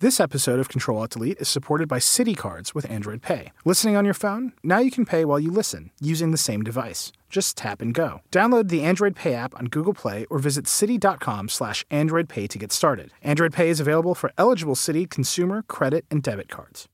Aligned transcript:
This 0.00 0.18
episode 0.18 0.58
of 0.60 0.70
Control 0.70 0.98
Alt 0.98 1.10
Delete 1.10 1.42
is 1.42 1.48
supported 1.50 1.86
by 1.86 1.98
Citi 1.98 2.34
Cards 2.34 2.74
with 2.74 2.90
Android 2.90 3.20
Pay. 3.20 3.52
Listening 3.66 3.96
on 3.96 4.06
your 4.06 4.14
phone? 4.14 4.52
Now 4.64 4.78
you 4.78 4.90
can 4.90 5.04
pay 5.04 5.26
while 5.26 5.38
you 5.38 5.50
listen 5.50 5.90
using 6.00 6.30
the 6.30 6.38
same 6.38 6.62
device. 6.62 7.12
Just 7.28 7.58
tap 7.58 7.82
and 7.82 7.92
go. 7.92 8.22
Download 8.32 8.68
the 8.68 8.80
Android 8.80 9.14
Pay 9.14 9.34
app 9.34 9.54
on 9.58 9.66
Google 9.66 9.92
Play 9.92 10.24
or 10.30 10.38
visit 10.38 10.64
citi.com 10.64 11.50
slash 11.50 11.84
Android 11.90 12.30
Pay 12.30 12.46
to 12.46 12.58
get 12.58 12.72
started. 12.72 13.12
Android 13.22 13.52
Pay 13.52 13.68
is 13.68 13.78
available 13.78 14.14
for 14.14 14.32
eligible 14.38 14.74
city 14.74 15.04
consumer, 15.04 15.60
credit, 15.68 16.06
and 16.10 16.22
debit 16.22 16.48
cards. 16.48 16.88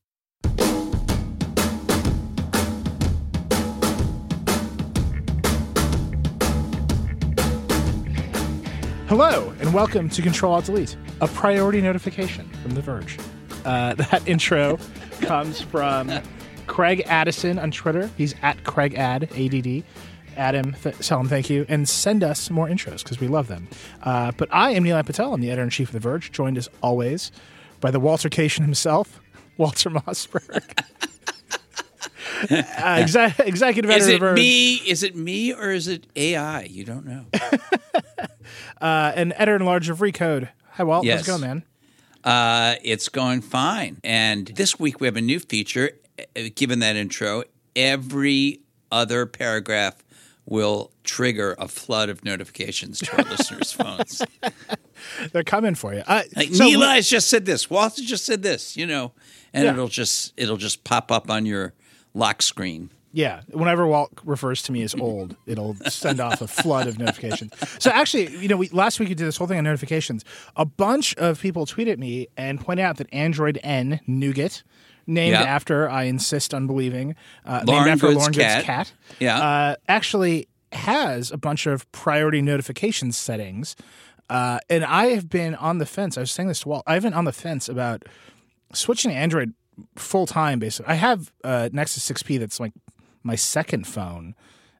Hello, 9.08 9.54
and 9.60 9.72
welcome 9.72 10.08
to 10.10 10.20
Control 10.20 10.52
Alt 10.54 10.64
Delete, 10.64 10.96
a 11.20 11.28
priority 11.28 11.80
notification 11.80 12.48
from 12.60 12.72
The 12.72 12.80
Verge. 12.82 13.16
Uh, 13.64 13.94
that 14.10 14.26
intro 14.26 14.80
comes 15.20 15.60
from 15.60 16.10
Craig 16.66 17.04
Addison 17.06 17.56
on 17.60 17.70
Twitter. 17.70 18.10
He's 18.16 18.34
at 18.42 18.64
Craig 18.64 18.94
Ad, 18.96 19.30
ADD. 19.32 19.84
Adam, 20.36 20.72
th- 20.82 20.98
tell 21.06 21.20
him 21.20 21.28
thank 21.28 21.48
you, 21.48 21.64
and 21.68 21.88
send 21.88 22.24
us 22.24 22.50
more 22.50 22.66
intros 22.66 23.04
because 23.04 23.20
we 23.20 23.28
love 23.28 23.46
them. 23.46 23.68
Uh, 24.02 24.32
but 24.36 24.48
I 24.52 24.72
am 24.72 24.82
Nilay 24.82 25.06
Patel. 25.06 25.32
I'm 25.32 25.40
the 25.40 25.50
editor 25.50 25.62
in 25.62 25.70
chief 25.70 25.90
of 25.90 25.92
The 25.92 26.00
Verge, 26.00 26.32
joined 26.32 26.58
as 26.58 26.68
always 26.82 27.30
by 27.80 27.92
the 27.92 28.00
Walter 28.00 28.28
Waltercation 28.28 28.62
himself, 28.62 29.20
Walter 29.56 29.88
Mossberg. 29.88 30.64
uh, 32.50 32.62
exe- 32.82 33.38
executive 33.38 33.88
editor 33.88 34.02
Is 34.02 34.08
of 34.08 34.14
it 34.14 34.18
The 34.18 34.18
Verge. 34.18 34.36
me? 34.36 34.74
Is 34.74 35.04
it 35.04 35.14
me 35.14 35.54
or 35.54 35.70
is 35.70 35.86
it 35.86 36.08
AI? 36.16 36.62
You 36.64 36.84
don't 36.84 37.06
know. 37.06 37.26
Uh, 38.80 39.12
and 39.14 39.32
editor 39.36 39.56
in 39.56 39.64
large 39.64 39.88
of 39.88 39.98
Recode. 39.98 40.48
Hi, 40.72 40.84
Walt. 40.84 41.04
Yes. 41.04 41.20
How's 41.20 41.28
it 41.28 41.30
going, 41.30 41.40
man? 41.42 41.62
Uh, 42.24 42.74
it's 42.82 43.08
going 43.08 43.40
fine. 43.40 43.98
And 44.02 44.48
this 44.48 44.78
week 44.78 45.00
we 45.00 45.06
have 45.06 45.16
a 45.16 45.20
new 45.20 45.38
feature. 45.40 45.92
Uh, 46.18 46.42
Given 46.54 46.80
that 46.80 46.96
intro, 46.96 47.44
every 47.74 48.60
other 48.90 49.26
paragraph 49.26 50.02
will 50.44 50.92
trigger 51.04 51.54
a 51.58 51.68
flood 51.68 52.08
of 52.08 52.24
notifications 52.24 52.98
to 53.00 53.16
our 53.18 53.24
listeners' 53.30 53.72
phones. 53.72 54.22
They're 55.32 55.44
coming 55.44 55.74
for 55.74 55.92
you. 55.94 56.02
Uh, 56.06 56.22
Like 56.34 56.54
so- 56.54 56.68
has 56.80 57.08
just 57.08 57.28
said 57.28 57.46
this. 57.46 57.68
Walter 57.70 58.02
just 58.02 58.24
said 58.24 58.42
this. 58.42 58.76
You 58.76 58.86
know, 58.86 59.12
and 59.52 59.64
Yeah. 59.64 59.72
it'll 59.72 59.88
just 59.88 60.32
it'll 60.36 60.56
just 60.56 60.84
pop 60.84 61.10
up 61.12 61.30
on 61.30 61.46
your 61.46 61.74
lock 62.14 62.42
screen. 62.42 62.90
Yeah, 63.16 63.40
whenever 63.50 63.86
Walt 63.86 64.12
refers 64.26 64.60
to 64.64 64.72
me 64.72 64.82
as 64.82 64.94
old, 64.94 65.36
it'll 65.46 65.74
send 65.88 66.20
off 66.20 66.42
a 66.42 66.46
flood 66.46 66.86
of 66.86 66.98
notifications. 66.98 67.50
So 67.82 67.90
actually, 67.90 68.36
you 68.36 68.46
know, 68.48 68.58
we, 68.58 68.68
last 68.68 69.00
week 69.00 69.08
we 69.08 69.14
did 69.14 69.26
this 69.26 69.38
whole 69.38 69.46
thing 69.46 69.56
on 69.56 69.64
notifications. 69.64 70.22
A 70.56 70.66
bunch 70.66 71.14
of 71.16 71.40
people 71.40 71.64
tweeted 71.64 71.96
me 71.98 72.28
and 72.36 72.60
pointed 72.60 72.82
out 72.82 72.98
that 72.98 73.08
Android 73.14 73.58
N 73.62 74.00
Nougat, 74.06 74.62
named 75.06 75.32
Yeah. 75.32 75.44
after 75.44 75.88
I 75.88 76.02
insist 76.02 76.52
on 76.52 76.66
believing, 76.66 77.14
uh, 77.46 77.62
named 77.66 77.88
after 77.88 78.08
Goode's 78.08 78.16
Lauren 78.18 78.34
cat. 78.34 78.56
Goode's 78.58 78.66
cat, 78.66 78.92
Yeah. 79.18 79.38
uh, 79.38 79.76
actually 79.88 80.48
has 80.72 81.30
a 81.30 81.38
bunch 81.38 81.66
of 81.66 81.90
priority 81.92 82.42
notification 82.42 83.12
settings. 83.12 83.76
Uh, 84.28 84.58
and 84.68 84.84
I 84.84 85.06
have 85.06 85.30
been 85.30 85.54
on 85.54 85.78
the 85.78 85.86
fence. 85.86 86.18
I 86.18 86.20
was 86.20 86.32
saying 86.32 86.48
this 86.48 86.60
to 86.60 86.68
Walt. 86.68 86.82
I've 86.86 87.02
been 87.02 87.14
on 87.14 87.24
the 87.24 87.32
fence 87.32 87.66
about 87.68 88.02
switching 88.74 89.10
to 89.10 89.16
Android 89.16 89.54
full 89.96 90.26
time. 90.26 90.58
Basically, 90.58 90.92
I 90.92 90.96
have 90.96 91.32
uh, 91.44 91.70
Nexus 91.72 92.06
6P 92.10 92.38
that's 92.40 92.60
like 92.60 92.72
my 93.26 93.34
second 93.34 93.86
phone, 93.86 94.34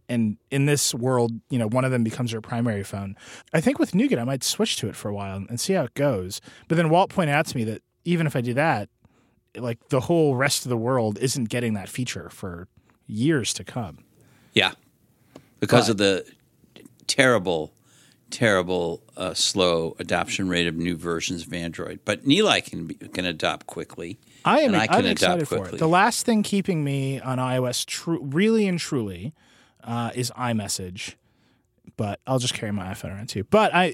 and 0.09 0.37
in 0.51 0.67
this 0.67 0.95
world, 0.95 1.33
you 1.51 1.59
know, 1.59 1.69
one 1.69 1.85
of 1.85 1.91
them 1.91 2.05
becomes 2.05 2.33
your 2.33 2.41
primary 2.41 2.85
phone. 2.85 3.17
I 3.53 3.61
think 3.61 3.79
with 3.79 3.95
Nougat, 3.95 4.19
I 4.19 4.25
might 4.25 4.45
switch 4.45 4.77
to 4.77 4.89
it 4.89 4.97
for 4.97 5.09
a 5.09 5.15
while 5.15 5.37
and 5.37 5.59
see 5.59 5.73
how 5.73 5.85
it 5.85 5.95
goes. 5.95 6.41
But 6.69 6.77
then 6.77 6.91
Walt 6.91 7.11
pointed 7.11 7.33
out 7.33 7.47
to 7.47 7.57
me 7.57 7.65
that 7.65 7.83
even 8.05 8.27
if 8.27 8.37
I 8.37 8.41
do 8.41 8.55
that, 8.55 8.89
like 9.57 9.89
the 9.89 10.01
whole 10.01 10.37
rest 10.37 10.65
of 10.65 10.69
the 10.69 10.77
world 10.77 11.19
isn't 11.19 11.49
getting 11.49 11.75
that 11.75 11.89
feature 11.89 12.31
for 12.31 12.69
years 13.07 13.53
to 13.55 13.65
come. 13.65 14.05
Yeah, 14.53 14.73
because 15.61 15.89
of 15.89 15.97
the 15.97 16.25
terrible, 17.07 17.73
terrible 18.31 19.03
uh, 19.17 19.35
slow 19.35 19.97
adoption 19.99 20.49
rate 20.49 20.67
of 20.67 20.77
new 20.77 20.97
versions 20.97 21.47
of 21.47 21.53
Android. 21.53 22.01
But 22.05 22.25
Nilay 22.25 22.65
can 22.65 22.87
be, 22.87 22.95
can 22.95 23.25
adopt 23.25 23.67
quickly. 23.67 24.19
I 24.47 24.61
am. 24.61 24.75
and 24.75 24.77
I 24.83 24.87
can 24.87 24.97
I'm 24.97 25.07
excited 25.07 25.49
for 25.49 25.57
quickly. 25.59 25.77
it. 25.77 25.81
The 25.81 25.89
last 25.89 26.25
thing 26.25 26.43
keeping 26.43 26.83
me 26.85 27.21
on 27.21 27.39
iOS, 27.39 27.85
tru- 27.85 28.23
really 28.23 28.67
and 28.67 28.79
truly, 28.79 29.35
uh, 29.85 30.11
is 30.15 30.31
iMessage. 30.39 31.15
But 31.97 32.21
I'll 32.27 32.39
just 32.39 32.55
carry 32.55 32.73
my 32.73 32.87
iPhone 32.93 33.11
around 33.15 33.29
too. 33.29 33.45
But 33.45 33.75
I, 33.75 33.85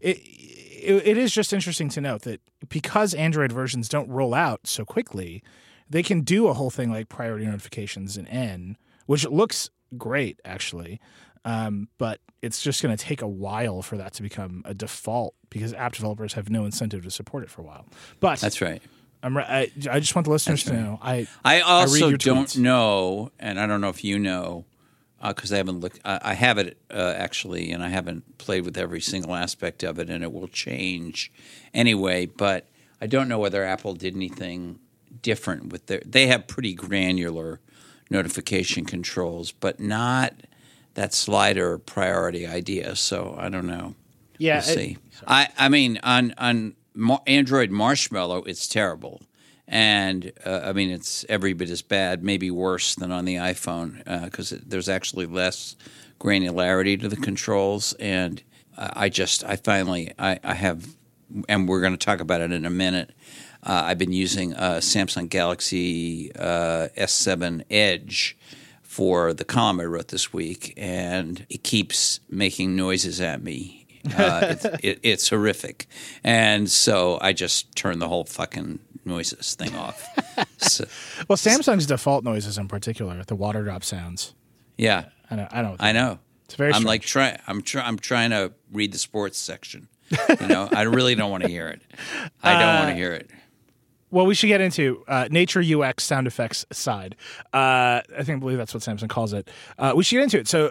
it, 0.00 0.18
it, 0.18 1.06
it 1.06 1.18
is 1.18 1.32
just 1.32 1.52
interesting 1.52 1.88
to 1.90 2.00
note 2.00 2.22
that 2.22 2.40
because 2.68 3.14
Android 3.14 3.52
versions 3.52 3.88
don't 3.88 4.08
roll 4.08 4.34
out 4.34 4.66
so 4.66 4.84
quickly, 4.84 5.42
they 5.88 6.02
can 6.02 6.22
do 6.22 6.48
a 6.48 6.54
whole 6.54 6.70
thing 6.70 6.90
like 6.90 7.08
priority 7.08 7.44
notifications 7.46 8.16
in 8.16 8.26
N, 8.26 8.76
which 9.06 9.26
looks 9.28 9.70
great 9.96 10.40
actually. 10.44 11.00
Um, 11.44 11.88
but 11.98 12.20
it's 12.40 12.62
just 12.62 12.82
going 12.82 12.96
to 12.96 13.04
take 13.04 13.20
a 13.20 13.28
while 13.28 13.82
for 13.82 13.96
that 13.96 14.12
to 14.14 14.22
become 14.22 14.62
a 14.64 14.74
default 14.74 15.34
because 15.50 15.72
app 15.74 15.92
developers 15.94 16.34
have 16.34 16.50
no 16.50 16.64
incentive 16.64 17.02
to 17.04 17.10
support 17.10 17.42
it 17.42 17.50
for 17.50 17.62
a 17.62 17.64
while. 17.64 17.86
But 18.20 18.40
That's 18.40 18.60
right. 18.60 18.80
I'm 19.22 19.36
re- 19.36 19.44
I, 19.46 19.70
I 19.90 20.00
just 20.00 20.14
want 20.14 20.24
the 20.24 20.30
listeners 20.32 20.64
to 20.64 20.72
know. 20.72 20.98
I 21.02 21.26
I 21.44 21.60
also 21.60 22.08
your 22.08 22.18
don't 22.18 22.46
tweets. 22.48 22.58
know, 22.58 23.30
and 23.38 23.58
I 23.60 23.66
don't 23.66 23.80
know 23.80 23.88
if 23.88 24.02
you 24.02 24.18
know, 24.18 24.64
because 25.24 25.52
I 25.52 25.58
haven't 25.58 25.80
looked. 25.80 26.00
I, 26.04 26.18
I 26.22 26.34
have 26.34 26.58
it 26.58 26.76
uh, 26.90 27.14
actually, 27.16 27.70
and 27.72 27.82
I 27.82 27.88
haven't 27.88 28.38
played 28.38 28.64
with 28.64 28.76
every 28.76 29.00
single 29.00 29.34
aspect 29.34 29.82
of 29.84 29.98
it, 29.98 30.10
and 30.10 30.24
it 30.24 30.32
will 30.32 30.48
change 30.48 31.30
anyway. 31.72 32.26
But 32.26 32.66
I 33.00 33.06
don't 33.06 33.28
know 33.28 33.38
whether 33.38 33.64
Apple 33.64 33.94
did 33.94 34.16
anything 34.16 34.78
different 35.22 35.70
with 35.72 35.86
their. 35.86 36.02
They 36.04 36.26
have 36.26 36.46
pretty 36.48 36.74
granular 36.74 37.60
notification 38.10 38.84
controls, 38.84 39.52
but 39.52 39.80
not 39.80 40.34
that 40.94 41.14
slider 41.14 41.78
priority 41.78 42.46
idea. 42.46 42.96
So 42.96 43.34
I 43.38 43.48
don't 43.48 43.66
know. 43.66 43.94
yeah. 44.38 44.54
We'll 44.66 44.68
it- 44.70 44.74
see. 44.74 44.98
I, 45.26 45.48
I 45.56 45.68
mean, 45.68 46.00
on 46.02 46.34
on 46.38 46.74
Android 47.26 47.70
Marshmallow, 47.70 48.44
it's 48.44 48.66
terrible, 48.68 49.22
and 49.66 50.32
uh, 50.44 50.60
I 50.64 50.72
mean, 50.72 50.90
it's 50.90 51.24
every 51.28 51.52
bit 51.52 51.70
as 51.70 51.82
bad, 51.82 52.22
maybe 52.22 52.50
worse 52.50 52.94
than 52.94 53.10
on 53.12 53.24
the 53.24 53.36
iPhone 53.36 54.04
because 54.24 54.50
there's 54.50 54.88
actually 54.88 55.26
less 55.26 55.76
granularity 56.22 57.00
to 57.00 57.08
the 57.08 57.16
controls, 57.16 57.94
and 57.94 58.42
uh, 58.76 58.90
I 58.92 59.08
just 59.08 59.44
I 59.44 59.56
finally 59.56 60.12
I, 60.18 60.38
I 60.44 60.54
have, 60.54 60.86
and 61.48 61.68
we're 61.68 61.80
going 61.80 61.96
to 61.96 62.04
talk 62.04 62.20
about 62.20 62.40
it 62.40 62.52
in 62.52 62.64
a 62.64 62.70
minute. 62.70 63.10
Uh, 63.64 63.82
I've 63.86 63.98
been 63.98 64.12
using 64.12 64.52
a 64.54 64.80
Samsung 64.80 65.28
Galaxy 65.28 66.32
uh, 66.34 66.88
S7 66.96 67.64
Edge 67.70 68.36
for 68.82 69.32
the 69.32 69.44
column 69.44 69.80
I 69.80 69.84
wrote 69.84 70.08
this 70.08 70.32
week, 70.32 70.74
and 70.76 71.46
it 71.48 71.62
keeps 71.62 72.20
making 72.28 72.76
noises 72.76 73.20
at 73.20 73.42
me. 73.42 73.81
Uh, 74.04 74.40
it's, 74.50 74.64
it, 74.82 75.00
it's 75.02 75.28
horrific, 75.28 75.86
and 76.24 76.68
so 76.70 77.18
I 77.20 77.32
just 77.32 77.74
turned 77.76 78.02
the 78.02 78.08
whole 78.08 78.24
fucking 78.24 78.80
noises 79.04 79.54
thing 79.54 79.74
off. 79.76 80.06
So, 80.58 80.84
well, 81.28 81.36
Samsung's 81.36 81.86
default 81.86 82.22
noises 82.24 82.56
in 82.56 82.68
particular, 82.68 83.24
the 83.24 83.34
water 83.34 83.62
drop 83.64 83.82
sounds. 83.84 84.32
yeah, 84.78 85.06
I 85.30 85.34
know. 85.36 85.48
I 85.50 85.62
know. 85.62 85.76
I 85.80 85.92
know. 85.92 86.18
It's 86.44 86.54
very. 86.54 86.72
I'm 86.72 86.84
like 86.84 87.02
trying. 87.02 87.38
I'm 87.48 87.62
try, 87.62 87.82
I'm 87.82 87.98
trying 87.98 88.30
to 88.30 88.52
read 88.72 88.92
the 88.92 88.98
sports 88.98 89.38
section. 89.38 89.88
You 90.40 90.46
know, 90.46 90.68
I 90.72 90.82
really 90.82 91.14
don't 91.16 91.30
want 91.30 91.42
to 91.42 91.48
hear 91.48 91.68
it. 91.68 91.82
I 92.42 92.58
don't 92.58 92.74
want 92.76 92.88
to 92.90 92.94
hear 92.94 93.12
it. 93.12 93.28
well, 94.10 94.24
we 94.24 94.34
should 94.34 94.46
get 94.48 94.60
into 94.60 95.02
uh, 95.08 95.26
nature 95.30 95.60
UX 95.60 96.04
sound 96.04 96.26
effects 96.28 96.64
side. 96.70 97.16
Uh, 97.52 98.00
I 98.16 98.22
think 98.22 98.36
I 98.36 98.40
believe 98.40 98.58
that's 98.58 98.72
what 98.72 98.82
Samsung 98.84 99.08
calls 99.08 99.32
it. 99.32 99.50
Uh, 99.78 99.92
we 99.96 100.04
should 100.04 100.16
get 100.16 100.22
into 100.24 100.38
it. 100.38 100.48
So 100.48 100.66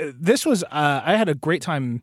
uh, 0.00 0.10
this 0.14 0.44
was. 0.44 0.64
Uh, 0.64 1.00
I 1.04 1.16
had 1.16 1.28
a 1.28 1.34
great 1.34 1.62
time 1.62 2.02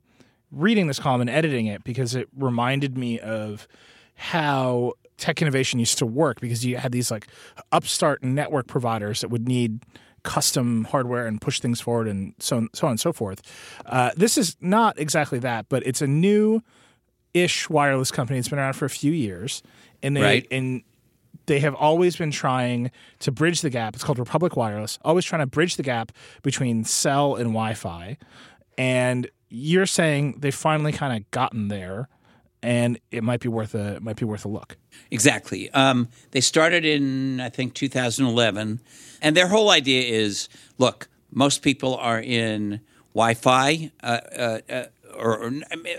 reading 0.56 0.88
this 0.88 1.00
column 1.00 1.22
and 1.22 1.30
editing 1.30 1.66
it 1.68 1.84
because 1.84 2.16
it 2.16 2.28
reminded 2.36 2.98
me 2.98 3.20
of 3.20 3.68
how 4.16 4.94
tech 5.18 5.42
innovation 5.42 5.80
used 5.80 5.98
to 5.98 6.06
work 6.06 6.40
because 6.40 6.66
you 6.66 6.78
had 6.78 6.92
these 6.92 7.12
like 7.12 7.28
upstart 7.72 8.24
network 8.24 8.68
providers 8.68 9.22
that 9.22 9.30
would 9.30 9.48
need 9.48 9.84
custom 10.24 10.86
hardware 10.86 11.28
and 11.28 11.40
push 11.42 11.60
things 11.60 11.80
forward 11.80 12.08
and 12.08 12.34
so 12.40 12.58
on, 12.58 12.70
so 12.74 12.88
on 12.88 12.92
and 12.92 13.00
so 13.00 13.14
forth. 13.14 13.42
Uh, 13.86 14.12
this 14.18 14.38
is 14.38 14.58
not 14.60 14.98
exactly 15.00 15.38
that, 15.40 15.68
but 15.70 15.86
it's 15.86 16.02
a 16.02 16.08
new 16.08 16.62
ish 17.34 17.70
wireless 17.70 18.12
company. 18.12 18.40
It's 18.40 18.48
been 18.50 18.58
around 18.60 18.74
for 18.74 18.86
a 18.86 18.90
few 18.90 19.12
years, 19.12 19.62
and 20.02 20.16
they 20.18 20.22
Right. 20.22 20.48
and 20.52 20.82
they 21.48 21.60
have 21.60 21.76
always 21.76 22.16
been 22.16 22.32
trying 22.32 22.90
to 23.20 23.32
bridge 23.32 23.62
the 23.62 23.70
gap. 23.70 23.94
It's 23.94 24.04
called 24.04 24.18
Republic 24.18 24.56
Wireless. 24.56 24.98
Always 25.04 25.26
trying 25.26 25.42
to 25.42 25.46
bridge 25.48 25.76
the 25.76 25.84
gap 25.84 26.12
between 26.42 26.84
cell 26.86 27.36
and 27.36 27.50
Wi-Fi, 27.50 28.18
and 28.80 29.30
you're 29.50 29.86
saying 29.86 30.38
they've 30.40 30.54
finally 30.54 30.92
kind 30.92 31.16
of 31.16 31.30
gotten 31.32 31.68
there, 31.68 32.10
and 32.62 33.00
it 33.12 33.24
might 33.24 33.40
be 33.40 33.50
worth 33.50 33.76
a 33.76 34.00
might 34.02 34.18
be 34.18 34.26
worth 34.26 34.46
a 34.46 34.50
look. 34.50 34.78
Exactly. 35.12 35.70
Um, 35.72 36.10
they 36.32 36.42
started 36.42 36.86
in, 36.86 37.40
I 37.40 37.50
think, 37.50 37.74
2011. 37.74 38.82
And 39.22 39.38
their 39.38 39.48
whole 39.48 39.70
idea 39.70 40.04
is 40.04 40.50
look, 40.78 41.08
most 41.32 41.62
people 41.62 41.96
are 41.96 42.20
in 42.20 42.82
Wi 43.14 43.34
Fi 43.34 43.92
uh, 44.04 44.20
uh, 44.38 44.86
or, 45.18 45.38
or 45.38 45.52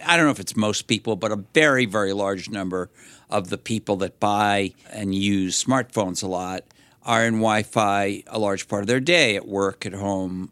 I 0.04 0.16
don't 0.16 0.26
know 0.26 0.30
if 0.30 0.40
it's 0.40 0.56
most 0.56 0.86
people, 0.86 1.16
but 1.16 1.32
a 1.32 1.36
very, 1.54 1.86
very 1.86 2.12
large 2.12 2.50
number 2.50 2.90
of 3.30 3.48
the 3.48 3.58
people 3.58 3.96
that 3.96 4.20
buy 4.20 4.74
and 4.90 5.14
use 5.14 5.62
smartphones 5.62 6.22
a 6.22 6.26
lot 6.26 6.64
are 7.02 7.24
in 7.24 7.34
Wi 7.34 7.62
Fi 7.62 8.24
a 8.26 8.38
large 8.38 8.68
part 8.68 8.82
of 8.82 8.86
their 8.86 9.00
day 9.00 9.36
at 9.36 9.46
work, 9.46 9.86
at 9.86 9.92
home, 9.92 10.50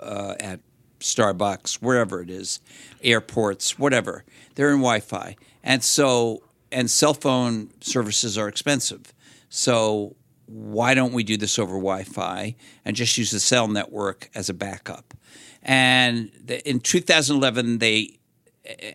uh, 0.00 0.34
at 0.40 0.60
Starbucks, 1.04 1.74
wherever 1.74 2.22
it 2.22 2.30
is, 2.30 2.60
airports, 3.02 3.78
whatever. 3.78 4.24
They're 4.54 4.70
in 4.70 4.78
Wi 4.78 5.00
Fi. 5.00 5.36
And 5.62 5.84
so, 5.84 6.42
and 6.72 6.90
cell 6.90 7.14
phone 7.14 7.70
services 7.80 8.38
are 8.38 8.48
expensive. 8.48 9.12
So, 9.48 10.16
why 10.46 10.94
don't 10.94 11.12
we 11.12 11.22
do 11.22 11.36
this 11.36 11.58
over 11.58 11.74
Wi 11.74 12.04
Fi 12.04 12.56
and 12.84 12.96
just 12.96 13.16
use 13.16 13.30
the 13.30 13.40
cell 13.40 13.68
network 13.68 14.30
as 14.34 14.48
a 14.48 14.54
backup? 14.54 15.14
And 15.62 16.30
in 16.64 16.80
2011, 16.80 17.78
they, 17.78 18.18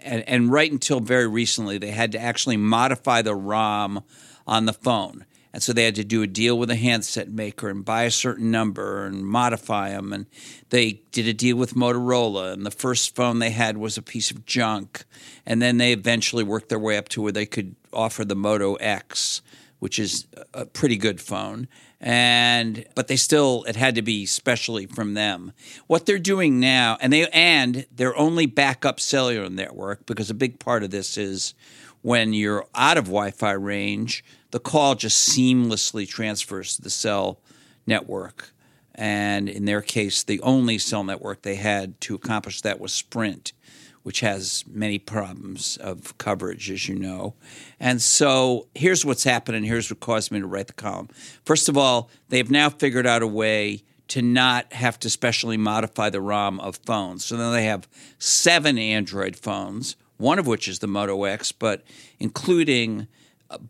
and, 0.03 0.27
and 0.27 0.51
right 0.51 0.71
until 0.71 0.99
very 0.99 1.27
recently, 1.27 1.77
they 1.77 1.91
had 1.91 2.11
to 2.11 2.19
actually 2.19 2.57
modify 2.57 3.21
the 3.21 3.35
ROM 3.35 4.03
on 4.47 4.65
the 4.65 4.73
phone. 4.73 5.25
And 5.51 5.63
so 5.63 5.73
they 5.73 5.85
had 5.85 5.95
to 5.95 6.03
do 6.03 6.21
a 6.21 6.27
deal 6.27 6.57
with 6.57 6.69
a 6.69 6.75
handset 6.75 7.29
maker 7.29 7.69
and 7.69 7.83
buy 7.83 8.03
a 8.03 8.11
certain 8.11 8.51
number 8.51 9.05
and 9.05 9.25
modify 9.25 9.89
them. 9.89 10.13
And 10.13 10.27
they 10.69 11.01
did 11.11 11.27
a 11.27 11.33
deal 11.33 11.57
with 11.57 11.73
Motorola. 11.73 12.53
And 12.53 12.65
the 12.65 12.71
first 12.71 13.15
phone 13.15 13.39
they 13.39 13.49
had 13.49 13.77
was 13.77 13.97
a 13.97 14.03
piece 14.03 14.29
of 14.29 14.45
junk. 14.45 15.05
And 15.45 15.61
then 15.61 15.77
they 15.77 15.91
eventually 15.91 16.43
worked 16.43 16.69
their 16.69 16.77
way 16.79 16.97
up 16.97 17.09
to 17.09 17.21
where 17.21 17.31
they 17.31 17.47
could 17.47 17.75
offer 17.91 18.23
the 18.23 18.35
Moto 18.35 18.75
X, 18.75 19.41
which 19.79 19.97
is 19.97 20.27
a 20.53 20.67
pretty 20.67 20.97
good 20.97 21.19
phone. 21.19 21.67
And 21.99 22.85
but 22.95 23.07
they 23.07 23.17
still 23.17 23.65
it 23.67 23.75
had 23.75 23.95
to 23.95 24.01
be 24.01 24.25
specially 24.25 24.85
from 24.85 25.15
them. 25.15 25.51
What 25.87 26.05
they're 26.05 26.17
doing 26.19 26.59
now, 26.59 26.97
and 27.01 27.11
they 27.11 27.27
and 27.29 27.85
their 27.93 28.15
only 28.15 28.45
backup 28.45 29.01
cellular 29.01 29.49
network, 29.49 30.05
because 30.05 30.29
a 30.29 30.35
big 30.35 30.59
part 30.59 30.83
of 30.83 30.91
this 30.91 31.17
is 31.17 31.55
when 32.01 32.31
you're 32.31 32.65
out 32.73 32.97
of 32.97 33.05
Wi-Fi 33.05 33.51
range 33.51 34.23
the 34.51 34.59
call 34.59 34.95
just 34.95 35.29
seamlessly 35.29 36.07
transfers 36.07 36.75
to 36.75 36.81
the 36.81 36.89
cell 36.89 37.39
network. 37.85 38.51
And 38.95 39.47
in 39.47 39.65
their 39.65 39.81
case, 39.81 40.23
the 40.23 40.41
only 40.41 40.77
cell 40.77 41.03
network 41.03 41.41
they 41.41 41.55
had 41.55 41.99
to 42.01 42.15
accomplish 42.15 42.61
that 42.61 42.79
was 42.79 42.91
Sprint, 42.91 43.53
which 44.03 44.19
has 44.19 44.65
many 44.67 44.99
problems 44.99 45.77
of 45.77 46.17
coverage, 46.17 46.69
as 46.69 46.89
you 46.89 46.95
know. 46.95 47.35
And 47.79 48.01
so 48.01 48.67
here's 48.75 49.05
what's 49.05 49.23
happened, 49.23 49.55
and 49.55 49.65
here's 49.65 49.89
what 49.89 49.99
caused 49.99 50.31
me 50.31 50.39
to 50.39 50.47
write 50.47 50.67
the 50.67 50.73
column. 50.73 51.09
First 51.45 51.69
of 51.69 51.77
all, 51.77 52.09
they've 52.29 52.49
now 52.49 52.69
figured 52.69 53.07
out 53.07 53.21
a 53.21 53.27
way 53.27 53.83
to 54.09 54.21
not 54.21 54.73
have 54.73 54.99
to 54.99 55.09
specially 55.09 55.57
modify 55.57 56.09
the 56.09 56.19
ROM 56.19 56.59
of 56.59 56.77
phones. 56.85 57.23
So 57.25 57.37
now 57.37 57.51
they 57.51 57.65
have 57.65 57.87
seven 58.17 58.77
Android 58.77 59.35
phones, 59.35 59.95
one 60.17 60.39
of 60.39 60.47
which 60.47 60.67
is 60.67 60.79
the 60.79 60.87
Moto 60.87 61.23
X, 61.23 61.51
but 61.51 61.83
including 62.19 63.07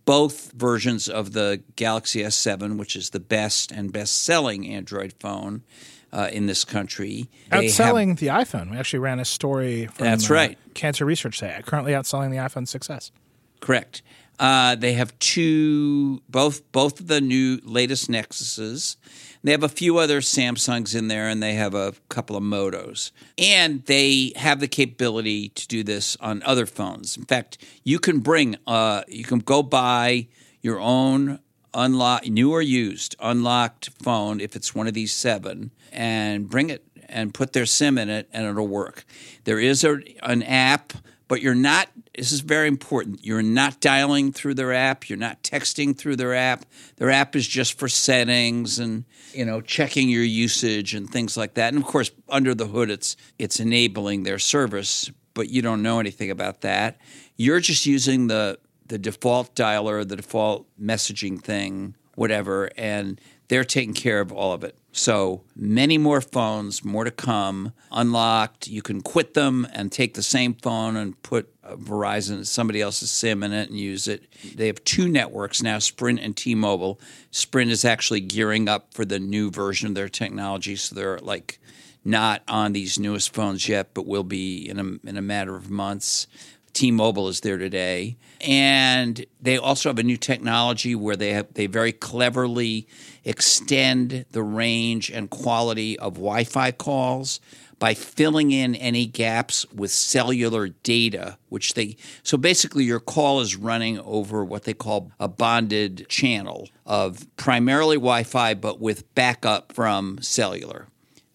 both 0.06 0.52
versions 0.52 1.08
of 1.08 1.34
the 1.34 1.62
Galaxy 1.76 2.22
S7, 2.22 2.78
which 2.78 2.96
is 2.96 3.12
the 3.12 3.20
best 3.20 3.72
and 3.72 3.92
best 3.92 4.24
selling 4.24 4.68
Android 4.68 5.14
phone 5.20 5.64
uh, 6.12 6.30
in 6.32 6.48
this 6.48 6.66
country. 6.66 7.30
Outselling 7.52 8.10
have, 8.10 8.20
the 8.20 8.28
iPhone. 8.28 8.72
We 8.72 8.78
actually 8.78 9.00
ran 9.00 9.20
a 9.20 9.26
story 9.26 9.88
from 9.88 10.06
that's 10.06 10.30
right. 10.30 10.58
Uh, 10.58 10.70
Kantar 10.74 11.06
Research 11.06 11.40
Day. 11.40 11.62
Currently 11.66 11.94
outselling 11.94 12.32
the 12.32 12.38
iPhone 12.38 12.64
6S. 12.64 13.12
Correct. 13.60 14.02
Uh, 14.40 14.74
they 14.76 14.94
have 14.94 15.18
two, 15.20 16.22
both 16.30 16.72
both 16.72 17.02
of 17.02 17.08
the 17.08 17.20
new 17.20 17.60
latest 17.64 18.10
Nexuses. 18.10 18.96
They 19.44 19.52
have 19.52 19.64
a 19.64 19.70
few 19.70 19.98
other 19.98 20.22
Samsungs 20.22 20.96
in 20.96 21.10
there, 21.10 21.28
and 21.28 21.44
they 21.44 21.54
have 21.54 21.74
a 21.74 21.94
couple 22.08 22.36
of 22.36 22.44
Motos. 22.44 23.12
And 23.38 23.86
they 23.86 24.34
have 24.36 24.60
the 24.60 24.68
capability 24.68 25.50
to 25.50 25.68
do 25.68 25.84
this 25.84 26.18
on 26.20 26.42
other 26.44 26.66
phones. 26.66 27.18
In 27.18 27.26
fact, 27.26 27.58
you 27.84 28.00
can 28.00 28.20
bring, 28.20 28.58
uh, 28.66 29.04
you 29.08 29.24
can 29.24 29.40
go 29.40 29.62
buy 29.62 30.28
your 30.62 30.80
own 30.80 31.40
unlock, 31.74 32.26
new 32.28 32.52
or 32.52 32.62
used, 32.62 33.16
unlocked 33.20 33.90
phone 34.02 34.40
if 34.42 34.56
it's 34.56 34.74
one 34.74 34.88
of 34.88 34.94
these 34.94 35.14
seven, 35.14 35.72
and 35.92 36.50
bring 36.50 36.70
it 36.70 36.84
and 37.08 37.34
put 37.34 37.54
their 37.54 37.66
SIM 37.66 37.98
in 37.98 38.10
it, 38.10 38.30
and 38.32 38.46
it'll 38.46 38.68
work. 38.68 39.04
There 39.44 39.60
is 39.60 39.84
a, 39.84 40.00
an 40.24 40.44
app 40.44 40.94
but 41.30 41.42
you're 41.42 41.56
not 41.56 41.88
this 42.18 42.34
is 42.34 42.42
very 42.42 42.68
important. 42.68 43.24
You're 43.24 43.42
not 43.42 43.80
dialing 43.80 44.34
through 44.34 44.56
their 44.56 44.74
app. 44.74 45.08
You're 45.08 45.18
not 45.18 45.42
texting 45.42 45.98
through 45.98 46.18
their 46.18 46.36
app. 46.36 46.66
Their 46.98 47.12
app 47.12 47.34
is 47.34 47.48
just 47.48 47.80
for 47.80 47.88
settings 47.88 48.78
and 48.80 49.06
you 49.34 49.46
know 49.46 49.62
checking 49.62 50.10
your 50.10 50.24
usage 50.24 50.94
and 50.94 51.10
things 51.10 51.38
like 51.38 51.54
that. 51.54 51.74
And 51.74 51.82
of 51.82 51.88
course 51.88 52.12
under 52.28 52.54
the 52.54 52.68
hood 52.68 52.90
it's 52.90 53.16
it's 53.38 53.62
enabling 53.62 54.24
their 54.24 54.40
service 54.40 55.10
but 55.34 55.50
you 55.50 55.62
don't 55.62 55.82
know 55.82 56.02
anything 56.02 56.30
about 56.30 56.62
that. 56.62 57.00
You're 57.38 57.62
just 57.62 57.86
using 57.86 58.28
the 58.28 58.60
the 58.88 58.98
default 58.98 59.56
dialer 59.56 60.06
the 60.06 60.18
default 60.18 60.66
messaging 60.82 61.40
thing 61.40 61.96
whatever 62.16 62.70
and 62.76 63.22
they're 63.48 63.64
taking 63.64 63.94
care 63.94 64.20
of 64.20 64.32
all 64.32 64.52
of 64.52 64.64
it 64.64 64.76
so 65.00 65.44
many 65.56 65.98
more 65.98 66.20
phones, 66.22 66.84
more 66.84 67.06
to 67.06 67.12
come, 67.12 67.74
unlocked. 67.92 68.68
You 68.68 68.82
can 68.82 69.02
quit 69.02 69.34
them 69.34 69.66
and 69.74 69.92
take 69.92 70.14
the 70.14 70.24
same 70.24 70.54
phone 70.54 70.98
and 70.98 71.22
put 71.24 71.50
Verizon, 71.64 72.46
somebody 72.46 72.82
else's 72.82 73.10
SIM 73.10 73.44
in 73.44 73.54
it 73.54 73.70
and 73.70 73.80
use 73.80 74.08
it. 74.08 74.26
They 74.56 74.68
have 74.68 74.84
two 74.84 75.08
networks 75.08 75.62
now, 75.62 75.80
Sprint 75.80 76.20
and 76.20 76.36
T 76.36 76.54
Mobile. 76.54 77.00
Sprint 77.32 77.72
is 77.72 77.86
actually 77.86 78.22
gearing 78.22 78.68
up 78.68 78.94
for 78.94 79.06
the 79.06 79.20
new 79.20 79.50
version 79.52 79.88
of 79.88 79.96
their 79.96 80.10
technology. 80.10 80.76
So 80.76 80.96
they're 80.96 81.20
like 81.20 81.60
not 82.04 82.44
on 82.48 82.74
these 82.74 83.00
newest 83.00 83.34
phones 83.34 83.68
yet, 83.68 83.94
but 83.94 84.06
will 84.06 84.24
be 84.24 84.68
in 84.68 84.80
a, 84.80 85.08
in 85.08 85.18
a 85.18 85.22
matter 85.22 85.56
of 85.56 85.70
months. 85.70 86.28
T-Mobile 86.74 87.28
is 87.28 87.42
there 87.42 87.58
today, 87.58 88.18
and 88.42 89.26
they 89.42 89.58
also 89.58 89.90
have 89.90 90.00
a 90.00 90.04
new 90.04 90.18
technology 90.18 90.96
where 90.96 91.16
they 91.16 91.34
have 91.34 91.54
they 91.54 91.68
very 91.68 91.92
cleverly 91.92 92.88
extend 93.24 94.26
the 94.32 94.44
range 94.44 95.10
and 95.10 95.30
quality 95.30 95.98
of 96.00 96.16
Wi-Fi 96.16 96.72
calls 96.72 97.40
by 97.80 97.94
filling 97.94 98.52
in 98.52 98.76
any 98.76 99.06
gaps 99.06 99.66
with 99.74 99.90
cellular 99.92 100.68
data, 100.68 101.38
which 101.48 101.74
they 101.74 101.96
so 102.24 102.38
basically 102.38 102.84
your 102.84 103.00
call 103.00 103.40
is 103.40 103.56
running 103.56 104.00
over 104.00 104.44
what 104.44 104.64
they 104.64 104.74
call 104.74 105.12
a 105.20 105.28
bonded 105.28 106.08
channel 106.10 106.70
of 106.86 107.26
primarily 107.38 107.96
Wi-Fi, 107.96 108.54
but 108.56 108.80
with 108.80 109.14
backup 109.16 109.72
from 109.72 110.22
cellular. 110.22 110.88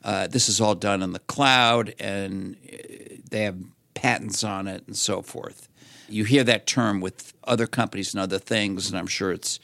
Uh, 0.04 0.26
this 0.26 0.50
is 0.50 0.60
all 0.60 0.74
done 0.74 1.02
in 1.02 1.12
the 1.12 1.18
cloud, 1.20 1.94
and 1.98 2.56
uh, 2.70 2.76
they 3.30 3.42
have 3.44 3.56
patents 3.94 4.44
on 4.44 4.66
it 4.66 4.84
and 4.86 4.96
so 4.96 5.22
forth. 5.22 5.68
You 6.08 6.24
hear 6.24 6.44
that 6.44 6.66
term 6.66 7.00
with 7.00 7.32
other 7.44 7.66
companies 7.66 8.12
and 8.12 8.20
other 8.20 8.38
things, 8.38 8.90
and 8.90 8.98
I'm 8.98 9.06
sure 9.06 9.32
it's 9.32 9.58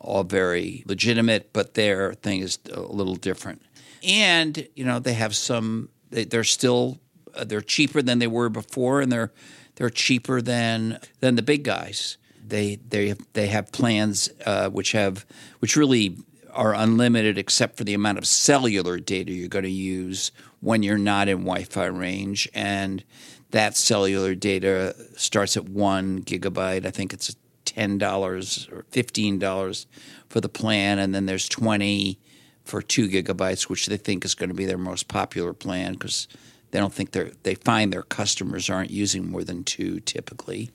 all 0.00 0.22
very 0.22 0.84
legitimate, 0.86 1.52
but 1.52 1.74
their 1.74 2.14
thing 2.14 2.40
is 2.40 2.58
a 2.72 2.80
little 2.80 3.16
different. 3.16 3.62
And 4.06 4.68
you 4.76 4.84
know 4.84 4.98
they 4.98 5.14
have 5.14 5.34
some. 5.34 5.88
They, 6.10 6.26
are 6.38 6.44
still 6.44 7.00
uh, 7.34 7.44
they're 7.44 7.60
cheaper 7.60 8.02
than 8.02 8.18
they 8.18 8.26
were 8.26 8.48
before, 8.48 9.00
and 9.00 9.10
they're 9.10 9.32
they're 9.76 9.90
cheaper 9.90 10.40
than 10.40 11.00
than 11.20 11.36
the 11.36 11.42
big 11.42 11.64
guys. 11.64 12.16
They 12.46 12.76
they 12.76 13.14
they 13.32 13.48
have 13.48 13.72
plans 13.72 14.30
uh, 14.46 14.68
which 14.70 14.92
have 14.92 15.26
which 15.58 15.76
really 15.76 16.16
are 16.52 16.74
unlimited 16.74 17.38
except 17.38 17.76
for 17.76 17.84
the 17.84 17.94
amount 17.94 18.18
of 18.18 18.26
cellular 18.26 18.98
data 18.98 19.32
you're 19.32 19.48
going 19.48 19.64
to 19.64 19.70
use 19.70 20.32
when 20.60 20.82
you're 20.82 20.98
not 20.98 21.28
in 21.28 21.38
Wi-Fi 21.38 21.86
range, 21.86 22.48
and 22.54 23.04
that 23.50 23.76
cellular 23.76 24.34
data 24.34 24.94
starts 25.16 25.56
at 25.56 25.68
one 25.68 26.22
gigabyte. 26.22 26.84
I 26.86 26.90
think 26.90 27.12
it's 27.12 27.34
ten 27.64 27.98
dollars 27.98 28.68
or 28.72 28.84
fifteen 28.90 29.38
dollars 29.38 29.86
for 30.28 30.40
the 30.40 30.48
plan, 30.48 30.98
and 30.98 31.14
then 31.14 31.26
there's 31.26 31.48
twenty 31.48 32.18
for 32.64 32.82
two 32.82 33.08
gigabytes, 33.08 33.70
which 33.70 33.86
they 33.86 33.96
think 33.96 34.24
is 34.24 34.34
going 34.34 34.50
to 34.50 34.54
be 34.54 34.66
their 34.66 34.78
most 34.78 35.08
popular 35.08 35.52
plan 35.52 35.94
because 35.94 36.28
they 36.70 36.78
don't 36.78 36.92
think 36.92 37.12
they're 37.12 37.32
they 37.42 37.54
find 37.54 37.92
their 37.92 38.02
customers 38.02 38.68
aren't 38.68 38.90
using 38.90 39.30
more 39.30 39.44
than 39.44 39.64
two 39.64 40.00
typically, 40.00 40.70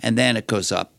and 0.00 0.16
then 0.16 0.36
it 0.36 0.46
goes 0.46 0.70
up. 0.70 0.92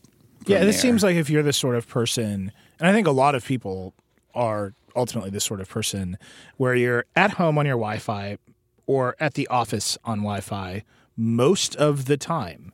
Yeah, 0.46 0.62
it 0.62 0.74
seems 0.74 1.02
like 1.02 1.16
if 1.16 1.30
you're 1.30 1.42
the 1.42 1.54
sort 1.54 1.74
of 1.74 1.88
person, 1.88 2.52
and 2.78 2.88
I 2.88 2.92
think 2.92 3.06
a 3.06 3.12
lot 3.12 3.34
of 3.34 3.46
people 3.46 3.94
are 4.34 4.74
ultimately 4.94 5.30
this 5.30 5.44
sort 5.44 5.60
of 5.60 5.68
person, 5.68 6.18
where 6.58 6.74
you're 6.74 7.06
at 7.16 7.32
home 7.32 7.56
on 7.56 7.64
your 7.64 7.76
Wi-Fi 7.76 8.36
or 8.86 9.16
at 9.18 9.34
the 9.34 9.46
office 9.48 9.96
on 10.04 10.18
Wi-Fi 10.18 10.84
most 11.16 11.76
of 11.76 12.06
the 12.06 12.16
time, 12.16 12.72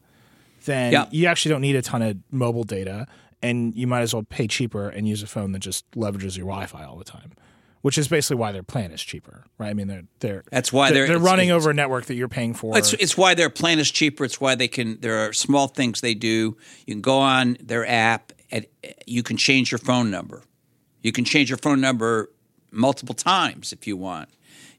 then 0.65 0.93
yeah. 0.93 1.07
you 1.11 1.27
actually 1.27 1.51
don't 1.51 1.61
need 1.61 1.77
a 1.77 1.83
ton 1.83 2.03
of 2.03 2.17
mobile 2.31 2.65
data 2.65 3.07
and 3.43 3.75
you 3.75 3.87
might 3.87 4.03
as 4.03 4.15
well 4.15 4.23
pay 4.23 4.47
cheaper 4.47 4.89
and 4.89 5.09
use 5.09 5.23
a 5.23 5.27
phone 5.27 5.53
that 5.53 5.61
just 5.61 5.91
leverages 5.93 6.37
your 6.37 6.47
Wi-Fi 6.47 6.85
all 6.85 6.97
the 6.97 7.05
time. 7.05 7.33
Which 7.83 7.97
is 7.97 8.09
basically 8.09 8.37
why 8.37 8.53
their 8.53 8.63
plan 8.63 8.93
is 8.93 9.01
cheaper, 9.03 9.45
right? 9.57 9.71
I 9.71 9.73
mean, 9.73 9.87
they're 9.87 10.03
they're 10.19 10.45
that's 10.51 10.71
why 10.71 10.91
they're, 10.91 11.07
they're, 11.07 11.17
they're 11.17 11.25
running 11.25 11.51
over 11.51 11.71
a 11.71 11.75
network 11.75 12.05
that 12.07 12.15
you're 12.15 12.29
paying 12.29 12.53
for. 12.53 12.77
It's, 12.77 12.93
it's 12.93 13.17
why 13.17 13.33
their 13.33 13.49
plan 13.49 13.79
is 13.79 13.91
cheaper. 13.91 14.23
It's 14.23 14.39
why 14.39 14.55
they 14.55 14.69
can. 14.69 15.01
There 15.01 15.27
are 15.27 15.33
small 15.33 15.67
things 15.67 16.03
they 16.03 16.13
do. 16.13 16.59
You 16.87 16.95
can 16.95 17.01
go 17.01 17.21
on 17.21 17.57
their 17.59 17.87
app 17.89 18.33
and 18.51 18.67
uh, 18.85 18.89
you 19.07 19.23
can 19.23 19.39
change 19.39 19.73
your 19.73 19.79
phone 19.79 20.11
number. 20.11 20.43
You 21.03 21.11
can 21.11 21.25
change 21.25 21.49
your 21.49 21.57
phone 21.57 21.81
number 21.81 22.31
multiple 22.71 23.15
times 23.15 23.73
if 23.73 23.87
you 23.87 23.97
want. 23.97 24.29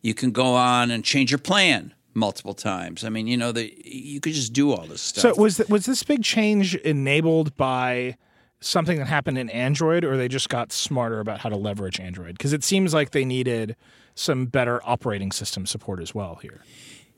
You 0.03 0.13
can 0.13 0.29
go 0.29 0.53
on 0.53 0.91
and 0.91 1.03
change 1.03 1.31
your 1.31 1.39
plan 1.39 1.95
multiple 2.13 2.53
times. 2.53 3.03
I 3.03 3.09
mean, 3.09 3.27
you 3.27 3.37
know, 3.37 3.51
the, 3.51 3.73
you 3.85 4.19
could 4.19 4.33
just 4.33 4.53
do 4.53 4.71
all 4.71 4.85
this 4.85 5.01
stuff. 5.01 5.35
So 5.35 5.41
was 5.41 5.57
th- 5.57 5.69
was 5.69 5.85
this 5.85 6.03
big 6.03 6.23
change 6.23 6.75
enabled 6.75 7.55
by 7.57 8.17
something 8.59 8.97
that 8.99 9.07
happened 9.07 9.37
in 9.37 9.49
Android, 9.49 10.03
or 10.03 10.17
they 10.17 10.27
just 10.27 10.49
got 10.49 10.71
smarter 10.71 11.19
about 11.19 11.39
how 11.39 11.49
to 11.49 11.55
leverage 11.57 11.99
Android? 11.99 12.37
Because 12.37 12.53
it 12.53 12.63
seems 12.63 12.93
like 12.93 13.11
they 13.11 13.25
needed 13.25 13.75
some 14.13 14.45
better 14.45 14.81
operating 14.83 15.31
system 15.31 15.65
support 15.65 15.99
as 16.01 16.13
well 16.13 16.35
here. 16.41 16.61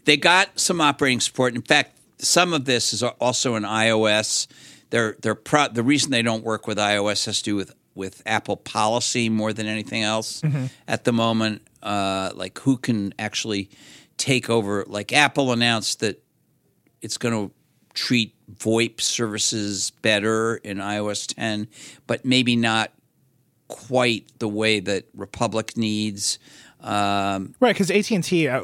they 0.05 0.15
got 0.17 0.59
some 0.59 0.79
operating 0.79 1.19
support. 1.19 1.55
In 1.55 1.61
fact, 1.61 1.97
some 2.19 2.53
of 2.53 2.65
this 2.65 2.93
is 2.93 3.01
also 3.03 3.55
in 3.55 3.63
iOS. 3.63 4.47
They're, 4.91 5.15
they're 5.21 5.33
pro- 5.35 5.69
the 5.69 5.81
reason 5.83 6.11
they 6.11 6.21
don't 6.21 6.43
work 6.43 6.67
with 6.67 6.77
iOS 6.77 7.25
has 7.25 7.39
to 7.39 7.43
do 7.43 7.55
with, 7.55 7.73
with 7.95 8.21
Apple 8.25 8.55
policy 8.57 9.27
more 9.27 9.51
than 9.53 9.65
anything 9.65 10.03
else 10.03 10.41
at 10.87 11.03
the 11.03 11.11
moment. 11.11 11.61
Uh, 11.81 12.31
like 12.35 12.59
who 12.59 12.77
can 12.77 13.13
actually 13.17 13.69
take 14.17 14.49
over? 14.49 14.83
Like 14.87 15.13
Apple 15.13 15.51
announced 15.51 15.99
that 16.01 16.23
it's 17.01 17.17
going 17.17 17.49
to 17.49 17.53
treat 17.93 18.33
VoIP 18.55 19.01
services 19.01 19.91
better 20.01 20.55
in 20.57 20.77
iOS 20.77 21.33
10, 21.35 21.67
but 22.07 22.25
maybe 22.25 22.55
not 22.55 22.91
quite 23.67 24.27
the 24.39 24.47
way 24.47 24.79
that 24.79 25.05
Republic 25.15 25.75
needs. 25.77 26.39
Um, 26.81 27.55
Right, 27.61 27.73
because 27.73 27.89
AT 27.89 28.11
and 28.11 28.23
T, 28.23 28.47
uh, 28.47 28.61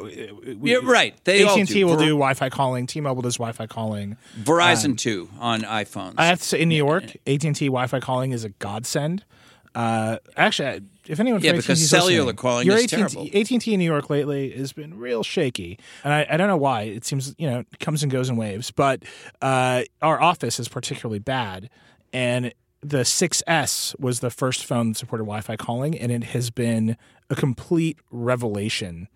yeah, 0.62 0.78
right. 0.82 1.14
They 1.24 1.42
AT 1.44 1.56
and 1.58 1.66
T 1.68 1.84
will 1.84 1.94
Ver- 1.94 2.00
do 2.00 2.06
Wi-Fi 2.08 2.50
calling. 2.50 2.86
T-Mobile 2.86 3.22
does 3.22 3.36
Wi-Fi 3.36 3.66
calling. 3.66 4.16
Verizon 4.38 4.96
too 4.98 5.30
on 5.38 5.62
iPhones. 5.62 6.14
I 6.18 6.26
have 6.26 6.38
to 6.40 6.44
say, 6.44 6.60
in 6.60 6.68
New 6.68 6.76
York, 6.76 7.04
AT 7.26 7.44
and 7.44 7.56
T 7.56 7.66
Wi-Fi 7.66 7.98
calling 8.00 8.32
is 8.32 8.44
a 8.44 8.50
godsend. 8.50 9.24
Uh, 9.74 10.18
actually, 10.36 10.82
if 11.06 11.20
anyone, 11.20 11.40
Yeah, 11.40 11.50
AT&T 11.50 11.60
because 11.62 11.88
cellular 11.88 12.32
calling 12.32 12.66
your 12.66 12.76
is 12.76 12.84
AT&T, 12.84 12.96
terrible. 12.96 13.26
AT 13.32 13.50
and 13.50 13.60
T 13.60 13.72
in 13.74 13.78
New 13.78 13.84
York 13.84 14.10
lately 14.10 14.50
has 14.50 14.72
been 14.72 14.98
real 14.98 15.22
shaky, 15.22 15.78
and 16.04 16.12
I, 16.12 16.26
I 16.30 16.36
don't 16.36 16.48
know 16.48 16.56
why. 16.56 16.82
It 16.82 17.04
seems 17.04 17.34
you 17.38 17.48
know 17.48 17.60
it 17.60 17.78
comes 17.78 18.02
and 18.02 18.10
goes 18.10 18.28
in 18.28 18.36
waves, 18.36 18.70
but 18.70 19.04
uh, 19.40 19.82
our 20.02 20.20
office 20.20 20.58
is 20.58 20.68
particularly 20.68 21.20
bad, 21.20 21.70
and 22.12 22.52
the 22.82 22.98
6S 23.02 23.98
was 24.00 24.20
the 24.20 24.30
first 24.30 24.64
phone 24.64 24.88
that 24.90 24.98
supported 24.98 25.24
Wi-Fi 25.24 25.56
calling, 25.56 25.98
and 25.98 26.10
it 26.10 26.24
has 26.24 26.50
been 26.50 26.96
a 27.28 27.36
complete 27.36 27.98
revelation 28.10 29.08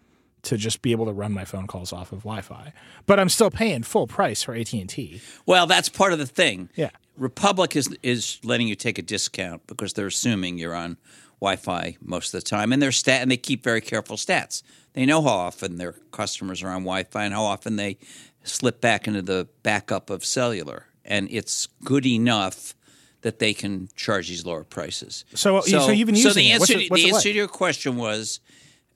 to 0.43 0.59
just 0.59 0.83
be 0.83 0.93
able 0.93 1.07
to 1.07 1.13
run 1.13 1.33
my 1.33 1.47
phone 1.47 1.67
calls 1.67 1.93
off 1.93 2.13
of 2.13 2.19
Wi-Fi. 2.19 2.73
But 3.07 3.19
I'm 3.19 3.31
still 3.31 3.51
paying 3.51 3.83
full 3.83 4.07
price 4.07 4.43
for 4.43 4.55
AT 4.55 4.73
and 4.75 4.89
T. 4.89 5.21
well, 5.47 5.67
that's 5.67 5.89
part 5.89 6.13
of 6.13 6.19
the 6.19 6.27
thing. 6.27 6.69
Yeah. 6.75 6.91
Republic 7.17 7.77
is 7.77 7.95
is 8.03 8.39
letting 8.43 8.67
you 8.69 8.75
take 8.75 8.99
a 8.99 9.03
discount 9.03 9.67
because 9.67 9.93
they're 9.93 10.07
assuming 10.09 10.59
you're 10.59 10.75
on 10.75 10.97
Wi-Fi 11.41 11.97
most 12.01 12.35
of 12.35 12.41
the 12.43 12.49
time, 12.49 12.73
and 12.73 12.81
they're 12.83 12.93
stat 12.93 13.23
and 13.23 13.31
they 13.31 13.37
keep 13.37 13.63
very 13.63 13.81
careful 13.81 14.17
stats. 14.17 14.63
They 14.95 15.07
know 15.07 15.23
how 15.23 15.29
often 15.35 15.77
their 15.77 15.95
customers 16.13 16.63
are 16.63 16.69
on 16.71 16.83
Wi-Fi 16.83 17.25
and 17.25 17.35
how 17.35 17.45
often 17.45 17.77
they 17.77 17.99
slip 18.45 18.81
back 18.81 19.07
into 19.07 19.23
the 19.23 19.49
backup 19.63 20.11
of 20.11 20.25
cellular, 20.25 20.87
and 21.05 21.29
it's 21.31 21.69
good 21.85 22.07
enough 22.07 22.75
that 23.23 23.39
they 23.39 23.55
can 23.55 23.89
charge 23.97 24.29
these 24.29 24.45
lower 24.45 24.65
prices. 24.65 25.25
So- 25.35 25.61
so 25.87 25.91
you've 25.93 26.07
been 26.07 26.15
so 26.17 26.29
using 26.29 26.45
the 26.45 26.51
it. 26.53 26.59
What's 26.61 26.71
answer 26.71 26.81
it- 26.83 26.85
to, 26.87 26.91
what's 26.91 27.03
the 27.03 27.09
answer 27.09 27.15
like? 27.17 27.23
to 27.23 27.31
your 27.33 27.49
question 27.49 27.97
was 27.97 28.41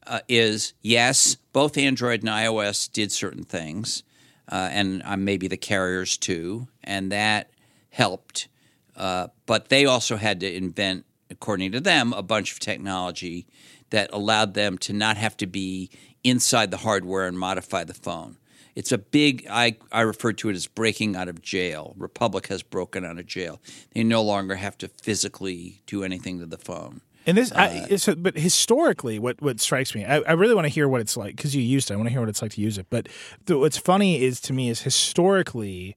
uh, 0.06 0.20
is 0.28 0.72
yes, 0.82 1.36
both 1.52 1.76
Android 1.78 2.20
and 2.20 2.28
iOS 2.30 2.90
did 2.90 3.12
certain 3.12 3.44
things, 3.44 4.02
uh, 4.50 4.68
and 4.72 5.02
uh, 5.04 5.16
maybe 5.16 5.48
the 5.48 5.56
carriers 5.56 6.16
too, 6.16 6.68
and 6.82 7.12
that 7.12 7.50
helped. 7.90 8.48
Uh, 8.96 9.28
but 9.46 9.68
they 9.68 9.84
also 9.84 10.16
had 10.16 10.40
to 10.40 10.52
invent, 10.52 11.04
according 11.30 11.72
to 11.72 11.80
them, 11.80 12.12
a 12.12 12.22
bunch 12.22 12.52
of 12.52 12.58
technology 12.58 13.46
that 13.90 14.10
allowed 14.12 14.54
them 14.54 14.76
to 14.78 14.92
not 14.92 15.16
have 15.16 15.36
to 15.36 15.46
be 15.46 15.90
inside 16.24 16.70
the 16.70 16.78
hardware 16.78 17.26
and 17.26 17.38
modify 17.38 17.84
the 17.84 17.94
phone. 17.94 18.36
It's 18.74 18.92
a 18.92 18.98
big, 18.98 19.46
I, 19.50 19.76
I 19.90 20.02
refer 20.02 20.32
to 20.34 20.50
it 20.50 20.54
as 20.54 20.66
breaking 20.66 21.16
out 21.16 21.28
of 21.28 21.42
jail. 21.42 21.94
Republic 21.96 22.46
has 22.48 22.62
broken 22.62 23.04
out 23.04 23.18
of 23.18 23.26
jail. 23.26 23.60
They 23.92 24.04
no 24.04 24.22
longer 24.22 24.56
have 24.56 24.78
to 24.78 24.88
physically 24.88 25.82
do 25.86 26.04
anything 26.04 26.38
to 26.38 26.46
the 26.46 26.58
phone. 26.58 27.00
And 27.26 27.36
this, 27.36 27.50
Uh, 27.52 27.86
I, 27.90 27.96
so, 27.96 28.14
but 28.14 28.38
historically, 28.38 29.18
what 29.18 29.42
what 29.42 29.60
strikes 29.60 29.94
me, 29.94 30.04
I, 30.04 30.18
I 30.20 30.32
really 30.32 30.54
want 30.54 30.64
to 30.64 30.70
hear 30.70 30.88
what 30.88 31.00
it's 31.00 31.16
like 31.16 31.36
because 31.36 31.54
you 31.54 31.62
used 31.62 31.90
it. 31.90 31.94
I 31.94 31.96
want 31.96 32.06
to 32.06 32.12
hear 32.12 32.20
what 32.20 32.28
it's 32.28 32.40
like 32.40 32.52
to 32.52 32.60
use 32.60 32.78
it. 32.78 32.86
But 32.88 33.08
the, 33.46 33.58
what's 33.58 33.76
funny 33.76 34.22
is 34.22 34.40
to 34.42 34.52
me 34.52 34.70
is 34.70 34.82
historically, 34.82 35.96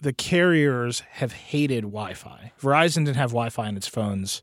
the 0.00 0.12
carriers 0.12 1.00
have 1.12 1.32
hated 1.32 1.82
Wi-Fi. 1.82 2.52
Verizon 2.60 3.04
didn't 3.04 3.16
have 3.16 3.30
Wi-Fi 3.30 3.66
on 3.66 3.76
its 3.76 3.88
phones 3.88 4.42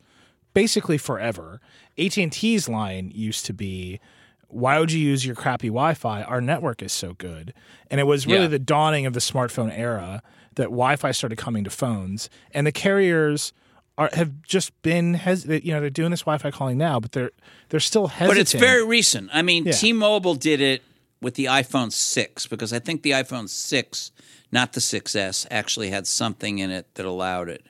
basically 0.54 0.98
forever. 0.98 1.60
AT 1.98 2.18
and 2.18 2.32
T's 2.32 2.70
line 2.70 3.12
used 3.14 3.46
to 3.46 3.54
be. 3.54 4.00
Why 4.48 4.80
would 4.80 4.92
you 4.92 5.00
use 5.00 5.26
your 5.26 5.36
crappy 5.36 5.68
Wi-Fi? 5.68 6.24
Our 6.24 6.40
network 6.40 6.82
is 6.82 6.94
so 6.94 7.14
good, 7.14 7.54
and 7.92 8.00
it 8.00 8.06
was 8.06 8.26
really 8.26 8.44
Yeah. 8.44 8.48
the 8.48 8.60
dawning 8.60 9.06
of 9.06 9.14
the 9.14 9.20
smartphone 9.20 9.70
era 9.78 10.22
that 10.56 10.66
Wi-Fi 10.66 11.12
started 11.12 11.38
coming 11.38 11.64
to 11.66 11.70
phones, 11.70 12.30
and 12.54 12.66
the 12.66 12.72
carriers 12.72 13.52
are 13.98 14.10
have 14.14 14.42
just 14.44 14.72
been 14.82 15.16
hes- 15.16 15.46
you 15.46 15.74
know 15.74 15.82
they're 15.82 15.90
doing 15.90 16.12
this 16.12 16.22
Wi-Fi 16.22 16.52
calling 16.52 16.78
now, 16.78 17.00
but 17.02 17.12
they're 17.14 17.32
they're 17.70 17.80
still 17.82 18.08
hesitant. 18.08 18.30
But 18.38 18.40
it's 18.40 18.54
very 18.54 18.86
recent. 18.86 19.30
I 19.34 19.42
mean, 19.42 19.66
Yeah. 19.66 19.72
T-Mobile 19.74 20.36
did 20.36 20.62
it 20.62 20.84
with 21.22 21.36
the 21.36 21.46
iPhone 21.46 21.92
6 21.92 22.46
because 22.48 22.72
I 22.72 22.80
think 22.80 23.02
the 23.04 23.12
iPhone 23.12 23.50
6, 23.50 24.12
not 24.52 24.74
the 24.74 24.80
6S, 24.80 25.48
actually 25.52 25.90
had 25.90 26.08
something 26.08 26.60
in 26.60 26.72
it 26.72 26.94
that 26.96 27.06
allowed 27.06 27.50
it. 27.50 27.66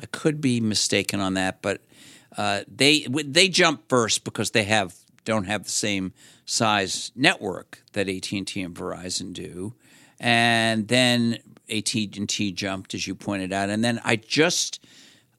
I 0.00 0.06
could 0.06 0.40
be 0.40 0.60
mistaken 0.60 1.20
on 1.20 1.34
that, 1.34 1.62
but 1.62 1.80
uh, 2.36 2.62
they 2.68 3.06
they 3.08 3.48
jump 3.48 3.88
first 3.88 4.24
because 4.24 4.50
they 4.50 4.64
have 4.64 4.94
don't 5.24 5.44
have 5.44 5.64
the 5.64 5.70
same 5.70 6.12
size 6.44 7.12
network 7.14 7.82
that 7.92 8.08
AT&T 8.08 8.60
and 8.60 8.74
Verizon 8.74 9.32
do. 9.32 9.74
And 10.20 10.88
then 10.88 11.38
AT&T 11.70 12.52
jumped 12.52 12.94
as 12.94 13.06
you 13.06 13.14
pointed 13.14 13.52
out 13.52 13.70
and 13.70 13.82
then 13.82 14.00
I 14.04 14.16
just 14.16 14.84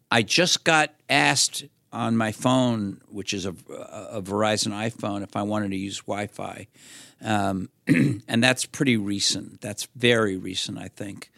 I 0.09 0.21
just 0.21 0.63
got 0.63 0.93
asked 1.09 1.65
on 1.95 2.17
my 2.17 2.31
phone, 2.31 3.01
which 3.07 3.33
is 3.33 3.45
a, 3.45 3.55
a 4.11 4.21
Verizon 4.21 4.71
iPhone, 4.71 5.23
if 5.23 5.35
I 5.35 5.41
wanted 5.43 5.71
to 5.71 5.77
use 5.77 5.99
Wi 6.01 6.27
Fi. 6.27 6.67
Um, 7.23 7.69
and 7.87 8.43
that's 8.43 8.65
pretty 8.65 8.97
recent. 8.97 9.61
That's 9.61 9.87
very 9.95 10.37
recent, 10.37 10.77
I 10.77 10.89
think. 10.89 11.31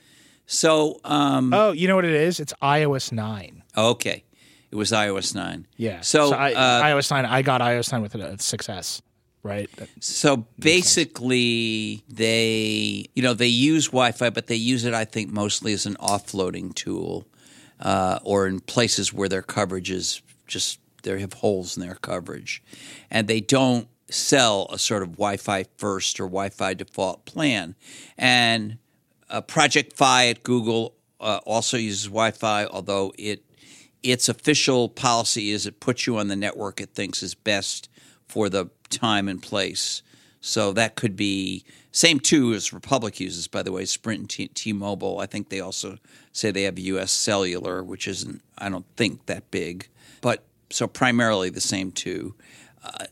So, 0.46 1.00
um, 1.04 1.54
Oh, 1.54 1.72
you 1.72 1.88
know 1.88 1.96
what 1.96 2.06
it 2.06 2.14
is? 2.14 2.40
It's 2.40 2.54
iOS 2.62 3.12
nine. 3.12 3.64
okay. 3.78 4.24
It 4.70 4.76
was 4.76 4.92
iOS 4.92 5.34
9. 5.34 5.66
Yeah. 5.78 6.02
So, 6.02 6.34
I, 6.34 6.52
uh, 6.52 6.84
iOS 6.84 7.10
nine. 7.10 7.24
I 7.26 7.42
got 7.42 7.62
iOS 7.62 7.90
nine 7.94 8.02
with 8.02 8.16
a 8.16 8.18
6S. 8.18 9.02
Right. 9.42 9.70
So 10.02 10.46
basically, 10.60 12.04
they 12.10 13.06
you 13.16 13.24
know 13.24 13.34
they 13.34 13.48
use 13.48 13.88
Wi-Fi, 13.88 14.30
but 14.32 14.48
they 14.48 14.56
use 14.56 14.84
it, 14.84 14.94
I 14.94 15.06
think, 15.06 15.32
mostly 15.32 15.72
as 15.72 15.86
an 15.86 15.96
offloading 16.02 16.76
tool, 16.76 17.26
uh, 17.80 18.20
or 18.24 18.48
in 18.48 18.60
places 18.60 19.14
where 19.14 19.30
their 19.30 19.42
coverage 19.42 19.90
is 19.90 20.22
just 20.48 20.80
they 21.04 21.20
have 21.20 21.34
holes 21.34 21.78
in 21.78 21.86
their 21.86 21.96
coverage, 21.96 22.64
and 23.12 23.28
they 23.28 23.40
don't 23.40 23.88
sell 24.10 24.68
a 24.72 24.80
sort 24.80 25.04
of 25.04 25.14
Wi-Fi 25.14 25.66
first 25.78 26.20
or 26.20 26.26
Wi-Fi 26.26 26.74
default 26.74 27.26
plan. 27.26 27.76
And 28.18 28.78
uh, 29.30 29.42
Project 29.42 29.94
Fi 29.94 30.30
at 30.30 30.44
Google 30.44 30.96
uh, 31.20 31.40
also 31.46 31.78
uses 31.78 32.06
Wi-Fi, 32.06 32.66
although 32.66 33.14
it 33.18 33.44
its 34.04 34.30
official 34.30 34.90
policy 34.90 35.52
is 35.52 35.66
it 35.66 35.80
puts 35.80 36.08
you 36.08 36.18
on 36.18 36.28
the 36.28 36.36
network 36.36 36.80
it 36.80 36.92
thinks 36.94 37.24
is 37.24 37.34
best 37.34 37.90
for 38.28 38.48
the 38.48 38.70
time 38.90 39.28
and 39.28 39.42
place. 39.42 40.02
So 40.40 40.72
that 40.74 40.96
could 40.96 41.16
be 41.16 41.66
same 41.92 42.20
too 42.20 42.54
as 42.54 42.72
Republic 42.72 43.20
uses, 43.20 43.48
by 43.48 43.64
the 43.64 43.72
way. 43.72 43.86
Sprint 43.86 44.20
and 44.20 44.30
T- 44.30 44.48
T-Mobile. 44.50 45.20
I 45.20 45.26
think 45.26 45.50
they 45.50 45.60
also 45.60 45.98
say 46.32 46.52
they 46.52 46.64
have 46.64 46.78
U.S. 46.78 47.12
Cellular, 47.12 47.84
which 47.84 48.08
isn't 48.08 48.42
I 48.58 48.70
don't 48.70 48.86
think 48.96 49.26
that 49.26 49.50
big, 49.50 49.88
but 50.22 50.44
so 50.70 50.88
primarily 50.88 51.50
the 51.50 51.62
same 51.62 51.92
two. 51.92 52.36
Uh, 52.84 53.06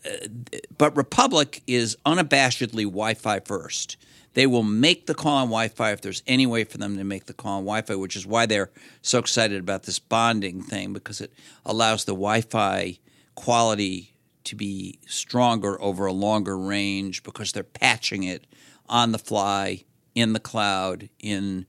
but 0.78 0.96
Republic 0.96 1.62
is 1.68 1.98
unabashedly 2.06 2.84
Wi-Fi 2.84 3.40
first. 3.42 3.98
They 4.34 4.46
will 4.48 4.64
make 4.64 5.08
the 5.08 5.16
call 5.16 5.38
on 5.38 5.48
Wi-Fi 5.48 5.92
if 5.92 6.02
there's 6.02 6.22
any 6.28 6.46
way 6.46 6.66
for 6.66 6.78
them 6.78 6.98
to 6.98 7.04
make 7.04 7.26
the 7.26 7.34
call 7.34 7.60
on 7.60 7.64
Wi-Fi, 7.64 7.96
which 7.96 8.16
is 8.16 8.28
why 8.28 8.46
they're 8.46 8.70
so 9.02 9.20
excited 9.20 9.60
about 9.60 9.84
this 9.84 9.98
bonding 9.98 10.62
thing 10.62 10.94
because 10.94 11.22
it 11.22 11.34
allows 11.66 12.04
the 12.04 12.12
Wi-Fi 12.12 13.00
quality 13.36 14.16
to 14.44 14.56
be 14.56 15.00
stronger 15.08 15.82
over 15.82 16.06
a 16.06 16.14
longer 16.14 16.58
range 16.58 17.24
because 17.24 17.52
they're 17.52 17.64
patching 17.64 18.24
it 18.24 18.46
on 18.88 19.12
the 19.12 19.18
fly 19.18 19.84
in 20.14 20.34
the 20.34 20.40
cloud 20.40 21.10
in 21.20 21.66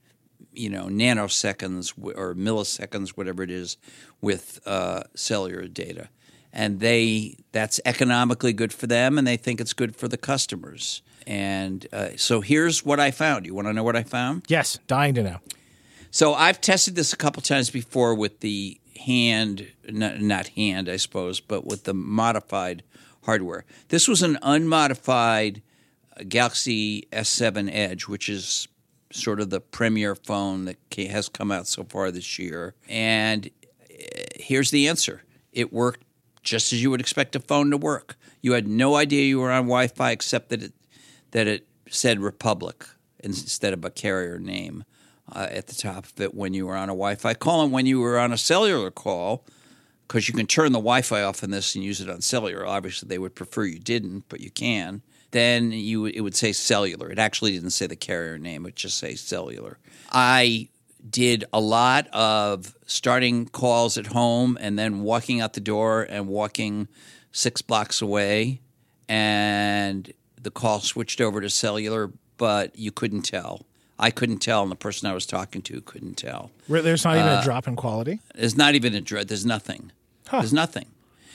you 0.57 0.69
know 0.69 0.85
nanoseconds 0.85 1.93
or 2.15 2.35
milliseconds, 2.35 3.09
whatever 3.09 3.43
it 3.43 3.51
is, 3.51 3.77
with 4.21 4.59
uh, 4.65 5.03
cellular 5.15 5.67
data, 5.67 6.09
and 6.51 6.79
they 6.79 7.37
that's 7.51 7.79
economically 7.85 8.53
good 8.53 8.73
for 8.73 8.87
them, 8.87 9.17
and 9.17 9.27
they 9.27 9.37
think 9.37 9.61
it's 9.61 9.73
good 9.73 9.95
for 9.95 10.07
the 10.07 10.17
customers. 10.17 11.01
And 11.25 11.85
uh, 11.91 12.09
so 12.15 12.39
here's 12.39 12.85
what 12.85 12.99
I 12.99 13.11
found. 13.11 13.45
You 13.45 13.53
want 13.53 13.67
to 13.67 13.73
know 13.73 13.83
what 13.83 13.97
I 13.97 14.03
found? 14.03 14.43
Yes. 14.47 14.79
Dying 14.87 15.13
to 15.15 15.23
know. 15.23 15.39
So 16.09 16.33
I've 16.33 16.61
tested 16.61 16.95
this 16.95 17.11
a 17.11 17.17
couple 17.17 17.41
times 17.41 17.69
before 17.69 18.15
with 18.15 18.39
the 18.39 18.79
hand, 19.05 19.67
not, 19.89 20.21
not 20.21 20.47
hand, 20.49 20.87
I 20.87 20.95
suppose, 20.95 21.41
but 21.41 21.65
with 21.65 21.83
the 21.83 21.93
modified 21.93 22.81
hardware. 23.23 23.65
This 23.89 24.07
was 24.07 24.23
an 24.23 24.37
unmodified 24.41 25.61
Galaxy 26.27 27.07
S7 27.11 27.69
Edge, 27.71 28.07
which 28.07 28.29
is 28.29 28.67
sort 29.11 29.39
of 29.39 29.49
the 29.49 29.61
premier 29.61 30.15
phone 30.15 30.65
that 30.65 30.77
has 31.09 31.29
come 31.29 31.51
out 31.51 31.67
so 31.67 31.83
far 31.83 32.11
this 32.11 32.37
year. 32.37 32.73
And 32.87 33.49
uh, 33.89 34.21
here's 34.35 34.71
the 34.71 34.87
answer 34.87 35.23
it 35.51 35.73
worked 35.73 36.03
just 36.43 36.71
as 36.71 36.81
you 36.81 36.89
would 36.89 37.01
expect 37.01 37.35
a 37.35 37.39
phone 37.39 37.69
to 37.71 37.77
work. 37.77 38.15
You 38.41 38.53
had 38.53 38.67
no 38.67 38.95
idea 38.95 39.25
you 39.25 39.39
were 39.39 39.51
on 39.51 39.63
Wi 39.63 39.87
Fi 39.87 40.11
except 40.11 40.49
that 40.49 40.63
it, 40.63 40.73
that 41.31 41.47
it 41.47 41.67
said 41.89 42.19
Republic 42.19 42.85
instead 43.23 43.73
of 43.73 43.83
a 43.83 43.89
carrier 43.89 44.39
name 44.39 44.83
uh, 45.33 45.47
at 45.49 45.67
the 45.67 45.75
top 45.75 46.05
of 46.05 46.21
it 46.21 46.33
when 46.33 46.53
you 46.53 46.67
were 46.67 46.75
on 46.75 46.89
a 46.89 46.93
Wi 46.93 47.15
Fi 47.15 47.33
call. 47.33 47.63
And 47.63 47.71
when 47.71 47.85
you 47.85 47.99
were 47.99 48.17
on 48.17 48.31
a 48.31 48.37
cellular 48.37 48.91
call, 48.91 49.43
because 50.07 50.29
you 50.29 50.33
can 50.33 50.47
turn 50.47 50.71
the 50.71 50.79
Wi 50.79 51.01
Fi 51.01 51.21
off 51.21 51.43
in 51.43 51.51
this 51.51 51.75
and 51.75 51.83
use 51.83 51.99
it 51.99 52.09
on 52.09 52.21
cellular, 52.21 52.65
obviously 52.65 53.07
they 53.07 53.17
would 53.17 53.35
prefer 53.35 53.65
you 53.65 53.79
didn't, 53.79 54.25
but 54.29 54.39
you 54.39 54.51
can. 54.51 55.01
Then 55.37 55.71
you 55.71 56.05
it 56.07 56.21
would 56.21 56.35
say 56.35 56.51
cellular. 56.51 57.11
It 57.11 57.19
actually 57.19 57.51
didn't 57.51 57.69
say 57.69 57.85
the 57.85 57.95
carrier 57.95 58.39
name; 58.39 58.65
it 58.65 58.75
just 58.75 58.97
say 58.97 59.13
cellular. 59.13 59.77
I 60.11 60.69
did 61.07 61.45
a 61.53 61.59
lot 61.61 62.07
of 62.11 62.75
starting 62.87 63.45
calls 63.45 63.97
at 63.99 64.07
home 64.07 64.57
and 64.59 64.79
then 64.79 65.01
walking 65.01 65.39
out 65.39 65.53
the 65.53 65.59
door 65.61 66.07
and 66.09 66.27
walking 66.27 66.87
six 67.31 67.61
blocks 67.61 68.01
away, 68.01 68.61
and 69.07 70.11
the 70.41 70.49
call 70.51 70.79
switched 70.79 71.21
over 71.21 71.39
to 71.41 71.49
cellular, 71.51 72.11
but 72.37 72.77
you 72.77 72.91
couldn't 72.91 73.21
tell. 73.21 73.65
I 73.99 74.09
couldn't 74.11 74.39
tell, 74.39 74.63
and 74.63 74.71
the 74.71 74.75
person 74.75 75.07
I 75.07 75.13
was 75.13 75.25
talking 75.27 75.61
to 75.63 75.81
couldn't 75.81 76.15
tell. 76.17 76.49
There's 76.67 77.03
not 77.05 77.15
even 77.15 77.27
Uh, 77.29 77.41
a 77.41 77.43
drop 77.43 77.67
in 77.67 77.75
quality. 77.75 78.21
There's 78.35 78.57
not 78.57 78.73
even 78.75 78.95
a 78.95 79.01
dread. 79.01 79.27
There's 79.27 79.45
nothing. 79.45 79.91
There's 80.31 80.53
nothing. 80.53 80.85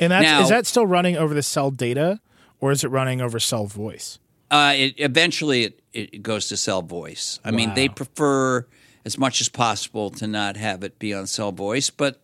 And 0.01 0.11
that's, 0.11 0.25
now- 0.25 0.43
is 0.43 0.49
that 0.49 0.67
still 0.67 0.87
running 0.87 1.17
over 1.17 1.35
the 1.35 1.43
cell 1.43 1.71
data 1.71 2.21
or 2.63 2.71
is 2.71 2.85
it 2.85 2.89
running 2.89 3.21
over 3.21 3.39
cell 3.39 3.67
voice? 3.67 4.19
Uh, 4.51 4.73
it, 4.75 4.95
eventually, 4.99 5.65
it, 5.65 5.81
it 5.93 6.23
goes 6.23 6.49
to 6.49 6.57
cell 6.57 6.81
voice. 6.81 7.41
I 7.45 7.51
mean, 7.51 7.75
they 7.75 7.89
prefer 7.89 8.67
as 9.05 9.19
much 9.19 9.41
as 9.41 9.49
possible 9.49 10.11
to 10.11 10.27
not 10.27 10.57
have 10.57 10.85
it 10.85 10.99
be 10.99 11.13
on 11.13 11.27
cell 11.27 11.53
voice, 11.53 11.91
but 11.91 12.23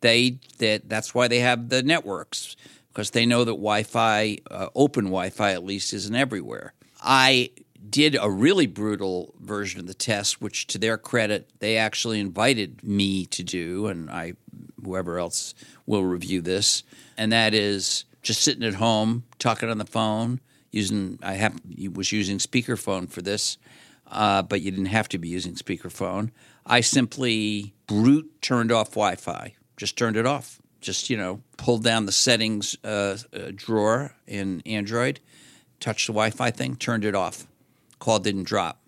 they 0.00 0.38
that 0.58 0.88
that's 0.88 1.14
why 1.14 1.28
they 1.28 1.40
have 1.40 1.68
the 1.68 1.82
networks 1.82 2.56
because 2.88 3.10
they 3.10 3.26
know 3.26 3.44
that 3.44 3.52
Wi-Fi, 3.52 4.38
uh, 4.50 4.68
open 4.74 5.04
Wi-Fi 5.04 5.52
at 5.52 5.62
least, 5.62 5.92
isn't 5.92 6.16
everywhere. 6.16 6.72
I 7.00 7.50
did 7.88 8.16
a 8.20 8.28
really 8.28 8.66
brutal 8.66 9.34
version 9.38 9.78
of 9.78 9.86
the 9.86 9.94
test, 9.94 10.40
which, 10.40 10.66
to 10.68 10.78
their 10.78 10.98
credit, 10.98 11.48
they 11.60 11.76
actually 11.76 12.18
invited 12.18 12.82
me 12.82 13.26
to 13.26 13.44
do, 13.44 13.86
and 13.86 14.10
I, 14.10 14.32
whoever 14.84 15.18
else 15.18 15.54
will 15.86 16.04
review 16.04 16.40
this, 16.40 16.82
and 17.16 17.30
that 17.30 17.54
is 17.54 18.04
just 18.22 18.42
sitting 18.42 18.64
at 18.64 18.74
home 18.74 19.24
talking 19.38 19.68
on 19.68 19.78
the 19.78 19.86
phone 19.86 20.40
using. 20.70 21.18
I 21.22 21.34
have 21.34 21.60
was 21.92 22.12
using 22.12 22.38
speakerphone 22.38 23.08
for 23.08 23.22
this, 23.22 23.58
uh, 24.06 24.42
but 24.42 24.60
you 24.60 24.70
didn't 24.70 24.86
have 24.86 25.08
to 25.10 25.18
be 25.18 25.28
using 25.28 25.54
speakerphone. 25.54 26.30
I 26.66 26.80
simply 26.80 27.74
brute 27.86 28.30
turned 28.42 28.70
off 28.70 28.90
Wi-Fi. 28.90 29.54
Just 29.76 29.96
turned 29.96 30.16
it 30.16 30.26
off. 30.26 30.60
Just 30.80 31.10
you 31.10 31.16
know, 31.16 31.42
pulled 31.56 31.82
down 31.82 32.06
the 32.06 32.12
settings 32.12 32.76
uh, 32.84 33.18
uh, 33.32 33.50
drawer 33.54 34.14
in 34.26 34.62
Android, 34.66 35.20
touched 35.80 36.06
the 36.06 36.12
Wi-Fi 36.12 36.50
thing, 36.50 36.76
turned 36.76 37.04
it 37.04 37.14
off. 37.14 37.46
Call 37.98 38.18
didn't 38.18 38.44
drop. 38.44 38.80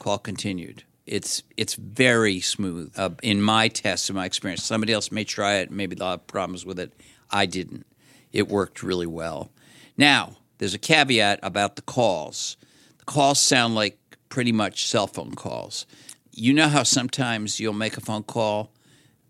Call 0.00 0.18
continued. 0.18 0.82
It's 1.06 1.44
it's 1.56 1.74
very 1.74 2.40
smooth. 2.40 2.92
Uh, 2.96 3.10
in 3.22 3.40
my 3.40 3.68
tests, 3.68 4.10
in 4.10 4.16
my 4.16 4.24
experience, 4.24 4.64
somebody 4.64 4.92
else 4.92 5.12
may 5.12 5.22
try 5.24 5.56
it. 5.56 5.70
Maybe 5.70 5.94
they'll 5.94 6.10
have 6.10 6.26
problems 6.26 6.66
with 6.66 6.80
it. 6.80 6.92
I 7.30 7.46
didn't. 7.46 7.86
It 8.32 8.48
worked 8.48 8.82
really 8.82 9.06
well. 9.06 9.50
Now, 9.96 10.36
there's 10.58 10.74
a 10.74 10.78
caveat 10.78 11.40
about 11.42 11.76
the 11.76 11.82
calls. 11.82 12.56
The 12.98 13.04
calls 13.04 13.40
sound 13.40 13.74
like 13.74 13.98
pretty 14.28 14.52
much 14.52 14.86
cell 14.86 15.06
phone 15.06 15.34
calls. 15.34 15.86
You 16.32 16.52
know 16.52 16.68
how 16.68 16.82
sometimes 16.82 17.60
you'll 17.60 17.72
make 17.72 17.96
a 17.96 18.00
phone 18.00 18.22
call 18.22 18.70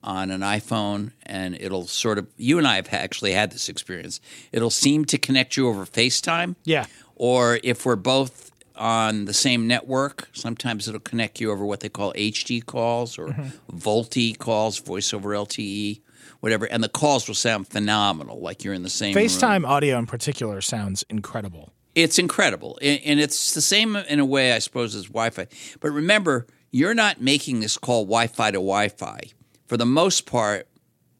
on 0.03 0.31
an 0.31 0.41
iPhone 0.41 1.13
and 1.25 1.57
it'll 1.61 1.87
sort 1.87 2.19
of, 2.19 2.29
you 2.37 2.59
and 2.59 2.67
I 2.67 2.77
have 2.77 2.89
actually 2.93 3.33
had 3.33 3.53
this 3.53 3.69
experience. 3.69 4.21
It'll 4.53 4.71
seem 4.71 5.05
to 5.07 5.19
connect 5.19 5.57
you 5.57 5.69
over 5.69 5.85
FaceTime. 5.85 6.57
Yeah. 6.65 6.87
Or 7.17 7.59
if 7.63 7.85
we're 7.85 7.97
both 7.97 8.53
on 8.77 9.25
the 9.25 9.35
same 9.35 9.67
network, 9.67 10.29
sometimes 10.33 10.87
it'll 10.87 11.01
connect 11.01 11.41
you 11.41 11.51
over 11.51 11.65
what 11.65 11.81
they 11.81 11.89
call 11.89 12.13
HD 12.13 12.65
calls 12.65 13.19
or 13.19 13.29
mm-hmm. 13.29 13.77
VoLTE 13.77 14.39
calls, 14.39 14.79
voice 14.79 15.13
over 15.13 15.31
LTE, 15.31 16.01
whatever. 16.41 16.67
And 16.67 16.83
the 16.83 16.89
calls 16.89 17.27
will 17.29 17.35
sound 17.35 17.69
phenomenal, 17.69 18.41
like 18.41 18.65
you're 18.65 18.75
in 18.75 18.83
the 18.83 18.91
same 18.91 19.15
room. 19.15 19.25
FaceTime 19.25 19.67
audio 19.67 19.99
in 19.99 20.07
particular 20.07 20.61
sounds 20.61 21.05
incredible. 21.09 21.73
It's 21.95 22.19
incredible. 22.19 22.79
And 22.83 23.19
it's 23.19 23.55
the 23.55 23.63
same 23.63 23.97
in 23.97 24.21
a 24.21 24.25
way, 24.25 24.53
I 24.53 24.59
suppose, 24.59 24.95
as 24.95 25.07
Wi 25.07 25.31
Fi. 25.31 25.47
But 25.81 25.91
remember, 25.91 26.47
you're 26.71 26.95
not 26.95 27.23
making 27.23 27.61
this 27.61 27.79
call 27.79 28.05
Wi 28.05 28.27
Fi 28.27 28.51
to 28.51 28.59
Wi 28.59 28.89
Fi. 28.91 29.21
For 29.67 29.77
the 29.77 29.87
most 29.87 30.27
part, 30.27 30.69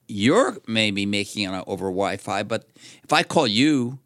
you're 0.07 0.59
maybe 0.67 1.07
making 1.07 1.45
it 1.51 1.65
over 1.67 1.87
Wi 1.87 2.19
Fi. 2.19 2.43
But 2.43 2.69
if 3.03 3.13
I 3.13 3.23
call 3.23 3.47
you, 3.47 3.99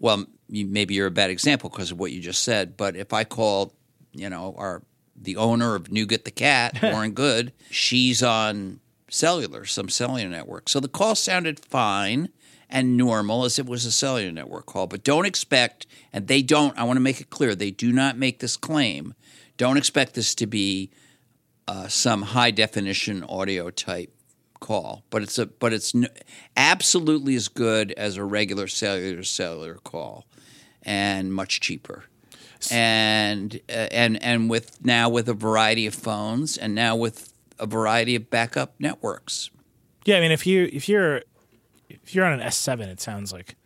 well, 0.00 0.26
maybe 0.48 0.94
you're 0.94 1.06
a 1.06 1.12
bad 1.12 1.30
example 1.30 1.70
because 1.70 1.92
of 1.92 2.00
what 2.00 2.12
you 2.12 2.20
just 2.20 2.42
said. 2.42 2.76
But 2.76 2.96
if 2.96 3.12
I 3.12 3.24
called, 3.24 3.72
you 4.12 4.28
know, 4.28 4.54
our 4.58 4.82
the 5.20 5.36
owner 5.36 5.74
of 5.74 5.90
Nougat 5.90 6.24
the 6.24 6.30
cat, 6.30 6.80
Lauren 6.82 7.12
Goode, 7.12 7.52
she's 7.70 8.22
on 8.22 8.80
cellular, 9.08 9.64
some 9.64 9.88
cellular 9.88 10.28
network. 10.28 10.68
So 10.68 10.80
the 10.80 10.88
call 10.88 11.14
sounded 11.14 11.60
fine 11.60 12.30
and 12.70 12.96
normal 12.96 13.44
as 13.44 13.58
it 13.58 13.66
was 13.66 13.84
a 13.84 13.92
cellular 13.92 14.30
network 14.30 14.66
call. 14.66 14.86
But 14.86 15.04
don't 15.04 15.26
expect, 15.26 15.86
and 16.12 16.26
they 16.26 16.42
don't, 16.42 16.76
I 16.78 16.84
want 16.84 16.96
to 16.96 17.00
make 17.00 17.20
it 17.20 17.30
clear, 17.30 17.54
they 17.54 17.70
do 17.70 17.92
not 17.92 18.18
make 18.18 18.40
this 18.40 18.56
claim. 18.56 19.14
Don't 19.56 19.76
expect 19.76 20.14
this 20.14 20.34
to 20.36 20.46
be 20.46 20.90
uh, 21.66 21.88
some 21.88 22.22
high 22.22 22.50
definition 22.50 23.24
audio 23.24 23.70
type 23.70 24.12
call, 24.60 25.04
but 25.10 25.22
it's 25.22 25.38
a 25.38 25.46
but 25.46 25.72
it's 25.72 25.94
n- 25.94 26.08
absolutely 26.56 27.34
as 27.34 27.48
good 27.48 27.92
as 27.92 28.16
a 28.16 28.24
regular 28.24 28.66
cellular 28.66 29.22
cellular 29.22 29.74
call, 29.74 30.26
and 30.82 31.32
much 31.32 31.60
cheaper. 31.60 32.04
And 32.70 33.60
uh, 33.68 33.88
and 33.90 34.22
and 34.22 34.50
with 34.50 34.84
now 34.84 35.08
with 35.08 35.28
a 35.28 35.34
variety 35.34 35.86
of 35.86 35.94
phones, 35.94 36.56
and 36.56 36.74
now 36.74 36.96
with 36.96 37.32
a 37.58 37.66
variety 37.66 38.14
of 38.14 38.30
backup 38.30 38.74
networks. 38.78 39.50
Yeah, 40.04 40.16
I 40.16 40.20
mean, 40.20 40.32
if 40.32 40.46
you 40.46 40.68
if 40.72 40.88
you're 40.88 41.22
if 41.88 42.14
you're 42.14 42.24
on 42.24 42.32
an 42.32 42.46
S7, 42.46 42.80
it 42.88 43.00
sounds 43.00 43.32
like, 43.32 43.56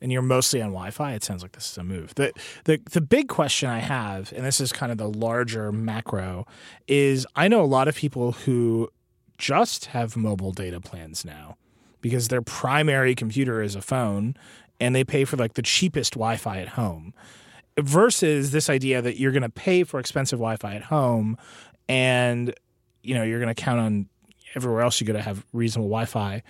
and 0.00 0.10
you're 0.10 0.22
mostly 0.22 0.60
on 0.60 0.68
Wi-Fi, 0.68 1.12
it 1.12 1.22
sounds 1.22 1.42
like 1.42 1.52
this 1.52 1.70
is 1.70 1.78
a 1.78 1.84
move. 1.84 2.14
the 2.14 2.32
the 2.64 2.80
The 2.90 3.00
big 3.00 3.28
question 3.28 3.68
I 3.68 3.78
have, 3.78 4.32
and 4.34 4.44
this 4.44 4.60
is 4.60 4.72
kind 4.72 4.90
of 4.90 4.98
the 4.98 5.08
larger 5.08 5.72
macro, 5.72 6.46
is 6.88 7.26
I 7.36 7.48
know 7.48 7.62
a 7.62 7.66
lot 7.66 7.88
of 7.88 7.94
people 7.94 8.32
who 8.32 8.88
just 9.38 9.86
have 9.86 10.16
mobile 10.16 10.52
data 10.52 10.80
plans 10.80 11.24
now 11.24 11.56
because 12.00 12.28
their 12.28 12.42
primary 12.42 13.14
computer 13.14 13.62
is 13.62 13.74
a 13.74 13.80
phone, 13.80 14.34
and 14.80 14.94
they 14.94 15.04
pay 15.04 15.24
for 15.24 15.36
like 15.36 15.54
the 15.54 15.62
cheapest 15.62 16.14
Wi-Fi 16.14 16.60
at 16.60 16.68
home. 16.70 17.14
Versus 17.78 18.50
this 18.50 18.68
idea 18.68 19.00
that 19.00 19.18
you're 19.18 19.32
going 19.32 19.42
to 19.42 19.48
pay 19.48 19.82
for 19.82 19.98
expensive 19.98 20.38
Wi-Fi 20.38 20.74
at 20.74 20.82
home, 20.84 21.38
and 21.88 22.54
you 23.02 23.14
know 23.14 23.22
you're 23.22 23.40
going 23.40 23.54
to 23.54 23.60
count 23.60 23.80
on 23.80 24.08
everywhere 24.54 24.82
else 24.82 25.00
you 25.00 25.06
go 25.06 25.12
to 25.12 25.22
have 25.22 25.44
reasonable 25.52 25.88
Wi-Fi, 25.88 26.42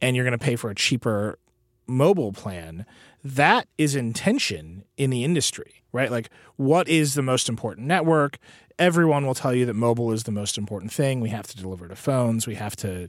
and 0.00 0.16
you're 0.16 0.24
going 0.24 0.38
to 0.38 0.44
pay 0.44 0.56
for 0.56 0.70
a 0.70 0.74
cheaper 0.74 1.38
mobile 1.86 2.32
plan. 2.32 2.86
That 3.24 3.66
is 3.78 3.96
intention 3.96 4.84
in 4.96 5.10
the 5.10 5.24
industry, 5.24 5.82
right? 5.92 6.10
Like, 6.10 6.30
what 6.56 6.88
is 6.88 7.14
the 7.14 7.22
most 7.22 7.48
important 7.48 7.86
network? 7.86 8.38
Everyone 8.78 9.26
will 9.26 9.34
tell 9.34 9.52
you 9.52 9.66
that 9.66 9.74
mobile 9.74 10.12
is 10.12 10.22
the 10.24 10.30
most 10.30 10.56
important 10.56 10.92
thing. 10.92 11.20
We 11.20 11.30
have 11.30 11.46
to 11.48 11.56
deliver 11.56 11.88
to 11.88 11.96
phones. 11.96 12.46
We 12.46 12.54
have 12.54 12.76
to 12.76 13.08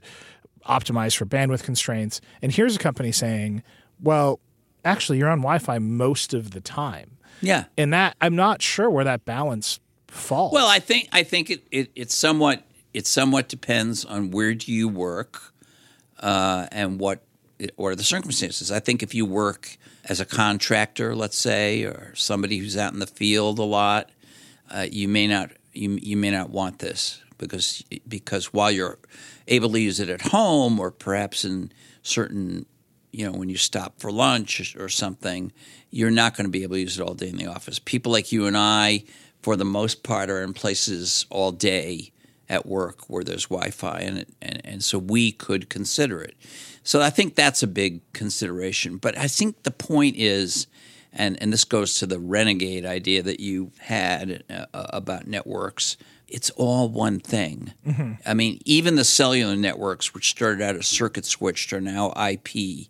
optimize 0.66 1.16
for 1.16 1.26
bandwidth 1.26 1.64
constraints. 1.64 2.22
And 2.42 2.52
here's 2.52 2.76
a 2.76 2.80
company 2.80 3.12
saying, 3.12 3.64
well, 4.02 4.40
actually, 4.84 5.20
you're 5.20 5.30
on 5.30 5.40
Wi 5.40 5.60
Fi 5.60 5.78
most 5.78 6.34
of 6.34 6.52
the 6.52 6.62
time. 6.62 7.18
Yeah. 7.42 7.66
And 7.78 7.94
that, 7.94 8.16
I'm 8.20 8.36
not 8.36 8.62
sure 8.62 8.90
where 8.90 9.06
that 9.06 9.26
balance 9.26 9.80
falls. 10.08 10.54
Well, 10.54 10.68
I 10.68 10.80
think 10.80 11.08
I 11.12 11.24
think 11.24 11.50
it, 11.50 11.64
it, 11.72 11.92
it 11.96 12.12
somewhat 12.12 12.64
it 12.94 13.08
somewhat 13.08 13.48
depends 13.48 14.06
on 14.06 14.32
where 14.32 14.54
do 14.54 14.72
you 14.72 14.88
work 14.88 15.54
uh, 16.20 16.68
and 16.72 17.00
what 17.00 17.22
or 17.78 17.96
the 17.96 18.04
circumstances. 18.04 18.72
I 18.72 18.80
think 18.80 19.04
if 19.04 19.14
you 19.14 19.26
work 19.26 19.78
as 20.06 20.20
a 20.20 20.26
contractor, 20.26 21.16
let's 21.16 21.38
say, 21.38 21.84
or 21.84 22.14
somebody 22.16 22.58
who's 22.58 22.78
out 22.78 22.94
in 22.94 23.00
the 23.00 23.08
field 23.08 23.60
a 23.60 23.64
lot, 23.64 24.10
uh, 24.72 24.86
you 24.90 25.08
may 25.08 25.28
not 25.28 25.52
you, 25.74 26.00
you 26.02 26.18
may 26.18 26.32
not 26.32 26.50
want 26.50 26.80
this 26.80 27.22
because 27.38 27.84
because 28.08 28.54
while 28.54 28.72
you're 28.72 28.98
able 29.48 29.72
to 29.72 29.80
use 29.80 30.00
it 30.00 30.10
at 30.10 30.22
home 30.22 30.80
or 30.80 30.92
perhaps 30.92 31.44
in 31.44 31.72
certain 32.02 32.66
you 33.12 33.26
know 33.26 33.38
when 33.38 33.50
you 33.50 33.58
stop 33.58 34.00
for 34.00 34.12
lunch 34.12 34.76
or 34.78 34.90
something, 34.90 35.52
you're 35.90 36.12
not 36.12 36.36
going 36.36 36.46
to 36.46 36.52
be 36.52 36.64
able 36.64 36.76
to 36.76 36.82
use 36.82 37.00
it 37.00 37.04
all 37.04 37.14
day 37.14 37.30
in 37.30 37.38
the 37.38 37.48
office. 37.48 37.80
People 37.80 38.12
like 38.12 38.32
you 38.32 38.48
and 38.48 38.58
I, 38.58 39.04
for 39.42 39.56
the 39.56 39.66
most 39.66 40.04
part, 40.04 40.30
are 40.30 40.44
in 40.44 40.54
places 40.54 41.26
all 41.30 41.52
day 41.52 42.12
at 42.50 42.66
work 42.66 43.10
where 43.10 43.24
there's 43.24 43.46
Wi-Fi, 43.46 44.00
and 44.00 44.26
and, 44.42 44.62
and 44.66 44.84
so 44.84 44.98
we 44.98 45.32
could 45.32 45.70
consider 45.70 46.22
it. 46.22 46.36
So 46.84 47.02
I 47.02 47.10
think 47.10 47.36
that's 47.36 47.62
a 47.62 47.68
big 47.68 48.02
consideration. 48.14 48.98
But 48.98 49.18
I 49.18 49.28
think 49.28 49.64
the 49.64 49.72
point 49.72 50.16
is 50.18 50.68
and 51.12 51.42
and 51.42 51.52
this 51.52 51.64
goes 51.66 51.96
to 51.96 52.06
the 52.06 52.20
renegade 52.20 52.86
idea 52.86 53.22
that 53.24 53.40
you 53.40 53.72
had 53.80 54.44
uh, 54.50 54.66
about 54.74 55.28
networks. 55.28 55.98
It's 56.28 56.52
all 56.52 56.90
one 56.90 57.20
thing. 57.20 57.74
I 58.26 58.34
mean, 58.36 58.60
even 58.64 58.96
the 58.96 59.04
cellular 59.04 59.56
networks, 59.56 60.14
which 60.14 60.30
started 60.30 60.62
out 60.62 60.76
as 60.76 60.86
circuit 60.86 61.26
switched, 61.26 61.74
are 61.74 61.82
now 61.82 62.14
IP. 62.14 62.88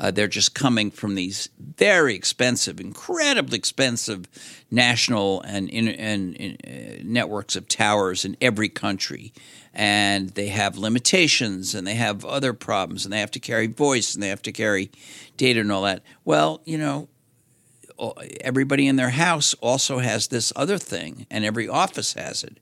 Uh, 0.00 0.10
they're 0.10 0.26
just 0.26 0.54
coming 0.54 0.90
from 0.90 1.14
these 1.14 1.50
very 1.58 2.14
expensive, 2.14 2.80
incredibly 2.80 3.58
expensive 3.58 4.26
national 4.70 5.42
and, 5.42 5.68
in, 5.68 5.88
and, 5.88 6.56
uh, 6.66 7.02
networks 7.04 7.54
of 7.54 7.68
towers 7.68 8.24
in 8.24 8.34
every 8.40 8.70
country. 8.70 9.32
And 9.74 10.30
they 10.30 10.48
have 10.48 10.78
limitations 10.78 11.74
and 11.74 11.86
they 11.86 11.94
have 11.94 12.24
other 12.24 12.54
problems 12.54 13.04
and 13.04 13.12
they 13.12 13.20
have 13.20 13.30
to 13.32 13.40
carry 13.40 13.66
voice 13.66 14.14
and 14.14 14.22
they 14.22 14.28
have 14.28 14.42
to 14.42 14.52
carry 14.52 14.90
data 15.36 15.60
and 15.60 15.70
all 15.70 15.82
that. 15.82 16.02
Well, 16.24 16.62
you 16.64 16.78
know, 16.78 17.08
everybody 18.40 18.86
in 18.86 18.96
their 18.96 19.10
house 19.10 19.52
also 19.60 19.98
has 19.98 20.28
this 20.28 20.52
other 20.56 20.78
thing, 20.78 21.26
and 21.30 21.44
every 21.44 21.68
office 21.68 22.14
has 22.14 22.42
it. 22.42 22.58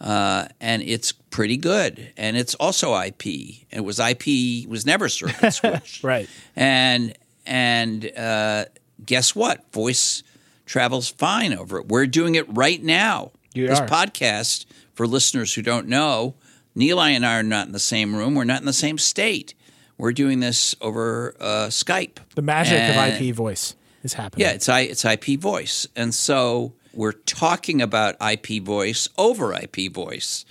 Uh, 0.00 0.48
and 0.60 0.82
it's 0.82 1.12
pretty 1.12 1.56
good, 1.58 2.12
and 2.16 2.36
it's 2.36 2.54
also 2.54 2.98
IP. 2.98 3.26
It 3.70 3.84
was 3.84 3.98
IP 4.00 4.26
it 4.28 4.68
was 4.68 4.86
never 4.86 5.08
circuit 5.10 5.52
switched, 5.52 6.02
Right. 6.02 6.28
And 6.56 7.14
and 7.46 8.10
uh, 8.16 8.64
guess 9.04 9.34
what? 9.36 9.70
Voice 9.72 10.22
travels 10.66 11.08
fine 11.10 11.52
over 11.52 11.78
it. 11.78 11.88
We're 11.88 12.06
doing 12.06 12.34
it 12.36 12.46
right 12.48 12.82
now. 12.82 13.32
You 13.52 13.66
this 13.66 13.80
are. 13.80 13.86
podcast 13.86 14.64
for 14.94 15.06
listeners 15.06 15.52
who 15.54 15.62
don't 15.62 15.88
know, 15.88 16.34
Nilay 16.76 17.10
and 17.10 17.26
I 17.26 17.38
are 17.38 17.42
not 17.42 17.66
in 17.66 17.72
the 17.72 17.78
same 17.78 18.14
room. 18.16 18.34
We're 18.34 18.44
not 18.44 18.60
in 18.60 18.66
the 18.66 18.72
same 18.72 18.96
state. 18.96 19.54
We're 19.98 20.12
doing 20.12 20.40
this 20.40 20.74
over 20.80 21.34
uh, 21.40 21.66
Skype. 21.68 22.16
The 22.36 22.42
magic 22.42 22.74
And- 22.78 23.14
of 23.16 23.20
IP 23.20 23.34
voice 23.34 23.74
is 24.02 24.14
happening. 24.14 24.46
yeah, 24.46 24.52
it's 24.52 24.68
I, 24.68 24.80
it's 24.80 25.04
IP 25.04 25.38
voice, 25.38 25.86
and 25.94 26.14
so 26.14 26.72
we're 26.92 27.12
talking 27.12 27.80
about 27.82 28.16
IP 28.20 28.62
voice 28.62 29.08
over 29.18 29.52
IP 29.54 29.92
voice 29.92 30.44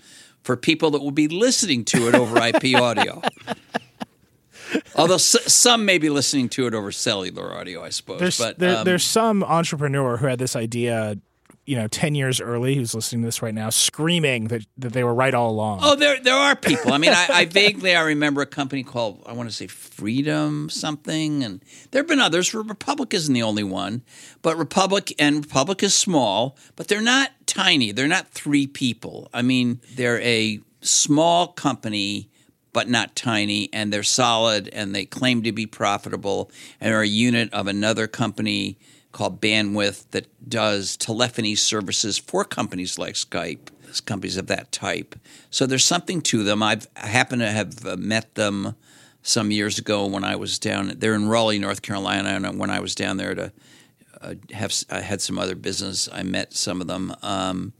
for 0.43 0.55
people 0.55 0.91
that 0.91 1.01
will 1.01 1.11
be 1.11 1.27
listening 1.27 1.83
to 1.85 2.07
it 2.07 2.15
over 2.15 2.37
IP 2.41 2.75
audio. 2.81 3.21
Although 4.95 5.15
s- 5.15 5.51
some 5.51 5.85
may 5.85 5.97
be 5.97 6.09
listening 6.09 6.47
to 6.49 6.67
it 6.67 6.73
over 6.73 6.91
cellular 6.91 7.55
audio, 7.55 7.83
I 7.83 7.89
suppose. 7.89 8.19
There's 8.19 8.37
but 8.37 8.59
there, 8.59 8.77
um, 8.77 8.85
there's 8.85 9.03
some 9.03 9.43
entrepreneur 9.43 10.17
who 10.17 10.27
had 10.27 10.37
this 10.39 10.55
idea, 10.55 11.17
you 11.69 11.75
know, 11.75 11.87
ten 11.87 12.15
years 12.15 12.41
early, 12.41 12.73
who's 12.73 12.95
listening 12.95 13.21
to 13.21 13.27
this 13.27 13.43
right 13.43 13.53
now, 13.53 13.69
screaming 13.69 14.45
that, 14.45 14.65
that 14.79 14.91
they 14.91 15.03
were 15.03 15.13
right 15.13 15.35
all 15.35 15.51
along. 15.51 15.81
Oh, 15.83 15.95
there 15.95 16.19
there 16.19 16.33
are 16.33 16.55
people. 16.55 16.93
I 16.93 16.97
mean, 16.97 17.11
I, 17.11 17.27
I 17.31 17.45
vaguely 17.49 17.95
I 17.95 18.01
remember 18.01 18.41
a 18.41 18.47
company 18.47 18.81
called 18.81 19.21
I 19.27 19.33
want 19.33 19.49
to 19.49 19.55
say 19.55 19.67
Freedom 19.67 20.71
something, 20.71 21.43
and 21.43 21.63
there 21.91 21.99
have 21.99 22.07
been 22.07 22.19
others. 22.19 22.55
Republic 22.55 23.13
isn't 23.13 23.35
the 23.35 23.43
only 23.43 23.63
one, 23.63 24.01
but 24.41 24.57
Republic 24.57 25.13
and 25.19 25.45
Republic 25.45 25.83
is 25.83 25.93
small, 25.93 26.57
but 26.75 26.87
they're 26.87 27.01
not 27.01 27.33
tiny. 27.45 27.91
They're 27.91 28.07
not 28.07 28.29
three 28.29 28.65
people. 28.65 29.29
I 29.31 29.43
mean, 29.43 29.79
they're 29.93 30.21
a 30.21 30.61
small 30.81 31.49
company. 31.49 32.31
But 32.71 32.87
not 32.87 33.15
tiny, 33.15 33.67
and 33.73 33.91
they're 33.91 34.03
solid, 34.03 34.69
and 34.69 34.93
they 34.93 35.03
claim 35.03 35.41
to 35.41 35.51
be 35.51 35.65
profitable, 35.65 36.51
and 36.79 36.93
are 36.93 37.01
a 37.01 37.07
unit 37.07 37.51
of 37.51 37.65
another 37.65 38.05
company 38.05 38.77
called 39.11 39.41
Bandwidth 39.41 40.09
that 40.11 40.27
does 40.47 40.95
telephony 40.97 41.55
services 41.55 42.17
for 42.17 42.45
companies 42.45 42.97
like 42.97 43.15
Skype 43.15 43.69
companies 44.05 44.37
of 44.37 44.47
that 44.47 44.71
type. 44.71 45.15
So 45.49 45.65
there's 45.65 45.83
something 45.83 46.21
to 46.23 46.43
them. 46.43 46.61
I've 46.61 46.87
I 46.95 47.07
happen 47.07 47.39
to 47.39 47.49
have 47.49 47.85
uh, 47.85 47.97
met 47.97 48.35
them 48.35 48.75
some 49.23 49.51
years 49.51 49.79
ago 49.79 50.05
when 50.05 50.23
I 50.23 50.35
was 50.35 50.59
down. 50.59 50.93
They're 50.97 51.15
in 51.15 51.27
Raleigh, 51.27 51.59
North 51.59 51.81
Carolina, 51.81 52.29
and 52.29 52.59
when 52.59 52.69
I 52.69 52.79
was 52.79 52.95
down 52.95 53.17
there 53.17 53.35
to 53.35 53.51
uh, 54.21 54.35
have 54.51 54.73
I 54.89 55.01
had 55.01 55.21
some 55.21 55.39
other 55.39 55.55
business, 55.55 56.07
I 56.11 56.23
met 56.23 56.53
some 56.53 56.81
of 56.81 56.87
them. 56.87 57.15
Um, 57.21 57.73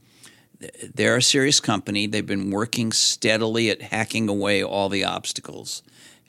they're 0.94 1.16
a 1.16 1.22
serious 1.22 1.60
company. 1.60 2.06
They've 2.06 2.26
been 2.26 2.50
working 2.50 2.92
steadily 2.92 3.70
at 3.70 3.80
hacking 3.80 4.28
away 4.28 4.62
all 4.62 4.88
the 4.88 5.04
obstacles 5.04 5.82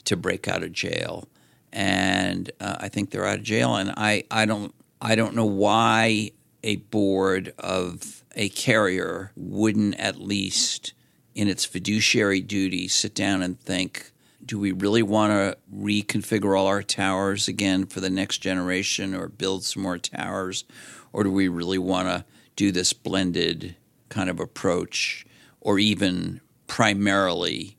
to 0.04 0.16
break 0.16 0.48
out 0.48 0.62
of 0.62 0.72
jail, 0.72 1.28
and 1.72 2.50
uh, 2.60 2.76
I 2.80 2.88
think 2.88 3.10
they're 3.10 3.26
out 3.26 3.38
of 3.38 3.44
jail. 3.44 3.76
And 3.76 3.92
I, 3.96 4.24
I 4.30 4.46
don't 4.46 4.74
I 5.04 5.16
don't 5.16 5.34
know 5.34 5.44
why 5.44 6.30
a 6.62 6.76
board 6.76 7.52
of 7.58 8.22
a 8.36 8.48
carrier 8.50 9.32
wouldn't 9.36 9.96
at 9.96 10.20
least, 10.20 10.92
in 11.34 11.48
its 11.48 11.64
fiduciary 11.64 12.40
duty, 12.40 12.86
sit 12.88 13.14
down 13.14 13.42
and 13.42 13.58
think. 13.60 14.12
Do 14.44 14.58
we 14.58 14.70
really 14.72 15.02
want 15.02 15.32
to 15.32 15.56
reconfigure 15.74 16.56
all 16.58 16.66
our 16.68 16.82
towers 16.82 17.48
again 17.48 17.86
for 17.86 18.00
the 18.00 18.10
next 18.10 18.38
generation 18.38 19.14
or 19.14 19.28
build 19.28 19.64
some 19.64 19.82
more 19.82 19.98
towers? 19.98 20.64
Or 21.12 21.24
do 21.24 21.30
we 21.32 21.48
really 21.48 21.78
want 21.78 22.08
to 22.08 22.24
do 22.56 22.70
this 22.72 22.92
blended 22.92 23.76
kind 24.08 24.30
of 24.30 24.38
approach 24.40 25.26
or 25.60 25.78
even 25.78 26.40
primarily 26.66 27.76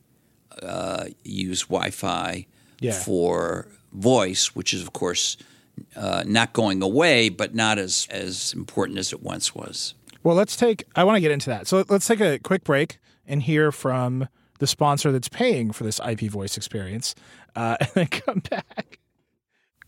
uh, 0.62 1.06
use 1.24 1.62
Wi 1.62 1.90
Fi 1.90 2.46
Yeah. 2.80 2.92
for 2.92 3.68
voice, 3.92 4.54
which 4.54 4.72
is, 4.74 4.82
of 4.82 4.92
course, 4.92 5.36
uh, 5.96 6.24
not 6.26 6.52
going 6.52 6.82
away, 6.82 7.28
but 7.28 7.54
not 7.54 7.78
as, 7.78 8.06
as 8.10 8.52
important 8.52 8.98
as 8.98 9.12
it 9.12 9.22
once 9.22 9.54
was. 9.54 9.94
Well, 10.22 10.34
let's 10.34 10.56
take. 10.56 10.84
I 10.96 11.04
want 11.04 11.16
to 11.16 11.20
get 11.20 11.30
into 11.30 11.50
that. 11.50 11.66
So 11.66 11.84
let's 11.88 12.06
take 12.06 12.20
a 12.20 12.38
quick 12.38 12.64
break 12.64 12.98
and 13.26 13.42
hear 13.42 13.70
from 13.70 14.28
the 14.58 14.66
sponsor 14.66 15.12
that's 15.12 15.28
paying 15.28 15.72
for 15.72 15.84
this 15.84 16.00
IP 16.06 16.30
voice 16.30 16.56
experience, 16.56 17.14
uh, 17.56 17.76
and 17.80 17.90
then 17.94 18.06
come 18.06 18.42
back. 18.50 18.98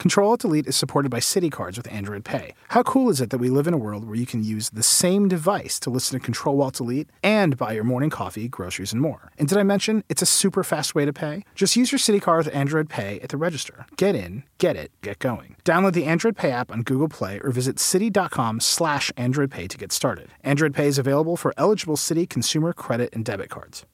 Control 0.06 0.30
Alt 0.30 0.42
Delete 0.42 0.68
is 0.68 0.76
supported 0.76 1.08
by 1.10 1.18
Citi 1.18 1.50
Cards 1.50 1.76
with 1.76 1.90
Android 1.90 2.24
Pay. 2.24 2.54
How 2.68 2.84
cool 2.84 3.10
is 3.10 3.20
it 3.20 3.30
that 3.30 3.38
we 3.38 3.48
live 3.48 3.66
in 3.66 3.74
a 3.74 3.76
world 3.76 4.04
where 4.04 4.14
you 4.14 4.24
can 4.24 4.44
use 4.44 4.70
the 4.70 4.84
same 4.84 5.26
device 5.26 5.80
to 5.80 5.90
listen 5.90 6.16
to 6.16 6.24
Control 6.24 6.62
Alt 6.62 6.74
Delete 6.74 7.10
and 7.24 7.56
buy 7.56 7.72
your 7.72 7.82
morning 7.82 8.08
coffee, 8.08 8.46
groceries, 8.46 8.92
and 8.92 9.02
more? 9.02 9.32
And 9.36 9.48
did 9.48 9.58
I 9.58 9.64
mention 9.64 10.04
it's 10.08 10.22
a 10.22 10.26
super 10.26 10.62
fast 10.62 10.94
way 10.94 11.06
to 11.06 11.12
pay? 11.12 11.42
Just 11.56 11.74
use 11.74 11.90
your 11.90 11.98
Citi 11.98 12.22
Card 12.22 12.44
with 12.44 12.54
Android 12.54 12.88
Pay 12.88 13.18
at 13.18 13.30
the 13.30 13.36
register. 13.36 13.84
Get 13.96 14.14
in, 14.14 14.44
get 14.58 14.76
it, 14.76 14.92
get 15.02 15.18
going. 15.18 15.56
Download 15.64 15.92
the 15.92 16.04
Android 16.04 16.36
Pay 16.36 16.52
app 16.52 16.70
on 16.70 16.82
Google 16.82 17.08
Play 17.08 17.40
or 17.42 17.50
visit 17.50 17.74
citi.com 17.74 18.60
slash 18.60 19.10
Android 19.16 19.50
Pay 19.50 19.66
to 19.66 19.76
get 19.76 19.90
started. 19.90 20.28
Android 20.44 20.72
Pay 20.72 20.86
is 20.86 20.98
available 20.98 21.36
for 21.36 21.52
eligible 21.56 21.96
Citi 21.96 22.30
consumer 22.30 22.72
credit 22.72 23.10
and 23.12 23.24
debit 23.24 23.50
cards. 23.50 23.84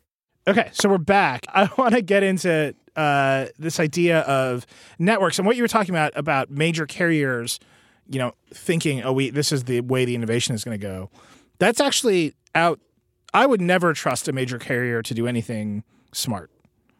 Okay, 0.47 0.71
so 0.73 0.89
we're 0.89 0.99
back. 0.99 1.47
I 1.55 1.69
want 1.79 1.95
to 1.95 2.03
get 2.03 2.23
into 2.23 2.75
uh, 2.97 3.47
this 3.59 3.79
idea 3.79 4.21
of 4.21 4.67
networks 4.99 5.39
and 5.39 5.47
what 5.47 5.57
you 5.57 5.63
were 5.63 5.69
talking 5.69 5.95
about 5.95 6.13
about 6.17 6.51
major 6.51 6.87
carriers, 6.87 7.61
you 8.09 8.19
know, 8.19 8.33
thinking, 8.53 9.03
"Oh, 9.03 9.13
we 9.13 9.31
this 9.31 9.53
is 9.53 9.65
the 9.65 9.81
way 9.81 10.05
the 10.05 10.15
innovation 10.15 10.55
is 10.55 10.65
going 10.65 10.79
to 10.79 10.85
go." 10.85 11.11
That's 11.59 11.81
actually 11.81 12.35
out. 12.55 12.81
I 13.35 13.47
would 13.47 13.61
never 13.61 13.93
trust 13.95 14.29
a 14.29 14.33
major 14.33 14.59
carrier 14.59 15.03
to 15.03 15.15
do 15.15 15.27
anything 15.27 15.85
smart. 16.13 16.51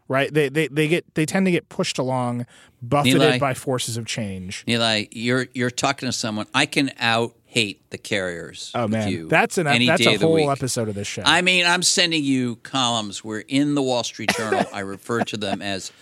Right? 0.09 0.33
They 0.33 0.49
they 0.49 0.69
they 0.69 0.89
get 0.89 1.15
they 1.15 1.27
tend 1.27 1.47
to 1.47 1.53
get 1.53 1.69
pushed 1.69 1.99
along, 1.99 2.47
buffeted 2.81 3.23
Eli. 3.23 3.39
by 3.39 3.55
forces 3.55 3.97
of 3.97 4.07
change. 4.07 4.65
Eli, 4.69 5.07
you're 5.11 5.47
you're 5.55 5.71
talking 5.71 6.07
to 6.07 6.13
someone. 6.13 6.47
I 6.55 6.67
can 6.67 6.93
out 6.99 7.35
hate 7.53 7.91
the 7.91 7.99
carriers. 7.99 8.71
Oh 8.75 8.89
man, 8.89 9.29
that's 9.29 9.59
an 9.59 9.67
any 9.67 9.87
that's 9.87 10.07
a 10.07 10.17
whole 10.17 10.51
episode 10.51 10.89
of 10.89 10.95
this 10.95 11.07
show. 11.07 11.23
I 11.27 11.43
mean, 11.43 11.67
I'm 11.67 11.83
sending 11.83 12.25
you 12.25 12.57
columns 12.57 13.23
where 13.23 13.45
in 13.47 13.75
the 13.75 13.83
Wall 13.83 14.03
Street 14.05 14.33
Journal 14.37 14.65
I 14.73 14.81
refer 14.81 15.21
to 15.25 15.37
them 15.37 15.61
as 15.61 15.93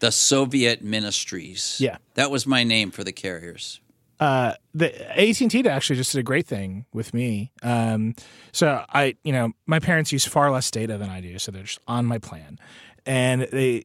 the 0.00 0.12
Soviet 0.12 0.84
ministries. 0.84 1.78
Yeah. 1.80 1.96
that 2.14 2.30
was 2.30 2.46
my 2.46 2.62
name 2.62 2.90
for 2.90 3.04
the 3.04 3.12
carriers. 3.12 3.80
uh, 4.20 4.52
the 4.74 4.88
AT 5.18 5.40
and 5.40 5.50
T 5.50 5.66
actually 5.66 5.96
just 5.96 6.12
did 6.12 6.18
a 6.18 6.22
great 6.22 6.46
thing 6.46 6.84
with 6.92 7.14
me. 7.14 7.52
Um, 7.62 8.14
so 8.52 8.84
I, 8.92 9.14
you 9.24 9.32
know, 9.32 9.52
my 9.66 9.78
parents 9.80 10.12
use 10.12 10.26
far 10.26 10.50
less 10.50 10.70
data 10.70 10.98
than 10.98 11.08
I 11.08 11.20
do, 11.22 11.38
so 11.38 11.50
they're 11.52 11.62
just 11.62 11.80
on 11.88 12.04
my 12.04 12.18
plan, 12.18 12.58
and 13.06 13.42
they 13.50 13.84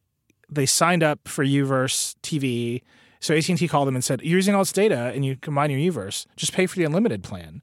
they 0.49 0.65
signed 0.65 1.03
up 1.03 1.27
for 1.27 1.45
Uverse 1.45 2.15
TV. 2.21 2.81
So 3.23 3.33
AT 3.33 3.47
and 3.49 3.57
T 3.57 3.67
called 3.67 3.88
them 3.88 3.95
and 3.95 4.03
said, 4.03 4.21
"You're 4.21 4.36
using 4.38 4.53
all 4.53 4.62
this 4.62 4.71
data, 4.73 5.12
and 5.15 5.25
you 5.25 5.36
combine 5.38 5.71
your 5.71 5.79
Uverse. 5.93 6.25
Just 6.36 6.53
pay 6.53 6.65
for 6.67 6.75
the 6.75 6.83
unlimited 6.83 7.23
plan. 7.23 7.62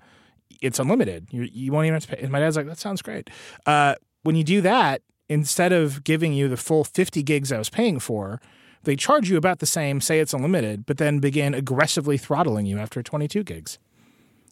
It's 0.60 0.78
unlimited. 0.78 1.28
You, 1.30 1.42
you 1.52 1.70
won't 1.70 1.84
even 1.86 1.94
have 1.94 2.06
to 2.06 2.16
pay." 2.16 2.22
And 2.22 2.32
my 2.32 2.40
dad's 2.40 2.56
like, 2.56 2.66
"That 2.66 2.78
sounds 2.78 3.02
great." 3.02 3.28
Uh, 3.66 3.94
when 4.22 4.36
you 4.36 4.42
do 4.44 4.60
that, 4.62 5.02
instead 5.28 5.72
of 5.72 6.02
giving 6.02 6.32
you 6.32 6.48
the 6.48 6.56
full 6.56 6.82
50 6.84 7.22
gigs 7.22 7.52
I 7.52 7.58
was 7.58 7.70
paying 7.70 7.98
for, 8.00 8.40
they 8.84 8.96
charge 8.96 9.28
you 9.30 9.36
about 9.36 9.58
the 9.58 9.66
same, 9.66 10.00
say 10.00 10.18
it's 10.18 10.32
unlimited, 10.32 10.86
but 10.86 10.96
then 10.96 11.18
begin 11.20 11.52
aggressively 11.54 12.16
throttling 12.16 12.64
you 12.66 12.78
after 12.78 13.02
22 13.02 13.44
gigs. 13.44 13.78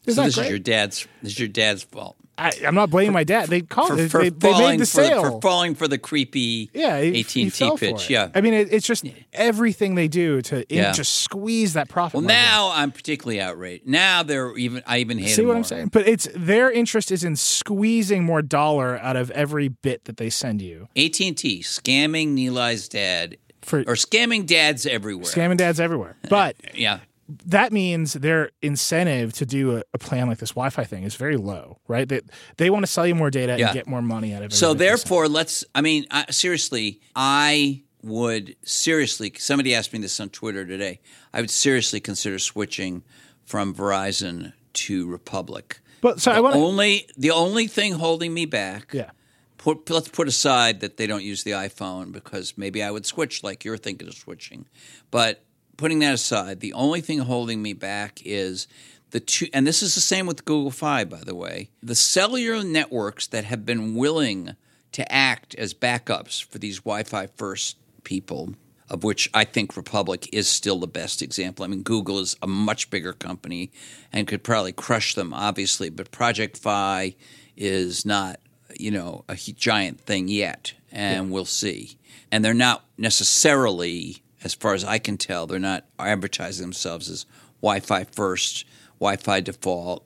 Isn't 0.05 0.15
So 0.21 0.25
this 0.27 0.35
great? 0.35 0.43
is 0.45 0.49
your 0.51 0.59
dad's. 0.59 1.07
This 1.23 1.33
is 1.33 1.39
your 1.39 1.47
dad's 1.49 1.83
fault 1.83 2.15
I, 2.39 2.51
I'm 2.65 2.75
not 2.75 2.89
blaming 2.89 3.13
my 3.13 3.23
dad. 3.23 3.49
They 3.49 3.61
called 3.61 3.89
for, 3.89 3.99
it. 3.99 4.09
for 4.11 4.21
They, 4.23 4.29
they 4.29 4.51
made 4.59 4.79
the 4.79 4.85
for, 4.85 5.03
sale. 5.03 5.23
for 5.23 5.41
falling 5.41 5.75
for 5.75 5.87
the 5.87 5.97
creepy 5.97 6.69
yeah, 6.73 6.95
AT 6.95 7.35
and 7.35 7.53
T 7.53 7.71
pitch. 7.77 8.09
Yeah. 8.09 8.29
I 8.33 8.41
mean, 8.41 8.53
it, 8.53 8.71
it's 8.71 8.87
just 8.87 9.05
everything 9.33 9.95
they 9.95 10.07
do 10.07 10.41
to 10.43 10.65
Yeah. 10.69 10.91
just 10.91 11.13
squeeze 11.23 11.73
that 11.73 11.89
profit. 11.89 12.19
Well, 12.19 12.27
now 12.27 12.71
I'm 12.73 12.91
particularly 12.91 13.41
outraged. 13.41 13.87
Now 13.87 14.23
they're 14.23 14.55
even. 14.57 14.83
I 14.87 14.99
even 14.99 15.17
hate 15.19 15.29
See 15.29 15.41
what 15.43 15.47
more. 15.49 15.57
I'm 15.57 15.63
saying? 15.63 15.87
But 15.89 16.07
it's 16.07 16.27
their 16.35 16.71
interest 16.71 17.11
is 17.11 17.23
in 17.23 17.35
squeezing 17.35 18.23
more 18.23 18.41
dollar 18.41 18.97
out 18.99 19.15
of 19.15 19.29
every 19.31 19.67
bit 19.67 20.05
that 20.05 20.17
they 20.17 20.29
send 20.29 20.61
you. 20.61 20.87
AT 20.95 21.19
and 21.21 21.37
T 21.37 21.59
scamming 21.61 22.29
Nilay's 22.29 22.87
dad 22.87 23.37
For 23.61 23.79
or 23.81 23.95
scamming 23.95 24.45
dads 24.45 24.85
everywhere. 24.85 25.25
scamming 25.25 25.57
dads 25.57 25.79
everywhere. 25.79 26.15
But 26.29 26.55
yeah. 26.73 26.99
That 27.45 27.71
means 27.71 28.13
their 28.13 28.49
incentive 28.61 29.33
to 29.33 29.45
do 29.45 29.77
a, 29.77 29.83
a 29.93 29.97
plan 29.97 30.27
like 30.27 30.39
this 30.39 30.51
Wi-Fi 30.51 30.83
thing 30.83 31.03
is 31.03 31.15
very 31.15 31.37
low, 31.37 31.79
right? 31.87 32.07
They 32.09 32.21
they 32.57 32.69
want 32.69 32.83
to 32.85 32.91
sell 32.91 33.05
you 33.05 33.13
more 33.15 33.29
data 33.29 33.55
Yeah. 33.59 33.67
and 33.67 33.73
get 33.73 33.87
more 33.87 34.01
money 34.01 34.33
out 34.33 34.41
of 34.43 34.51
it. 34.51 34.55
So 34.55 34.73
therefore, 34.73 35.27
let's. 35.27 35.63
I 35.75 35.81
mean, 35.81 36.05
I, 36.11 36.25
seriously, 36.31 37.01
I 37.15 37.83
would 38.01 38.55
seriously. 38.63 39.31
Somebody 39.37 39.75
asked 39.75 39.93
me 39.93 39.99
this 39.99 40.19
on 40.19 40.29
Twitter 40.29 40.65
today. 40.65 41.01
I 41.33 41.41
would 41.41 41.49
seriously 41.51 41.99
consider 41.99 42.39
switching 42.39 43.03
from 43.45 43.73
Verizon 43.75 44.53
to 44.73 45.07
Republic. 45.09 45.79
But 46.01 46.21
so 46.21 46.31
I 46.31 46.39
want 46.39 46.55
only 46.55 47.07
the 47.17 47.31
only 47.31 47.67
thing 47.67 47.93
holding 47.93 48.33
me 48.33 48.45
back. 48.45 48.89
yeah. 48.93 49.11
Put, 49.57 49.89
let's 49.89 50.07
put 50.07 50.29
aside 50.29 50.79
that 50.79 50.95
they 50.95 51.05
don't 51.05 51.21
use 51.21 51.43
the 51.43 51.51
iPhone 51.51 52.13
because 52.13 52.57
maybe 52.57 52.81
I 52.81 52.91
would 52.91 53.05
switch 53.05 53.43
like 53.43 53.65
you're 53.65 53.75
thinking 53.75 54.07
of 54.07 54.13
switching. 54.13 54.67
But 55.11 55.43
putting 55.79 55.99
that 55.99 56.13
aside, 56.13 56.59
the 56.59 56.73
only 56.73 57.01
thing 57.01 57.19
holding 57.19 57.61
me 57.61 57.73
back 57.73 58.21
is 58.25 58.67
the 59.11 59.19
two, 59.19 59.47
and 59.53 59.65
this 59.65 59.81
is 59.81 59.95
the 59.95 60.01
same 60.01 60.27
with 60.27 60.45
Google 60.45 60.71
Fi, 60.71 61.05
by 61.05 61.21
the 61.21 61.33
way. 61.33 61.69
The 61.81 61.95
cellular 61.95 62.63
networks 62.63 63.27
that 63.27 63.45
have 63.45 63.65
been 63.65 63.95
willing 63.95 64.55
to 64.91 65.11
act 65.11 65.55
as 65.55 65.73
backups 65.73 66.43
for 66.43 66.57
these 66.57 66.79
Wi-Fi 66.79 67.27
first 67.37 67.77
people, 68.03 68.55
of 68.89 69.03
which 69.03 69.29
I 69.33 69.45
think 69.45 69.77
Republic 69.77 70.27
is 70.33 70.49
still 70.49 70.79
the 70.79 70.87
best 70.87 71.21
example. 71.21 71.63
I 71.63 71.69
mean, 71.69 71.83
Google 71.83 72.19
is 72.19 72.35
a 72.41 72.47
much 72.47 72.89
bigger 72.89 73.13
company 73.13 73.71
and 74.11 74.27
could 74.27 74.43
probably 74.43 74.73
crush 74.73 75.15
them, 75.15 75.33
obviously, 75.33 75.89
but 75.89 76.11
Project 76.11 76.57
Fi 76.57 77.15
is 77.55 78.05
not, 78.05 78.39
you 78.77 78.91
know, 78.91 79.23
a 79.29 79.35
giant 79.35 80.01
thing 80.01 80.27
yet, 80.27 80.73
and 80.91 81.31
we'll 81.31 81.45
see. 81.45 81.97
And 82.31 82.43
they're 82.43 82.53
not 82.53 82.83
necessarily, 82.97 84.23
as 84.43 84.53
far 84.53 84.73
as 84.73 84.83
I 84.83 84.99
can 84.99 85.17
tell, 85.17 85.47
they're 85.47 85.59
not 85.59 85.85
advertising 85.97 86.63
themselves 86.65 87.09
as 87.09 87.25
Wi-Fi 87.61 88.05
first, 88.05 88.65
Wi-Fi 88.99 89.41
default, 89.41 90.05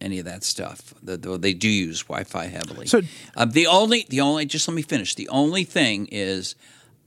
any 0.00 0.18
of 0.18 0.24
that 0.24 0.44
stuff. 0.44 0.94
The- 1.02 1.16
Though 1.16 1.36
they 1.36 1.54
do 1.54 1.68
use 1.68 2.02
Wi-Fi 2.02 2.46
heavily. 2.46 2.86
So- 2.86 3.02
uh, 3.36 3.44
the 3.44 3.66
only, 3.66 4.06
the 4.08 4.20
only, 4.20 4.46
just 4.46 4.66
let 4.68 4.74
me 4.74 4.82
finish. 4.82 5.14
The 5.14 5.28
only 5.28 5.64
thing 5.64 6.08
is 6.10 6.54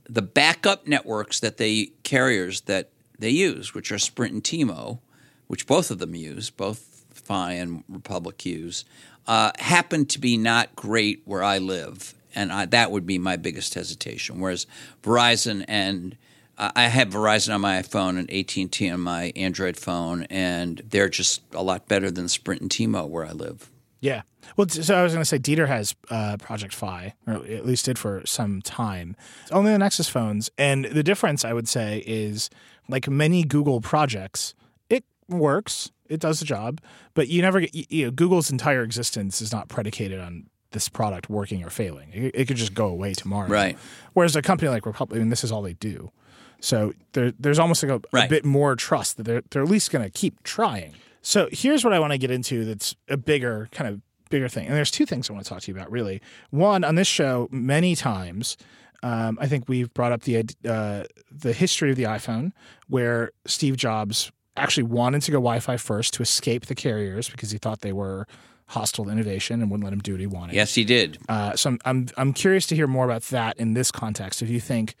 the 0.08 0.22
backup 0.22 0.86
networks 0.86 1.40
that 1.40 1.56
they 1.56 1.92
carriers 2.02 2.62
that 2.62 2.90
they 3.18 3.30
use, 3.30 3.74
which 3.74 3.90
are 3.90 3.98
Sprint 3.98 4.34
and 4.34 4.44
T-Mo, 4.44 5.00
which 5.46 5.66
both 5.66 5.90
of 5.90 5.98
them 5.98 6.14
use, 6.14 6.50
both 6.50 7.04
Fi 7.12 7.52
and 7.52 7.82
Republic 7.88 8.44
use, 8.44 8.84
uh, 9.26 9.50
happen 9.58 10.06
to 10.06 10.18
be 10.20 10.36
not 10.36 10.76
great 10.76 11.22
where 11.24 11.42
I 11.42 11.58
live, 11.58 12.14
and 12.34 12.52
I, 12.52 12.66
that 12.66 12.90
would 12.92 13.06
be 13.06 13.18
my 13.18 13.36
biggest 13.36 13.74
hesitation. 13.74 14.38
Whereas 14.40 14.66
Verizon 15.02 15.64
and 15.66 16.16
I 16.58 16.88
have 16.88 17.08
Verizon 17.08 17.54
on 17.54 17.60
my 17.60 17.82
iPhone 17.82 18.18
and 18.18 18.30
AT 18.32 18.56
and 18.56 18.72
T 18.72 18.90
on 18.90 19.00
my 19.00 19.32
Android 19.36 19.76
phone, 19.76 20.24
and 20.24 20.82
they're 20.88 21.08
just 21.08 21.42
a 21.52 21.62
lot 21.62 21.86
better 21.88 22.10
than 22.10 22.28
Sprint 22.28 22.62
and 22.62 22.70
T-Mo 22.70 23.06
where 23.06 23.26
I 23.26 23.32
live. 23.32 23.70
Yeah. 24.00 24.22
Well, 24.56 24.68
so 24.68 24.94
I 24.94 25.02
was 25.02 25.12
going 25.12 25.20
to 25.22 25.26
say 25.26 25.38
Dieter 25.38 25.66
has 25.68 25.94
uh, 26.10 26.36
Project 26.38 26.72
Fi, 26.74 27.14
or 27.26 27.34
at 27.34 27.66
least 27.66 27.84
did 27.86 27.98
for 27.98 28.22
some 28.24 28.62
time. 28.62 29.16
It's 29.42 29.52
only 29.52 29.72
the 29.72 29.78
Nexus 29.78 30.08
phones, 30.08 30.48
and 30.56 30.84
the 30.86 31.02
difference 31.02 31.44
I 31.44 31.52
would 31.52 31.68
say 31.68 32.02
is 32.06 32.48
like 32.88 33.08
many 33.08 33.42
Google 33.42 33.80
projects, 33.80 34.54
it 34.88 35.04
works, 35.28 35.90
it 36.08 36.20
does 36.20 36.38
the 36.38 36.46
job, 36.46 36.80
but 37.14 37.28
you 37.28 37.42
never 37.42 37.60
get 37.60 37.74
you- 37.74 37.84
you 37.88 38.04
know, 38.06 38.10
Google's 38.12 38.50
entire 38.50 38.82
existence 38.82 39.42
is 39.42 39.50
not 39.52 39.68
predicated 39.68 40.20
on 40.20 40.46
this 40.70 40.88
product 40.88 41.28
working 41.28 41.64
or 41.64 41.70
failing. 41.70 42.10
It, 42.12 42.30
it 42.34 42.44
could 42.48 42.56
just 42.56 42.74
go 42.74 42.86
away 42.86 43.12
tomorrow. 43.14 43.48
Right. 43.48 43.76
Whereas 44.12 44.36
a 44.36 44.42
company 44.42 44.68
like 44.70 44.86
Republic, 44.86 45.16
I 45.16 45.20
mean, 45.20 45.30
this 45.30 45.42
is 45.44 45.50
all 45.50 45.62
they 45.62 45.72
do. 45.74 46.12
So 46.60 46.92
there, 47.12 47.32
there's 47.38 47.58
almost 47.58 47.82
like 47.82 48.02
a, 48.12 48.16
a 48.16 48.28
bit 48.28 48.44
more 48.44 48.76
trust 48.76 49.16
that 49.16 49.24
they're 49.24 49.42
they're 49.50 49.62
at 49.62 49.68
least 49.68 49.90
going 49.90 50.04
to 50.04 50.10
keep 50.10 50.42
trying. 50.42 50.94
So 51.22 51.48
here's 51.50 51.84
what 51.84 51.92
I 51.92 51.98
want 51.98 52.12
to 52.12 52.18
get 52.18 52.30
into. 52.30 52.64
That's 52.64 52.94
a 53.08 53.16
bigger 53.16 53.68
kind 53.72 53.88
of 53.88 54.00
bigger 54.30 54.48
thing. 54.48 54.66
And 54.66 54.76
there's 54.76 54.90
two 54.90 55.06
things 55.06 55.28
I 55.28 55.32
want 55.32 55.44
to 55.44 55.48
talk 55.48 55.62
to 55.62 55.70
you 55.70 55.76
about. 55.76 55.90
Really, 55.90 56.20
one 56.50 56.84
on 56.84 56.94
this 56.94 57.08
show 57.08 57.48
many 57.50 57.96
times. 57.96 58.56
Um, 59.02 59.38
I 59.40 59.46
think 59.46 59.68
we've 59.68 59.92
brought 59.92 60.12
up 60.12 60.22
the 60.22 60.44
uh, 60.68 61.04
the 61.30 61.52
history 61.52 61.90
of 61.90 61.96
the 61.96 62.04
iPhone, 62.04 62.52
where 62.88 63.30
Steve 63.46 63.76
Jobs 63.76 64.32
actually 64.56 64.84
wanted 64.84 65.22
to 65.22 65.30
go 65.30 65.36
Wi-Fi 65.36 65.76
first 65.76 66.14
to 66.14 66.22
escape 66.22 66.66
the 66.66 66.74
carriers 66.74 67.28
because 67.28 67.50
he 67.50 67.58
thought 67.58 67.82
they 67.82 67.92
were 67.92 68.26
hostile 68.68 69.04
to 69.04 69.10
innovation 69.10 69.60
and 69.60 69.70
wouldn't 69.70 69.84
let 69.84 69.92
him 69.92 70.00
do 70.00 70.12
what 70.12 70.20
he 70.20 70.26
wanted. 70.26 70.54
Yes, 70.54 70.74
he 70.74 70.84
did. 70.84 71.18
Uh, 71.28 71.54
so 71.54 71.70
I'm, 71.70 71.78
I'm 71.84 72.08
I'm 72.16 72.32
curious 72.32 72.66
to 72.68 72.74
hear 72.74 72.86
more 72.86 73.04
about 73.04 73.22
that 73.24 73.56
in 73.58 73.74
this 73.74 73.90
context. 73.90 74.42
If 74.42 74.48
you 74.48 74.60
think 74.60 74.96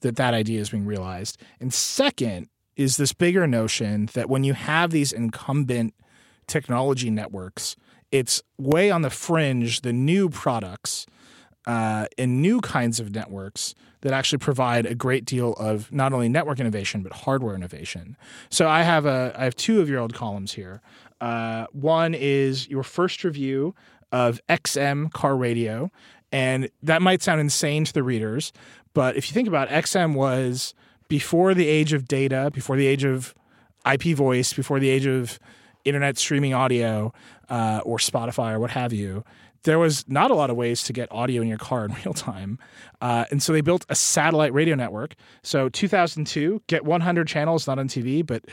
that 0.00 0.16
that 0.16 0.34
idea 0.34 0.60
is 0.60 0.70
being 0.70 0.86
realized, 0.86 1.40
and 1.60 1.72
second 1.72 2.48
is 2.76 2.96
this 2.96 3.12
bigger 3.12 3.46
notion 3.46 4.08
that 4.14 4.30
when 4.30 4.44
you 4.44 4.54
have 4.54 4.90
these 4.90 5.12
incumbent 5.12 5.94
technology 6.46 7.10
networks, 7.10 7.76
it's 8.10 8.42
way 8.56 8.90
on 8.90 9.02
the 9.02 9.10
fringe 9.10 9.82
the 9.82 9.92
new 9.92 10.28
products 10.28 11.06
uh, 11.66 12.06
and 12.16 12.40
new 12.40 12.60
kinds 12.60 12.98
of 12.98 13.14
networks 13.14 13.74
that 14.00 14.12
actually 14.12 14.38
provide 14.38 14.86
a 14.86 14.94
great 14.94 15.24
deal 15.24 15.52
of 15.54 15.92
not 15.92 16.12
only 16.12 16.28
network 16.28 16.60
innovation 16.60 17.02
but 17.02 17.12
hardware 17.12 17.54
innovation. 17.54 18.16
So 18.48 18.68
I 18.68 18.82
have 18.82 19.06
a 19.06 19.34
I 19.36 19.44
have 19.44 19.54
two 19.54 19.80
of 19.80 19.88
your 19.88 20.00
old 20.00 20.14
columns 20.14 20.52
here. 20.52 20.80
Uh, 21.20 21.66
one 21.72 22.14
is 22.14 22.68
your 22.68 22.82
first 22.82 23.24
review 23.24 23.74
of 24.12 24.40
XM 24.48 25.12
car 25.12 25.36
radio, 25.36 25.90
and 26.32 26.70
that 26.82 27.02
might 27.02 27.22
sound 27.22 27.40
insane 27.40 27.84
to 27.84 27.92
the 27.92 28.02
readers, 28.02 28.52
but 28.98 29.16
if 29.16 29.28
you 29.28 29.32
think 29.32 29.46
about 29.46 29.70
it, 29.70 29.84
XM 29.84 30.16
was 30.16 30.74
before 31.06 31.54
the 31.54 31.68
age 31.68 31.92
of 31.92 32.08
data, 32.08 32.50
before 32.52 32.76
the 32.76 32.88
age 32.88 33.04
of 33.04 33.32
IP 33.88 34.16
voice, 34.16 34.52
before 34.52 34.80
the 34.80 34.88
age 34.88 35.06
of 35.06 35.38
internet 35.84 36.18
streaming 36.18 36.52
audio 36.52 37.12
uh, 37.48 37.80
or 37.84 37.98
Spotify 37.98 38.54
or 38.54 38.58
what 38.58 38.72
have 38.72 38.92
you, 38.92 39.22
there 39.62 39.78
was 39.78 40.04
not 40.08 40.32
a 40.32 40.34
lot 40.34 40.50
of 40.50 40.56
ways 40.56 40.82
to 40.82 40.92
get 40.92 41.12
audio 41.12 41.40
in 41.42 41.46
your 41.46 41.58
car 41.58 41.84
in 41.84 41.94
real 42.04 42.12
time. 42.12 42.58
Uh, 43.00 43.24
and 43.30 43.40
so 43.40 43.52
they 43.52 43.60
built 43.60 43.86
a 43.88 43.94
satellite 43.94 44.52
radio 44.52 44.74
network. 44.74 45.14
So 45.44 45.68
2002, 45.68 46.62
get 46.66 46.84
100 46.84 47.28
channels, 47.28 47.68
not 47.68 47.78
on 47.78 47.86
TV, 47.86 48.26
but 48.26 48.46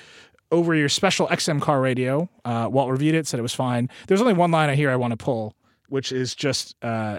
over 0.51 0.75
your 0.75 0.89
special 0.89 1.27
XM 1.29 1.60
car 1.60 1.81
radio. 1.81 2.29
Uh, 2.45 2.69
Walt 2.71 2.91
reviewed 2.91 3.15
it, 3.15 3.25
said 3.25 3.39
it 3.39 3.41
was 3.41 3.55
fine. 3.55 3.89
There's 4.05 4.21
only 4.21 4.34
one 4.34 4.51
line 4.51 4.69
I 4.69 4.75
hear 4.75 4.91
I 4.91 4.95
want 4.95 5.10
to 5.10 5.17
pull, 5.17 5.55
which 5.89 6.12
is 6.12 6.36
just 6.36 6.75
uh, 6.84 7.17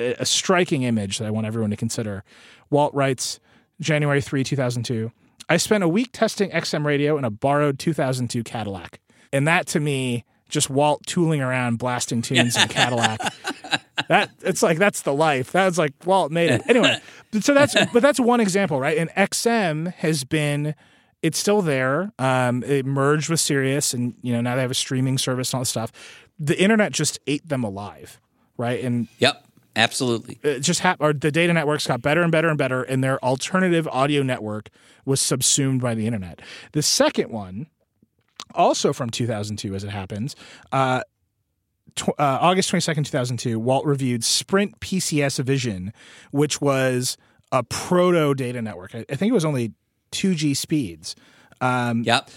a 0.00 0.14
a 0.20 0.24
striking 0.24 0.82
image 0.82 1.18
that 1.18 1.26
I 1.26 1.30
want 1.30 1.46
everyone 1.46 1.70
to 1.70 1.76
consider. 1.76 2.24
Walt 2.70 2.94
writes, 2.94 3.40
January 3.80 4.20
3, 4.20 4.44
2002. 4.44 5.10
I 5.48 5.56
spent 5.56 5.82
a 5.82 5.88
week 5.88 6.10
testing 6.12 6.50
XM 6.50 6.84
radio 6.84 7.18
in 7.18 7.24
a 7.24 7.30
borrowed 7.30 7.78
2002 7.78 8.44
Cadillac. 8.44 9.00
And 9.32 9.48
that 9.48 9.66
to 9.68 9.80
me, 9.80 10.24
just 10.48 10.70
Walt 10.70 11.04
tooling 11.06 11.40
around 11.40 11.78
blasting 11.78 12.22
tunes 12.22 12.56
in 12.56 12.62
a 12.62 12.68
Cadillac. 12.68 13.20
That 14.08 14.30
it's 14.40 14.62
like 14.62 14.78
that's 14.78 15.02
the 15.02 15.12
life. 15.12 15.52
That's 15.52 15.72
was 15.72 15.78
like 15.78 15.92
Walt 16.04 16.32
made 16.32 16.50
it. 16.50 16.62
Anyway, 16.66 16.98
so 17.40 17.54
that's 17.54 17.76
but 17.92 18.00
that's 18.02 18.18
one 18.18 18.40
example, 18.40 18.80
right? 18.80 18.98
And 18.98 19.10
XM 19.10 19.92
has 19.94 20.24
been 20.24 20.74
it's 21.22 21.38
still 21.38 21.62
there. 21.62 22.12
Um, 22.18 22.64
it 22.64 22.86
merged 22.86 23.28
with 23.28 23.38
Sirius, 23.40 23.94
and 23.94 24.14
you 24.22 24.32
know 24.32 24.40
now 24.40 24.56
they 24.56 24.62
have 24.62 24.70
a 24.70 24.74
streaming 24.74 25.18
service 25.18 25.52
and 25.52 25.58
all 25.58 25.60
this 25.60 25.68
stuff. 25.68 25.92
The 26.38 26.60
internet 26.60 26.92
just 26.92 27.20
ate 27.26 27.48
them 27.48 27.62
alive, 27.62 28.20
right? 28.56 28.82
And 28.82 29.06
Yep, 29.18 29.44
absolutely. 29.76 30.38
it 30.42 30.60
just 30.60 30.80
hap- 30.80 31.00
or 31.00 31.12
the 31.12 31.30
data 31.30 31.52
networks 31.52 31.86
got 31.86 32.02
better 32.02 32.22
and 32.22 32.30
better 32.32 32.48
and 32.48 32.58
better, 32.58 32.82
and 32.82 33.02
their 33.02 33.22
alternative 33.24 33.88
audio 33.88 34.22
network 34.22 34.68
was 35.04 35.20
subsumed 35.20 35.80
by 35.80 35.94
the 35.94 36.06
internet. 36.06 36.40
The 36.72 36.82
second 36.82 37.30
one, 37.30 37.66
also 38.54 38.92
from 38.92 39.10
2002, 39.10 39.74
as 39.74 39.84
it 39.84 39.90
happens, 39.90 40.36
uh, 40.72 41.02
tw- 41.94 42.08
uh, 42.18 42.38
August 42.40 42.70
22nd, 42.72 43.04
2002, 43.06 43.58
Walt 43.58 43.84
reviewed 43.86 44.24
Sprint 44.24 44.78
PCS 44.80 45.42
Vision, 45.44 45.92
which 46.32 46.60
was 46.60 47.16
a 47.52 47.62
proto 47.62 48.34
data 48.34 48.60
network. 48.62 48.94
I, 48.94 49.04
I 49.10 49.16
think 49.16 49.30
it 49.30 49.34
was 49.34 49.44
only 49.44 49.72
2G 50.12 50.56
speeds. 50.56 51.14
Um, 51.60 52.02
Yep. 52.04 52.30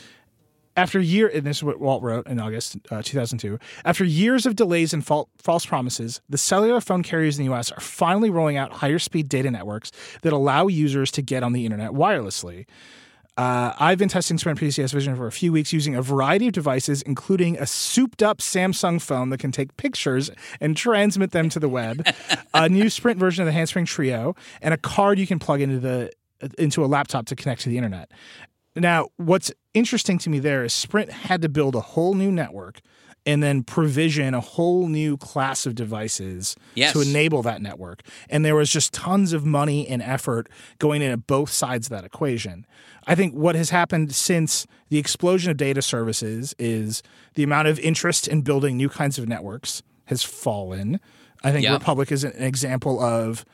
After 0.75 0.99
year, 0.99 1.27
and 1.27 1.45
this 1.45 1.57
is 1.57 1.63
what 1.63 1.79
Walt 1.79 2.01
wrote 2.01 2.27
in 2.27 2.39
August 2.39 2.77
uh, 2.89 3.01
2002. 3.03 3.59
After 3.85 4.03
years 4.03 4.45
of 4.45 4.55
delays 4.55 4.93
and 4.93 5.05
fal- 5.05 5.29
false 5.37 5.65
promises, 5.65 6.21
the 6.27 6.37
cellular 6.37 6.81
phone 6.81 7.03
carriers 7.03 7.37
in 7.37 7.45
the 7.45 7.51
U.S. 7.51 7.71
are 7.71 7.79
finally 7.79 8.29
rolling 8.31 8.57
out 8.57 8.71
higher 8.71 8.99
speed 8.99 9.29
data 9.29 9.51
networks 9.51 9.91
that 10.23 10.33
allow 10.33 10.67
users 10.67 11.11
to 11.11 11.21
get 11.21 11.43
on 11.43 11.53
the 11.53 11.65
internet 11.65 11.91
wirelessly. 11.91 12.65
Uh, 13.35 13.73
I've 13.79 13.97
been 13.97 14.09
testing 14.09 14.37
Sprint 14.37 14.59
PCS 14.59 14.93
Vision 14.93 15.15
for 15.15 15.25
a 15.25 15.31
few 15.31 15.51
weeks 15.51 15.73
using 15.73 15.95
a 15.95 16.01
variety 16.01 16.47
of 16.47 16.53
devices, 16.53 17.01
including 17.01 17.57
a 17.57 17.65
souped 17.65 18.21
up 18.21 18.37
Samsung 18.37 19.01
phone 19.01 19.29
that 19.29 19.39
can 19.39 19.51
take 19.51 19.75
pictures 19.77 20.29
and 20.61 20.77
transmit 20.77 21.31
them 21.31 21.49
to 21.49 21.59
the 21.59 21.69
web, 21.69 22.05
a 22.53 22.69
new 22.69 22.89
Sprint 22.89 23.19
version 23.19 23.41
of 23.41 23.47
the 23.47 23.51
Handspring 23.51 23.85
Treo, 23.85 24.37
and 24.61 24.73
a 24.73 24.77
card 24.77 25.17
you 25.17 25.25
can 25.25 25.39
plug 25.39 25.61
into 25.61 25.79
the 25.79 26.11
into 26.57 26.83
a 26.83 26.87
laptop 26.87 27.25
to 27.25 27.35
connect 27.35 27.61
to 27.61 27.69
the 27.69 27.77
internet. 27.77 28.11
Now, 28.75 29.09
what's 29.17 29.51
interesting 29.73 30.17
to 30.19 30.29
me 30.29 30.39
there 30.39 30.63
is 30.63 30.73
Sprint 30.73 31.11
had 31.11 31.41
to 31.43 31.49
build 31.49 31.75
a 31.75 31.81
whole 31.81 32.13
new 32.15 32.31
network 32.31 32.79
and 33.25 33.41
then 33.41 33.63
provision 33.63 34.33
a 34.33 34.41
whole 34.41 34.87
new 34.87 35.15
class 35.15 35.65
of 35.65 35.75
devices 35.75 36.55
Yes. 36.75 36.91
to 36.91 36.99
enable 37.01 37.41
that 37.43 37.61
network. 37.61 38.01
And 38.29 38.43
there 38.43 38.55
was 38.55 38.69
just 38.69 38.91
tons 38.93 39.31
of 39.31 39.45
money 39.45 39.87
and 39.87 40.01
effort 40.01 40.49
going 40.79 41.01
into 41.01 41.15
both 41.17 41.49
sides 41.49 41.87
of 41.87 41.91
that 41.91 42.03
equation. 42.03 42.65
I 43.07 43.15
think 43.15 43.33
what 43.33 43.55
has 43.55 43.69
happened 43.69 44.13
since 44.13 44.67
the 44.89 44.97
explosion 44.97 45.51
of 45.51 45.57
data 45.57 45.81
services 45.81 46.53
is 46.59 47.01
the 47.35 47.43
amount 47.43 47.69
of 47.69 47.79
interest 47.79 48.27
in 48.27 48.41
building 48.41 48.75
new 48.75 48.89
kinds 48.89 49.17
of 49.17 49.27
networks 49.27 49.83
has 50.05 50.21
fallen. 50.23 50.99
I 51.45 51.51
think 51.53 51.63
Yeah. 51.63 51.73
Republic 51.73 52.11
is 52.11 52.25
an 52.25 52.33
example 52.43 53.01
of 53.01 53.45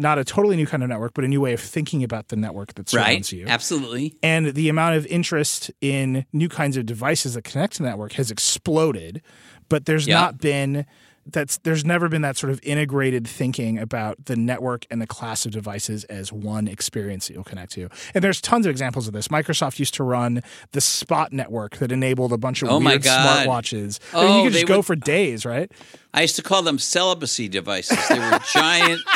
not 0.00 0.18
a 0.18 0.24
totally 0.24 0.56
new 0.56 0.66
kind 0.66 0.82
of 0.82 0.88
network, 0.88 1.14
but 1.14 1.24
a 1.24 1.28
new 1.28 1.40
way 1.40 1.52
of 1.52 1.60
thinking 1.60 2.02
about 2.02 2.28
the 2.28 2.36
network 2.36 2.74
that 2.74 2.92
Right. 2.92 3.04
surrounds 3.06 3.32
you 3.32 3.46
Absolutely. 3.46 4.16
and 4.22 4.54
the 4.54 4.68
amount 4.68 4.96
of 4.96 5.06
interest 5.06 5.70
in 5.80 6.24
new 6.32 6.48
kinds 6.48 6.76
of 6.76 6.86
devices 6.86 7.34
that 7.34 7.44
connect 7.44 7.74
to 7.74 7.82
the 7.82 7.88
network 7.88 8.12
has 8.14 8.30
exploded 8.30 9.22
but 9.68 9.86
there's 9.86 10.06
Yeah. 10.06 10.20
not 10.20 10.38
been 10.40 10.84
that's 11.26 11.58
there's 11.58 11.84
never 11.84 12.08
been 12.08 12.22
that 12.22 12.36
sort 12.38 12.50
of 12.50 12.58
integrated 12.62 13.28
thinking 13.28 13.78
about 13.78 14.24
the 14.24 14.34
network 14.34 14.86
and 14.90 15.00
the 15.02 15.06
class 15.06 15.44
of 15.44 15.52
devices 15.52 16.02
as 16.04 16.32
one 16.32 16.66
experience 16.66 17.28
that 17.28 17.34
you'll 17.34 17.44
connect 17.44 17.70
to 17.72 17.88
and 18.14 18.24
there's 18.24 18.40
tons 18.40 18.64
of 18.66 18.70
examples 18.70 19.06
of 19.06 19.12
this 19.12 19.28
microsoft 19.28 19.78
used 19.78 19.92
to 19.94 20.02
run 20.02 20.42
the 20.72 20.80
spot 20.80 21.30
network 21.32 21.76
that 21.76 21.92
enabled 21.92 22.32
a 22.32 22.38
bunch 22.38 22.62
of 22.62 22.70
Oh 22.70 22.80
my 22.80 22.92
weird 22.92 23.02
God. 23.04 23.46
smartwatches 23.46 24.00
I 24.14 24.22
mean, 24.24 24.30
Oh, 24.32 24.36
you 24.38 24.42
could 24.44 24.52
just 24.54 24.66
go 24.66 24.76
would- 24.78 24.86
for 24.86 24.96
days 24.96 25.44
right 25.44 25.70
I 26.12 26.22
used 26.22 26.36
to 26.36 26.42
call 26.42 26.62
them 26.62 26.78
celibacy 26.80 27.46
devices. 27.48 27.96
They 28.08 28.18
were 28.18 28.40
giant. 28.52 29.00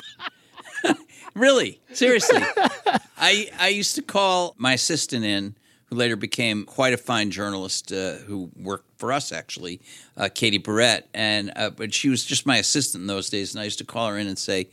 really, 1.35 1.81
seriously. 1.92 2.40
I 3.16 3.49
I 3.59 3.68
used 3.68 3.94
to 3.97 4.03
call 4.03 4.55
my 4.59 4.73
assistant 4.75 5.25
in, 5.25 5.55
who 5.87 5.97
later 5.97 6.16
became 6.16 6.64
quite 6.64 6.92
a 6.92 6.97
fine 6.97 7.31
journalist 7.31 7.92
uh, 7.92 8.14
who 8.27 8.51
worked 8.57 8.87
for 8.99 9.12
us 9.12 9.33
actually, 9.33 9.81
uh, 10.16 10.29
Katie 10.33 10.59
Boehret, 10.59 11.05
and 11.12 11.53
uh, 11.57 11.70
but 11.70 11.92
she 11.94 12.09
was 12.09 12.25
just 12.25 12.47
my 12.47 12.57
assistant 12.59 13.03
in 13.03 13.07
those 13.07 13.31
days, 13.31 13.55
and 13.55 13.61
I 13.61 13.64
used 13.64 13.79
to 13.79 13.85
call 13.85 14.09
her 14.09 14.18
in 14.18 14.27
and 14.27 14.38
say, 14.38 14.68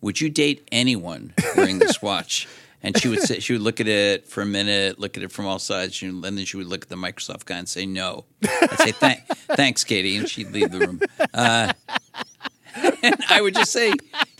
"Would 0.00 0.20
you 0.20 0.30
date 0.30 0.66
anyone 0.72 1.34
wearing 1.56 1.78
this 1.78 2.00
watch?" 2.02 2.48
And 2.82 2.98
she 2.98 3.08
would 3.08 3.22
say, 3.22 3.40
she 3.40 3.54
would 3.54 3.62
look 3.62 3.80
at 3.80 3.88
it 3.88 4.28
for 4.28 4.42
a 4.42 4.46
minute, 4.46 4.98
look 5.00 5.16
at 5.16 5.22
it 5.22 5.32
from 5.32 5.46
all 5.46 5.58
sides, 5.58 6.02
and 6.02 6.22
then 6.22 6.44
she 6.44 6.58
would 6.58 6.66
look 6.66 6.82
at 6.82 6.90
the 6.90 6.96
Microsoft 6.96 7.46
guy 7.46 7.56
and 7.56 7.66
say 7.66 7.86
no. 7.86 8.26
I'd 8.42 8.78
say, 8.78 8.92
Thank, 8.92 9.26
"Thanks, 9.56 9.84
Katie," 9.84 10.18
and 10.18 10.28
she'd 10.28 10.50
leave 10.50 10.70
the 10.70 10.80
room. 10.80 11.00
And 13.02 13.16
I 13.28 13.40
would 13.40 13.54
just 13.54 13.72
say, 13.72 13.92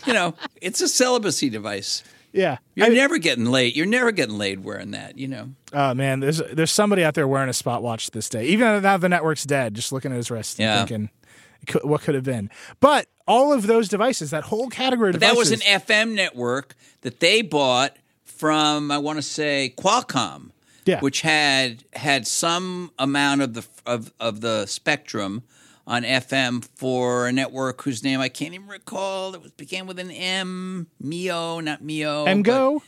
you 0.05 0.13
know, 0.13 0.35
it's 0.61 0.81
a 0.81 0.87
celibacy 0.87 1.49
device. 1.49 2.03
yeah 2.33 2.57
You're 2.75 2.89
never 2.93 3.17
getting 3.17 3.45
laid. 3.45 3.75
You're 3.75 3.85
never 3.85 4.11
getting 4.11 4.37
laid 4.37 4.63
wearing 4.63 4.91
that. 4.91 5.17
You 5.17 5.27
know. 5.27 5.49
Oh 5.73 5.93
man, 5.93 6.19
there's 6.19 6.41
there's 6.53 6.71
somebody 6.71 7.03
out 7.03 7.13
there 7.13 7.27
wearing 7.27 7.49
a 7.49 7.53
spot 7.53 7.83
watch 7.83 8.11
this 8.11 8.29
day. 8.29 8.45
Even 8.47 8.81
now 8.83 8.97
the 8.97 9.09
network's 9.09 9.43
dead, 9.45 9.73
just 9.73 9.91
looking 9.91 10.11
at 10.11 10.17
his 10.17 10.29
wrist 10.31 10.59
Yeah. 10.59 10.79
and 10.81 10.89
thinking, 10.89 11.09
what 11.89 12.01
could 12.01 12.15
have 12.15 12.23
been? 12.23 12.49
But 12.79 13.07
all 13.27 13.53
of 13.53 13.65
those 13.67 13.87
devices, 13.89 14.29
that 14.31 14.43
whole 14.45 14.69
category 14.69 15.09
of 15.09 15.13
devices, 15.19 15.33
That 15.33 15.39
was 15.39 15.51
an 15.51 15.81
FM 15.81 16.13
network 16.15 16.75
that 17.01 17.19
they 17.19 17.41
bought 17.41 17.95
from 18.23 18.91
I 18.91 18.97
want 18.99 19.17
to 19.17 19.23
say 19.23 19.73
Qualcomm, 19.77 20.51
Yeah. 20.85 20.99
which 20.99 21.21
had 21.21 21.83
had 21.93 22.27
some 22.27 22.91
amount 22.99 23.41
of 23.41 23.53
the 23.53 23.65
of 23.85 24.11
of 24.19 24.41
the 24.41 24.65
spectrum 24.65 25.43
on 25.87 26.03
FM 26.03 26.67
for 26.75 27.27
a 27.27 27.31
network 27.31 27.81
whose 27.83 28.03
name 28.03 28.19
I 28.19 28.29
can't 28.29 28.53
even 28.53 28.67
recall. 28.67 29.35
It 29.35 29.41
was 29.41 29.51
began 29.51 29.85
with 29.87 29.99
an 29.99 30.11
M, 30.11 30.87
Mio, 30.99 31.59
not 31.59 31.83
Mio, 31.83 32.25
MGO. 32.25 32.81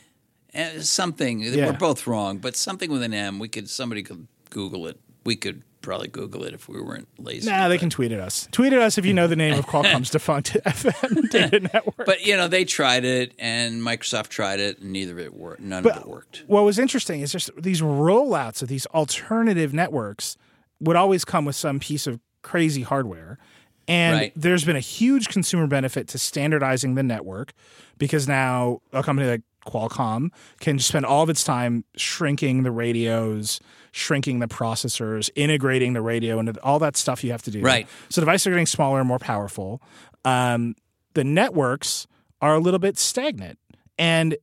but, 0.52 0.60
uh, 0.60 0.80
something. 0.82 1.40
Yeah. 1.40 1.66
We're 1.66 1.72
both 1.74 2.06
wrong, 2.06 2.38
but 2.38 2.56
something 2.56 2.90
with 2.90 3.02
an 3.02 3.14
M. 3.14 3.38
We 3.38 3.48
could 3.48 3.68
somebody 3.70 4.02
could 4.02 4.26
Google 4.50 4.86
it. 4.88 4.98
We 5.24 5.36
could 5.36 5.62
probably 5.80 6.08
Google 6.08 6.42
it 6.42 6.52
if 6.54 6.68
we 6.68 6.80
weren't 6.82 7.06
lazy. 7.18 7.48
Nah, 7.48 7.68
they 7.68 7.76
but- 7.76 7.80
can 7.80 7.90
tweet 7.90 8.10
at 8.10 8.18
us. 8.20 8.48
Tweet 8.50 8.72
at 8.72 8.80
us 8.82 8.98
if 8.98 9.06
you 9.06 9.14
know 9.14 9.26
the 9.28 9.36
name 9.36 9.56
of 9.56 9.64
Qualcomm's 9.66 10.10
defunct 10.10 10.54
FM 10.64 11.30
data 11.30 11.60
network. 11.60 12.04
But 12.04 12.26
you 12.26 12.36
know, 12.36 12.48
they 12.48 12.64
tried 12.64 13.04
it, 13.04 13.32
and 13.38 13.80
Microsoft 13.80 14.28
tried 14.28 14.58
it, 14.58 14.80
and 14.80 14.92
neither 14.92 15.12
of 15.12 15.18
it 15.20 15.34
worked. 15.34 15.60
None 15.60 15.86
of 15.86 15.96
it 15.96 16.06
worked. 16.06 16.42
what 16.48 16.64
was 16.64 16.78
interesting 16.80 17.20
is 17.20 17.30
just 17.30 17.50
these 17.56 17.80
rollouts 17.80 18.60
of 18.60 18.68
these 18.68 18.86
alternative 18.86 19.72
networks 19.72 20.36
would 20.80 20.96
always 20.96 21.24
come 21.24 21.44
with 21.44 21.56
some 21.56 21.78
piece 21.78 22.06
of 22.06 22.18
crazy 22.48 22.82
hardware. 22.82 23.38
And 23.86 24.16
Right. 24.16 24.32
there's 24.36 24.64
been 24.64 24.76
a 24.76 24.80
huge 24.80 25.28
consumer 25.28 25.66
benefit 25.66 26.08
to 26.08 26.18
standardizing 26.18 26.94
the 26.94 27.02
network 27.02 27.52
because 27.98 28.28
now 28.28 28.80
a 28.92 29.02
company 29.02 29.28
like 29.28 29.40
Qualcomm 29.66 30.30
can 30.60 30.78
spend 30.78 31.04
all 31.06 31.22
of 31.22 31.28
its 31.30 31.42
time 31.44 31.84
shrinking 31.96 32.62
the 32.62 32.70
radios, 32.70 33.60
shrinking 33.92 34.38
the 34.40 34.48
processors, 34.48 35.30
integrating 35.36 35.92
the 35.94 36.00
radio 36.02 36.38
into 36.38 36.52
all 36.62 36.78
that 36.78 36.96
stuff 36.96 37.22
you 37.24 37.30
have 37.32 37.42
to 37.42 37.50
do. 37.50 37.60
Right. 37.60 37.86
So 38.08 38.20
devices 38.20 38.46
are 38.46 38.50
getting 38.50 38.66
smaller 38.66 38.98
and 39.00 39.08
more 39.08 39.18
powerful. 39.18 39.80
Um, 40.24 40.74
the 41.14 41.24
networks 41.24 42.06
are 42.40 42.54
a 42.54 42.60
little 42.60 42.78
bit 42.80 42.98
stagnant. 42.98 43.58
And 43.98 44.36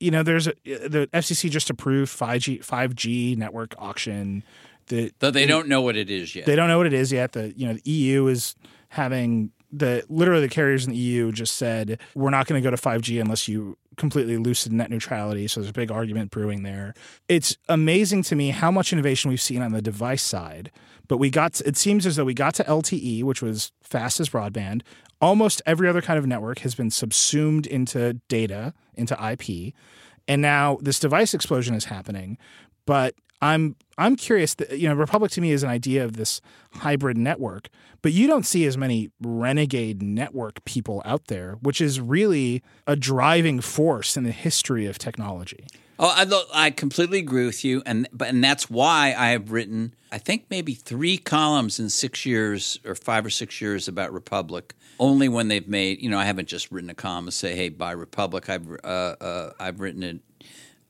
you 0.00 0.10
know, 0.12 0.22
there's 0.22 0.46
a, 0.46 0.52
the 0.64 1.08
FCC 1.12 1.50
just 1.50 1.70
approved 1.70 2.16
5G 2.16 2.64
5G 2.64 3.36
network 3.36 3.74
auction. 3.78 4.44
The 4.88 5.12
Though 5.18 5.30
they 5.30 5.46
don't 5.46 5.68
know 5.68 5.80
what 5.82 5.96
it 5.96 6.10
is 6.10 6.34
yet. 6.34 6.46
they 6.46 6.56
don't 6.56 6.68
know 6.68 6.78
what 6.78 6.86
it 6.86 6.92
is 6.92 7.12
yet. 7.12 7.32
The 7.32 7.52
you 7.56 7.66
know 7.66 7.74
the 7.74 7.90
EU 7.90 8.26
is 8.26 8.56
having 8.90 9.52
the 9.70 10.02
literally 10.08 10.40
the 10.40 10.48
carriers 10.48 10.86
in 10.86 10.92
the 10.92 10.96
EU 10.98 11.30
just 11.30 11.56
said 11.56 12.00
we're 12.14 12.30
not 12.30 12.46
going 12.46 12.62
to 12.62 12.66
go 12.66 12.74
to 12.74 12.80
5G 12.80 13.20
unless 13.20 13.48
you 13.48 13.76
completely 13.96 14.38
loosen 14.38 14.76
net 14.76 14.90
neutrality. 14.90 15.46
So 15.46 15.60
there's 15.60 15.70
a 15.70 15.74
big 15.74 15.90
argument 15.90 16.30
brewing 16.30 16.62
there. 16.62 16.94
It's 17.28 17.56
amazing 17.68 18.22
to 18.24 18.36
me 18.36 18.50
how 18.50 18.70
much 18.70 18.92
innovation 18.92 19.28
we've 19.28 19.40
seen 19.40 19.60
on 19.60 19.72
the 19.72 19.82
device 19.82 20.22
side. 20.22 20.70
But 21.06 21.18
we 21.18 21.30
got 21.30 21.60
it 21.62 21.76
seems 21.76 22.06
as 22.06 22.16
though 22.16 22.24
we 22.24 22.34
got 22.34 22.54
to 22.54 22.64
LTE, 22.64 23.24
which 23.24 23.42
was 23.42 23.72
fast 23.82 24.20
as 24.20 24.28
broadband. 24.30 24.82
Almost 25.20 25.60
every 25.66 25.88
other 25.88 26.00
kind 26.00 26.18
of 26.18 26.26
network 26.26 26.60
has 26.60 26.74
been 26.74 26.90
subsumed 26.90 27.66
into 27.66 28.14
data, 28.28 28.72
into 28.94 29.14
IP, 29.14 29.74
and 30.28 30.40
now 30.40 30.78
this 30.80 31.00
device 31.00 31.34
explosion 31.34 31.74
is 31.74 31.86
happening. 31.86 32.38
But 32.86 33.14
I'm 33.40 33.76
I'm 33.96 34.16
curious. 34.16 34.54
That, 34.54 34.78
you 34.78 34.88
know, 34.88 34.94
Republic 34.94 35.30
to 35.32 35.40
me 35.40 35.52
is 35.52 35.62
an 35.62 35.70
idea 35.70 36.04
of 36.04 36.16
this 36.16 36.40
hybrid 36.72 37.16
network, 37.16 37.68
but 38.02 38.12
you 38.12 38.26
don't 38.26 38.46
see 38.46 38.64
as 38.66 38.76
many 38.76 39.10
renegade 39.20 40.02
network 40.02 40.64
people 40.64 41.02
out 41.04 41.26
there, 41.26 41.56
which 41.60 41.80
is 41.80 42.00
really 42.00 42.62
a 42.86 42.96
driving 42.96 43.60
force 43.60 44.16
in 44.16 44.24
the 44.24 44.32
history 44.32 44.86
of 44.86 44.98
technology. 44.98 45.66
Oh, 46.00 46.12
I, 46.14 46.22
lo- 46.24 46.44
I 46.54 46.70
completely 46.70 47.18
agree 47.18 47.44
with 47.44 47.64
you, 47.64 47.82
and 47.84 48.08
but 48.12 48.28
and 48.28 48.42
that's 48.42 48.70
why 48.70 49.14
I 49.18 49.30
have 49.30 49.50
written, 49.50 49.94
I 50.12 50.18
think 50.18 50.46
maybe 50.48 50.74
three 50.74 51.18
columns 51.18 51.80
in 51.80 51.90
six 51.90 52.24
years 52.24 52.78
or 52.84 52.94
five 52.94 53.26
or 53.26 53.30
six 53.30 53.60
years 53.60 53.88
about 53.88 54.12
Republic. 54.12 54.74
Only 55.00 55.28
when 55.28 55.48
they've 55.48 55.66
made, 55.66 56.00
you 56.00 56.08
know, 56.08 56.18
I 56.18 56.24
haven't 56.24 56.48
just 56.48 56.70
written 56.70 56.88
a 56.90 56.94
column 56.94 57.26
and 57.26 57.34
say, 57.34 57.56
"Hey, 57.56 57.68
buy 57.68 57.92
Republic." 57.92 58.48
I've 58.48 58.68
uh, 58.84 58.86
uh, 58.86 59.52
I've 59.58 59.80
written 59.80 60.04
it 60.04 60.20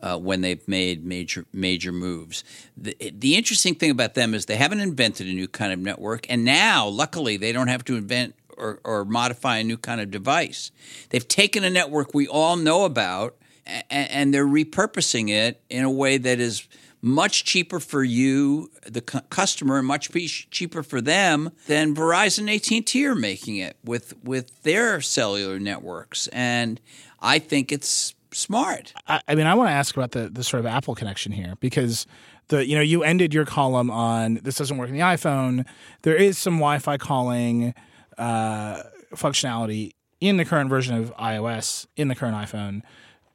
uh, 0.00 0.18
when 0.18 0.40
they've 0.40 0.66
made 0.68 1.04
major 1.04 1.44
major 1.52 1.92
moves. 1.92 2.44
The, 2.76 2.96
the 3.16 3.36
interesting 3.36 3.74
thing 3.74 3.90
about 3.90 4.14
them 4.14 4.34
is 4.34 4.46
they 4.46 4.56
haven't 4.56 4.80
invented 4.80 5.26
a 5.26 5.32
new 5.32 5.48
kind 5.48 5.72
of 5.72 5.78
network, 5.78 6.26
and 6.30 6.44
now, 6.44 6.86
luckily, 6.86 7.36
they 7.36 7.52
don't 7.52 7.68
have 7.68 7.84
to 7.84 7.96
invent 7.96 8.34
or, 8.56 8.80
or 8.84 9.04
modify 9.04 9.58
a 9.58 9.64
new 9.64 9.76
kind 9.76 10.00
of 10.00 10.10
device. 10.10 10.70
They've 11.10 11.26
taken 11.26 11.64
a 11.64 11.70
network 11.70 12.12
we 12.14 12.26
all 12.26 12.56
know 12.56 12.84
about, 12.84 13.36
a- 13.66 13.92
and 13.92 14.34
they're 14.34 14.46
repurposing 14.46 15.30
it 15.30 15.62
in 15.70 15.84
a 15.84 15.90
way 15.90 16.18
that 16.18 16.40
is 16.40 16.66
much 17.00 17.44
cheaper 17.44 17.78
for 17.78 18.02
you, 18.02 18.70
the 18.84 19.00
cu- 19.00 19.20
customer, 19.30 19.78
and 19.78 19.86
much 19.86 20.10
pe- 20.10 20.26
cheaper 20.26 20.82
for 20.82 21.00
them 21.00 21.50
than 21.68 21.94
Verizon 21.94 22.40
and 22.40 22.50
AT&T 22.50 23.06
are 23.06 23.14
making 23.14 23.56
it 23.56 23.76
with 23.84 24.14
with 24.24 24.62
their 24.64 25.00
cellular 25.00 25.60
networks. 25.60 26.26
And 26.28 26.80
I 27.20 27.38
think 27.38 27.70
it's 27.70 28.14
smart. 28.32 28.92
I, 29.06 29.20
I 29.28 29.34
mean, 29.34 29.46
I 29.46 29.54
want 29.54 29.68
to 29.68 29.72
ask 29.72 29.96
about 29.96 30.12
the 30.12 30.28
the 30.28 30.44
sort 30.44 30.60
of 30.60 30.66
Apple 30.66 30.94
connection 30.94 31.32
here 31.32 31.54
because 31.60 32.06
the 32.48 32.66
you 32.66 32.76
know 32.76 32.82
you 32.82 33.02
ended 33.02 33.32
your 33.34 33.44
column 33.44 33.90
on 33.90 34.40
this 34.42 34.56
doesn't 34.56 34.76
work 34.76 34.88
in 34.88 34.94
the 34.94 35.02
iPhone. 35.02 35.64
There 36.02 36.16
is 36.16 36.38
some 36.38 36.54
Wi-Fi 36.54 36.96
calling 36.98 37.74
uh, 38.16 38.82
functionality 39.14 39.92
in 40.20 40.36
the 40.36 40.44
current 40.44 40.70
version 40.70 40.96
of 40.96 41.14
iOS 41.16 41.86
in 41.96 42.08
the 42.08 42.14
current 42.14 42.36
iPhone. 42.36 42.82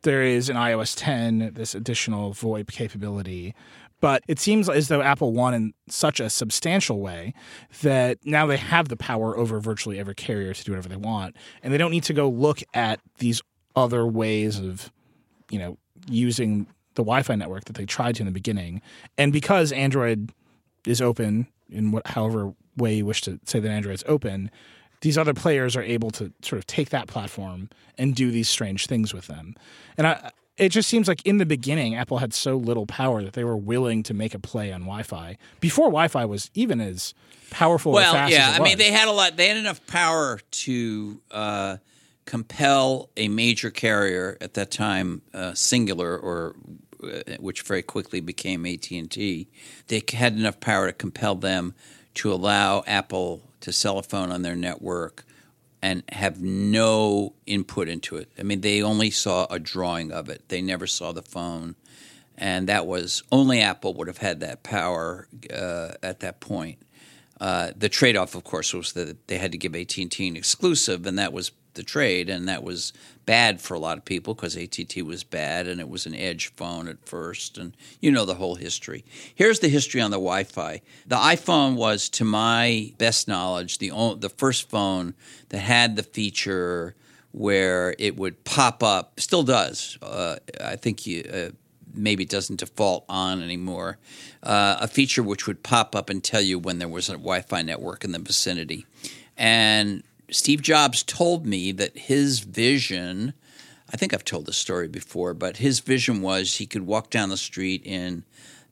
There 0.01 0.21
is 0.21 0.49
an 0.49 0.58
iOS 0.58 0.95
10 0.97 1.53
this 1.53 1.73
additional 1.73 2.34
VoIP 2.34 2.71
capability. 2.71 3.56
But 4.03 4.21
it 4.27 4.38
seems 4.38 4.67
as 4.67 4.89
though 4.89 5.01
Apple 5.01 5.32
won 5.32 5.53
in 5.53 5.73
such 5.88 6.19
a 6.19 6.29
substantial 6.29 6.99
way 6.99 7.34
that 7.84 8.17
now 8.25 8.45
they 8.45 8.58
have 8.58 8.89
the 8.89 8.97
power 8.97 9.38
over 9.38 9.62
virtually 9.62 9.97
every 9.97 10.13
carrier 10.13 10.53
to 10.53 10.63
do 10.65 10.73
whatever 10.73 10.89
they 10.89 10.97
want. 10.97 11.38
And 11.63 11.74
they 11.74 11.78
don't 11.78 11.91
need 11.91 12.03
to 12.03 12.13
go 12.13 12.28
look 12.28 12.61
at 12.74 12.99
these 13.20 13.41
other 13.76 14.05
ways 14.05 14.59
of 14.59 14.91
you 15.49 15.59
know, 15.59 15.78
using 16.07 16.65
the 16.95 17.03
Wi-Fi 17.03 17.36
network 17.36 17.65
that 17.65 17.76
they 17.76 17.86
tried 17.86 18.15
to 18.15 18.21
in 18.21 18.26
the 18.26 18.32
beginning, 18.32 18.82
and 19.17 19.32
because 19.32 19.71
Android 19.71 20.32
is 20.86 21.01
open 21.01 21.47
in 21.69 21.91
what, 21.91 22.05
however 22.07 22.53
way 22.76 22.95
you 22.95 23.05
wish 23.05 23.21
to 23.21 23.39
say 23.45 23.59
that 23.59 23.69
Android's 23.69 24.03
open, 24.07 24.49
these 25.01 25.17
other 25.17 25.34
players 25.34 25.76
are 25.76 25.84
able 25.84 26.11
to 26.11 26.32
sort 26.41 26.57
of 26.57 26.65
take 26.65 26.89
that 26.89 27.07
platform 27.07 27.69
and 27.97 28.15
do 28.15 28.32
these 28.32 28.49
strange 28.49 28.88
things 28.88 29.13
with 29.13 29.28
them. 29.28 29.55
And 29.97 30.07
I, 30.07 30.32
it 30.57 30.69
just 30.69 30.89
seems 30.89 31.07
like 31.07 31.26
in 31.26 31.38
the 31.38 31.45
beginning, 31.45 31.95
Apple 31.95 32.19
had 32.19 32.34
so 32.34 32.55
little 32.55 32.86
power 32.86 33.24
that 33.24 33.34
they 33.34 33.43
were 33.43 33.57
willing 33.57 34.03
to 34.03 34.13
make 34.13 34.34
a 34.34 34.39
play 34.39 34.71
on 34.71 34.82
Wi-Fi 34.82 35.38
before 35.59 35.88
Wi-Fi 35.88 36.26
was 36.26 36.49
even 36.53 36.80
as 36.80 37.13
powerful. 37.49 37.91
Well, 37.91 38.30
yeah, 38.30 38.55
I 38.59 38.63
mean 38.63 38.78
they 38.78 38.91
had 38.91 39.07
a 39.07 39.11
lot. 39.11 39.36
They 39.36 39.47
had 39.47 39.57
enough 39.57 39.86
power 39.88 40.39
to 40.51 41.21
uh, 41.32 41.78
compel 42.26 43.09
a 43.17 43.28
major 43.28 43.69
carrier 43.69 44.38
at 44.41 44.53
that 44.53 44.71
time, 44.71 45.21
uh, 45.34 45.51
Cingular, 45.51 46.21
or 46.21 46.55
uh, 47.03 47.36
which 47.39 47.61
very 47.63 47.82
quickly 47.82 48.21
became 48.21 48.65
AT 48.65 48.89
and 48.91 49.11
T. 49.11 49.49
They 49.88 50.01
had 50.13 50.36
enough 50.36 50.59
power 50.59 50.88
to 50.88 50.93
compel 50.93 51.36
them 51.36 51.74
to 52.15 52.32
allow 52.32 52.84
Apple 52.88 53.41
to 53.61 53.74
sell 53.74 53.97
a 53.97 54.03
phone 54.03 54.32
on 54.32 54.41
their 54.41 54.55
network 54.55 55.26
and 55.82 56.03
have 56.13 56.41
no 56.41 57.34
input 57.45 57.89
into 57.89 58.15
it. 58.15 58.32
I 58.39 58.43
mean, 58.43 58.61
they 58.61 58.82
only 58.82 59.11
saw 59.11 59.47
a 59.49 59.59
drawing 59.59 60.11
of 60.11 60.30
it. 60.30 60.47
They 60.47 60.61
never 60.61 60.88
saw 60.88 61.11
the 61.11 61.21
phone, 61.21 61.76
and 62.38 62.67
that 62.69 62.88
was 62.88 63.21
only 63.32 63.59
Apple 63.59 63.93
would 63.95 64.07
have 64.07 64.19
had 64.19 64.39
that 64.39 64.63
power 64.63 65.28
uh, 65.53 65.93
at 66.01 66.21
that 66.21 66.39
point. 66.39 66.80
Uh, 67.41 67.71
the 67.76 67.89
trade-off, 67.89 68.36
of 68.36 68.45
course, 68.45 68.74
was 68.74 68.93
that 68.93 69.28
they 69.28 69.38
had 69.38 69.51
to 69.51 69.57
give 69.57 69.76
AT&T 69.76 70.26
an 70.26 70.38
exclusive, 70.38 71.05
and 71.05 71.19
that 71.19 71.34
was 71.34 71.51
the 71.74 71.84
trade, 71.84 72.30
and 72.30 72.47
that 72.47 72.63
was 72.63 72.93
bad 73.26 73.61
for 73.61 73.74
a 73.74 73.80
lot 73.80 73.97
of 73.97 74.05
people 74.05 74.34
because 74.34 74.57
AT&T 74.57 75.01
was 75.01 75.24
bad, 75.24 75.67
and 75.67 75.80
it 75.80 75.89
was 75.89 76.05
an 76.05 76.15
edge 76.15 76.53
phone 76.55 76.88
at 76.88 77.07
first, 77.07 77.57
and 77.57 77.76
you 77.99 78.11
know 78.11 78.26
the 78.26 78.36
whole 78.36 78.55
history. 78.55 79.03
Here's 79.34 79.59
the 79.59 79.69
history 79.69 80.01
on 80.01 80.11
the 80.11 80.17
Wi-Fi. 80.17 80.82
The 81.07 81.15
iPhone 81.15 81.76
was, 81.76 82.09
to 82.09 82.26
my 82.26 82.93
best 82.97 83.28
knowledge, 83.28 83.78
the 83.78 83.91
o- 83.91 84.15
the 84.15 84.30
first 84.30 84.69
phone 84.69 85.13
that 85.49 85.59
had 85.59 85.95
the 85.95 86.03
feature 86.03 86.95
where 87.32 87.95
it 87.97 88.15
would 88.15 88.43
pop 88.43 88.84
up. 88.84 89.19
Still 89.19 89.43
does. 89.43 89.97
Uh, 90.01 90.38
I 90.63 90.76
think 90.76 91.05
you. 91.07 91.24
Uh, 91.24 91.49
maybe 91.93 92.24
it 92.24 92.30
doesn't 92.30 92.59
default 92.59 93.05
on 93.07 93.41
anymore. 93.41 93.97
Uh, 94.41 94.78
a 94.82 94.88
feature 94.88 95.21
which 95.24 95.47
would 95.47 95.63
pop 95.63 95.95
up 95.95 96.09
and 96.09 96.24
tell 96.24 96.41
you 96.41 96.57
when 96.57 96.80
there 96.80 96.88
was 96.88 97.07
a 97.07 97.13
Wi-Fi 97.13 97.61
network 97.61 98.03
in 98.03 98.11
the 98.11 98.19
vicinity. 98.19 98.86
And 99.38 100.03
Steve 100.34 100.61
Jobs 100.61 101.03
told 101.03 101.45
me 101.45 101.71
that 101.71 101.97
his 101.97 102.39
vision. 102.39 103.34
I 103.91 103.97
think 103.97 104.13
I've 104.13 104.25
told 104.25 104.47
this 104.47 104.57
story 104.57 104.88
before, 104.88 105.34
but 105.36 105.57
his 105.57 105.79
vision 105.79 106.21
was 106.21 106.55
he 106.55 106.65
could 106.65 106.88
walk 106.88 107.11
down 107.11 107.29
the 107.29 107.38
street 107.38 107.84
in 107.86 108.23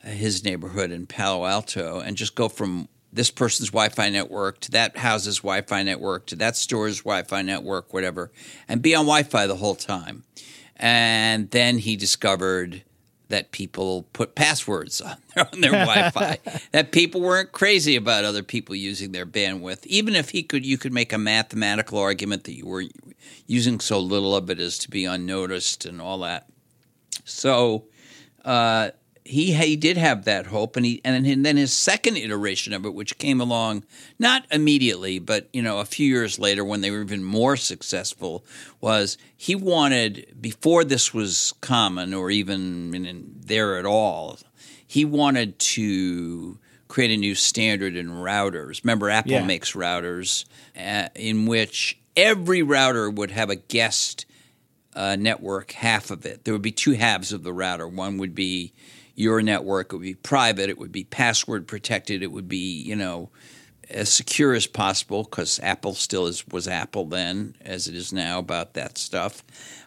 his 0.03 0.43
neighborhood 0.43 0.91
in 0.91 1.05
Palo 1.05 1.45
Alto 1.45 1.99
and 1.99 2.17
just 2.17 2.33
go 2.33 2.49
from 2.49 2.87
this 3.13 3.29
person's 3.29 3.69
Wi-Fi 3.69 4.09
network 4.09 4.59
to 4.61 4.71
that 4.71 4.97
house's 4.97 5.37
Wi-Fi 5.37 5.83
network 5.83 6.25
to 6.27 6.35
that 6.37 6.55
store's 6.55 6.99
Wi-Fi 6.99 7.43
network, 7.43 7.93
whatever, 7.93 8.31
and 8.67 8.81
be 8.81 8.95
on 8.95 9.05
Wi-Fi 9.05 9.45
the 9.45 9.57
whole 9.57 9.75
time. 9.75 10.23
And 10.77 11.51
then 11.51 11.77
he 11.77 11.95
discovered 11.95 12.83
that 13.31 13.51
people 13.51 14.03
put 14.13 14.35
passwords 14.35 15.01
on 15.01 15.17
their, 15.35 15.47
on 15.51 15.61
their 15.61 15.71
Wi-Fi. 15.71 16.37
that 16.71 16.91
people 16.91 17.21
weren't 17.21 17.51
crazy 17.51 17.95
about 17.95 18.23
other 18.23 18.43
people 18.43 18.75
using 18.75 19.11
their 19.11 19.25
bandwidth. 19.25 19.85
Even 19.87 20.15
if 20.15 20.29
he 20.29 20.43
could, 20.43 20.65
you 20.65 20.77
could 20.77 20.93
make 20.93 21.11
a 21.11 21.17
mathematical 21.17 21.97
argument 21.97 22.45
that 22.45 22.53
you 22.53 22.65
were 22.65 22.83
using 23.47 23.79
so 23.79 23.99
little 23.99 24.35
of 24.35 24.49
it 24.49 24.59
as 24.59 24.77
to 24.79 24.89
be 24.89 25.05
unnoticed 25.05 25.85
and 25.85 26.01
all 26.01 26.19
that. 26.19 26.47
So 27.25 27.85
uh, 28.45 28.91
he 29.31 29.53
he 29.53 29.75
did 29.77 29.95
have 29.97 30.25
that 30.25 30.47
hope, 30.47 30.75
and 30.75 30.85
he 30.85 30.99
and 31.05 31.45
then 31.45 31.55
his 31.57 31.71
second 31.71 32.17
iteration 32.17 32.73
of 32.73 32.85
it, 32.85 32.93
which 32.93 33.17
came 33.17 33.39
along 33.39 33.85
not 34.19 34.45
immediately, 34.51 35.19
but 35.19 35.47
you 35.53 35.61
know 35.61 35.79
a 35.79 35.85
few 35.85 36.05
years 36.07 36.37
later 36.37 36.65
when 36.65 36.81
they 36.81 36.91
were 36.91 37.01
even 37.01 37.23
more 37.23 37.55
successful, 37.55 38.45
was 38.81 39.17
he 39.35 39.55
wanted 39.55 40.35
before 40.39 40.83
this 40.83 41.13
was 41.13 41.53
common 41.61 42.13
or 42.13 42.29
even 42.29 42.93
in, 42.93 43.05
in 43.05 43.33
there 43.39 43.77
at 43.77 43.85
all, 43.85 44.37
he 44.85 45.05
wanted 45.05 45.57
to 45.59 46.59
create 46.89 47.11
a 47.11 47.17
new 47.17 47.33
standard 47.33 47.95
in 47.95 48.09
routers. 48.09 48.83
Remember, 48.83 49.09
Apple 49.09 49.31
Yeah. 49.31 49.45
makes 49.45 49.71
routers 49.71 50.43
uh, 50.77 51.07
in 51.15 51.45
which 51.45 51.97
every 52.17 52.61
router 52.61 53.09
would 53.09 53.31
have 53.31 53.49
a 53.49 53.55
guest 53.55 54.25
uh, 54.93 55.15
network, 55.17 55.71
half 55.71 56.11
of 56.11 56.25
it. 56.25 56.43
There 56.43 56.53
would 56.53 56.61
be 56.61 56.73
two 56.73 56.91
halves 56.91 57.31
of 57.31 57.43
the 57.43 57.53
router. 57.53 57.87
One 57.87 58.17
would 58.17 58.35
be 58.35 58.73
your 59.15 59.41
network. 59.41 59.91
It 59.91 59.97
would 59.97 60.01
be 60.03 60.15
private. 60.15 60.69
It 60.69 60.77
would 60.77 60.91
be 60.91 61.03
password 61.03 61.67
protected. 61.67 62.23
It 62.23 62.31
would 62.31 62.47
be 62.47 62.81
you 62.81 62.95
know 62.95 63.29
as 63.89 64.11
secure 64.11 64.53
as 64.53 64.67
possible 64.67 65.23
because 65.23 65.59
Apple 65.61 65.93
still 65.93 66.27
is 66.27 66.47
was 66.47 66.67
Apple 66.67 67.05
then 67.05 67.55
as 67.61 67.87
it 67.87 67.95
is 67.95 68.13
now 68.13 68.39
about 68.39 68.73
that 68.73 68.97
stuff. 68.97 69.43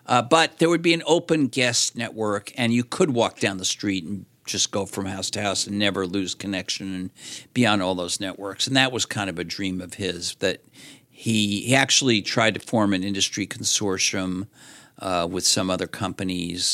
Uh, 0.06 0.22
but 0.22 0.58
there 0.58 0.68
would 0.68 0.82
be 0.82 0.94
an 0.94 1.02
open 1.06 1.46
guest 1.46 1.96
network, 1.96 2.52
and 2.56 2.72
you 2.72 2.84
could 2.84 3.10
walk 3.10 3.40
down 3.40 3.56
the 3.56 3.64
street 3.64 4.04
and 4.04 4.26
just 4.44 4.70
go 4.70 4.84
from 4.84 5.06
house 5.06 5.30
to 5.30 5.40
house 5.40 5.66
and 5.66 5.78
never 5.78 6.06
lose 6.06 6.34
connection 6.34 6.94
and 6.94 7.10
be 7.54 7.66
on 7.66 7.80
all 7.80 7.94
those 7.94 8.20
networks. 8.20 8.66
And 8.66 8.76
that 8.76 8.92
was 8.92 9.06
kind 9.06 9.30
of 9.30 9.38
a 9.38 9.44
dream 9.44 9.80
of 9.80 9.94
his 9.94 10.34
that 10.36 10.62
he 11.10 11.62
he 11.62 11.74
actually 11.74 12.20
tried 12.22 12.54
to 12.54 12.60
form 12.60 12.92
an 12.92 13.02
industry 13.02 13.46
consortium 13.46 14.46
uh, 14.98 15.26
with 15.30 15.46
some 15.46 15.70
other 15.70 15.86
companies, 15.86 16.66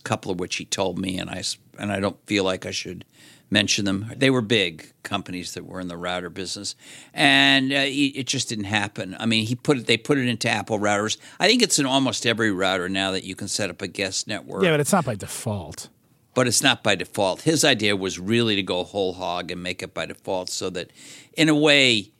a 0.00 0.02
couple 0.02 0.32
of 0.32 0.40
which 0.40 0.56
he 0.56 0.64
told 0.64 0.98
me, 0.98 1.18
and 1.18 1.30
I 1.30 1.42
and 1.78 1.92
I 1.92 2.00
don't 2.00 2.18
feel 2.26 2.44
like 2.44 2.66
I 2.66 2.70
should 2.70 3.04
mention 3.50 3.84
them. 3.84 4.12
They 4.16 4.30
were 4.30 4.42
big 4.42 4.92
companies 5.02 5.54
that 5.54 5.66
were 5.66 5.80
in 5.80 5.88
the 5.88 5.96
router 5.96 6.30
business, 6.30 6.74
and 7.12 7.72
uh, 7.72 7.82
it 7.86 8.26
just 8.26 8.48
didn't 8.48 8.66
happen. 8.66 9.16
I 9.18 9.26
mean, 9.26 9.46
he 9.46 9.54
put 9.54 9.78
it. 9.78 9.86
They 9.86 9.96
put 9.96 10.18
it 10.18 10.28
into 10.28 10.48
Apple 10.48 10.78
routers. 10.78 11.16
I 11.38 11.48
think 11.48 11.62
it's 11.62 11.78
in 11.78 11.86
almost 11.86 12.26
every 12.26 12.50
router 12.52 12.88
now 12.88 13.10
that 13.12 13.24
you 13.24 13.34
can 13.34 13.48
set 13.48 13.70
up 13.70 13.82
a 13.82 13.88
guest 13.88 14.28
network 14.28 14.62
yeah, 14.62 14.70
but 14.70 14.80
it's 14.80 14.92
not 14.92 15.04
by 15.04 15.14
default. 15.16 15.88
but 16.34 16.46
it's 16.46 16.62
not 16.62 16.82
by 16.82 16.94
default. 16.94 17.42
His 17.42 17.64
idea 17.64 17.96
was 17.96 18.18
really 18.18 18.54
to 18.56 18.62
go 18.62 18.84
whole 18.84 19.14
hog 19.14 19.50
and 19.50 19.62
make 19.62 19.82
it 19.82 19.92
by 19.94 20.06
default 20.06 20.48
so 20.48 20.70
that, 20.70 20.90
in 21.36 21.48
a 21.48 21.54
way, 21.54 22.12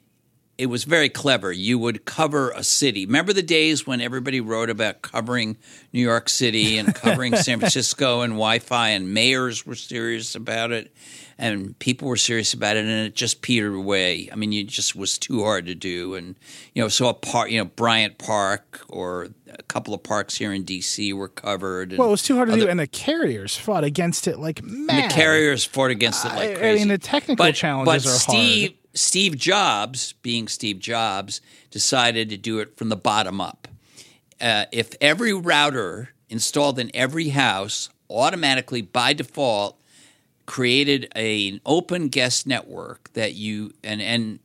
it 0.60 0.66
was 0.66 0.84
very 0.84 1.08
clever. 1.08 1.50
You 1.50 1.78
would 1.78 2.04
cover 2.04 2.50
a 2.50 2.62
city. 2.62 3.06
Remember 3.06 3.32
the 3.32 3.42
days 3.42 3.86
when 3.86 4.00
everybody 4.00 4.40
wrote 4.40 4.68
about 4.70 5.00
covering 5.02 5.56
New 5.92 6.02
York 6.02 6.28
City 6.28 6.76
and 6.78 6.94
covering 6.94 7.34
San 7.36 7.58
Francisco 7.60 8.20
and 8.20 8.34
Wi 8.34 8.58
Fi, 8.58 8.90
and 8.90 9.14
mayors 9.14 9.64
were 9.64 9.74
serious 9.74 10.34
about 10.34 10.70
it, 10.70 10.92
and 11.38 11.78
people 11.78 12.08
were 12.08 12.16
serious 12.16 12.52
about 12.52 12.76
it, 12.76 12.80
and 12.84 13.06
it 13.06 13.14
just 13.14 13.40
petered 13.40 13.74
away. 13.74 14.28
I 14.30 14.36
mean, 14.36 14.52
it 14.52 14.66
just 14.68 14.94
was 14.94 15.18
too 15.18 15.42
hard 15.42 15.64
to 15.66 15.74
do. 15.74 16.14
And, 16.14 16.36
you 16.74 16.82
know, 16.82 16.88
so 16.88 17.08
a 17.08 17.14
park, 17.14 17.50
you 17.50 17.58
know, 17.58 17.64
Bryant 17.64 18.18
Park 18.18 18.82
or 18.90 19.28
a 19.50 19.62
couple 19.62 19.94
of 19.94 20.02
parks 20.02 20.36
here 20.36 20.52
in 20.52 20.64
D.C. 20.64 21.12
were 21.14 21.28
covered. 21.28 21.96
Well, 21.96 22.08
it 22.08 22.10
was 22.10 22.22
too 22.22 22.36
hard 22.36 22.50
to 22.50 22.56
do, 22.56 22.68
and 22.68 22.78
the 22.78 22.86
carriers 22.86 23.56
fought 23.56 23.84
against 23.84 24.28
it 24.28 24.38
like 24.38 24.62
mad. 24.62 25.10
the 25.10 25.14
carriers 25.14 25.64
fought 25.64 25.90
against 25.90 26.24
it 26.26 26.28
like 26.28 26.50
I- 26.50 26.52
I 26.52 26.56
crazy. 26.56 26.78
mean, 26.80 26.88
the 26.88 26.98
technical 26.98 27.46
but, 27.46 27.54
challenges 27.54 28.04
but 28.04 28.10
are 28.10 28.14
Steve, 28.18 28.70
hard. 28.72 28.79
Steve 28.94 29.36
Jobs, 29.36 30.14
being 30.22 30.48
Steve 30.48 30.78
Jobs, 30.78 31.40
decided 31.70 32.28
to 32.30 32.36
do 32.36 32.58
it 32.58 32.76
from 32.76 32.88
the 32.88 32.96
bottom 32.96 33.40
up. 33.40 33.68
Uh, 34.40 34.64
if 34.72 34.94
every 35.00 35.32
router 35.32 36.10
installed 36.28 36.78
in 36.78 36.90
every 36.94 37.28
house 37.28 37.88
automatically 38.08 38.82
by 38.82 39.12
default 39.12 39.78
created 40.46 41.10
a, 41.14 41.48
an 41.48 41.60
open 41.64 42.08
guest 42.08 42.46
network 42.46 43.12
that 43.12 43.34
you 43.34 43.72
and 43.84 44.00
and 44.02 44.38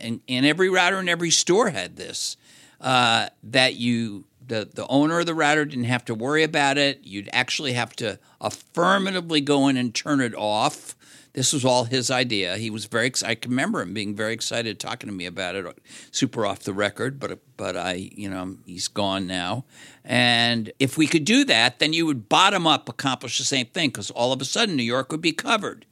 and, 0.00 0.20
and 0.28 0.46
every 0.46 0.68
router 0.68 0.98
in 0.98 1.08
every 1.08 1.30
store 1.30 1.70
had 1.70 1.96
this 1.96 2.36
uh, 2.80 3.28
that 3.42 3.74
you 3.76 4.24
the 4.46 4.68
the 4.72 4.86
owner 4.88 5.20
of 5.20 5.26
the 5.26 5.34
router 5.34 5.64
didn't 5.64 5.84
have 5.84 6.04
to 6.06 6.14
worry 6.14 6.42
about 6.42 6.78
it. 6.78 7.00
You'd 7.02 7.28
actually 7.32 7.72
have 7.72 7.94
to 7.96 8.18
affirmatively 8.40 9.40
go 9.40 9.68
in 9.68 9.76
and 9.76 9.94
turn 9.94 10.20
it 10.20 10.34
off. 10.34 10.96
This 11.34 11.54
was 11.54 11.64
all 11.64 11.84
his 11.84 12.10
idea. 12.10 12.58
He 12.58 12.68
was 12.68 12.84
very. 12.84 13.10
I 13.24 13.34
can 13.34 13.50
remember 13.50 13.80
him 13.80 13.94
being 13.94 14.14
very 14.14 14.34
excited 14.34 14.78
talking 14.78 15.08
to 15.08 15.14
me 15.14 15.24
about 15.24 15.54
it, 15.54 15.78
super 16.10 16.44
off 16.44 16.60
the 16.60 16.74
record. 16.74 17.18
But 17.18 17.38
but 17.56 17.76
I, 17.76 18.10
you 18.14 18.28
know, 18.28 18.56
he's 18.66 18.88
gone 18.88 19.26
now. 19.26 19.64
And 20.04 20.72
if 20.78 20.98
we 20.98 21.06
could 21.06 21.24
do 21.24 21.44
that, 21.44 21.78
then 21.78 21.94
you 21.94 22.04
would 22.04 22.28
bottom 22.28 22.66
up 22.66 22.88
accomplish 22.88 23.38
the 23.38 23.44
same 23.44 23.66
thing 23.66 23.88
because 23.88 24.10
all 24.10 24.32
of 24.32 24.42
a 24.42 24.44
sudden 24.44 24.76
New 24.76 24.82
York 24.82 25.10
would 25.10 25.22
be 25.22 25.32
covered. 25.32 25.86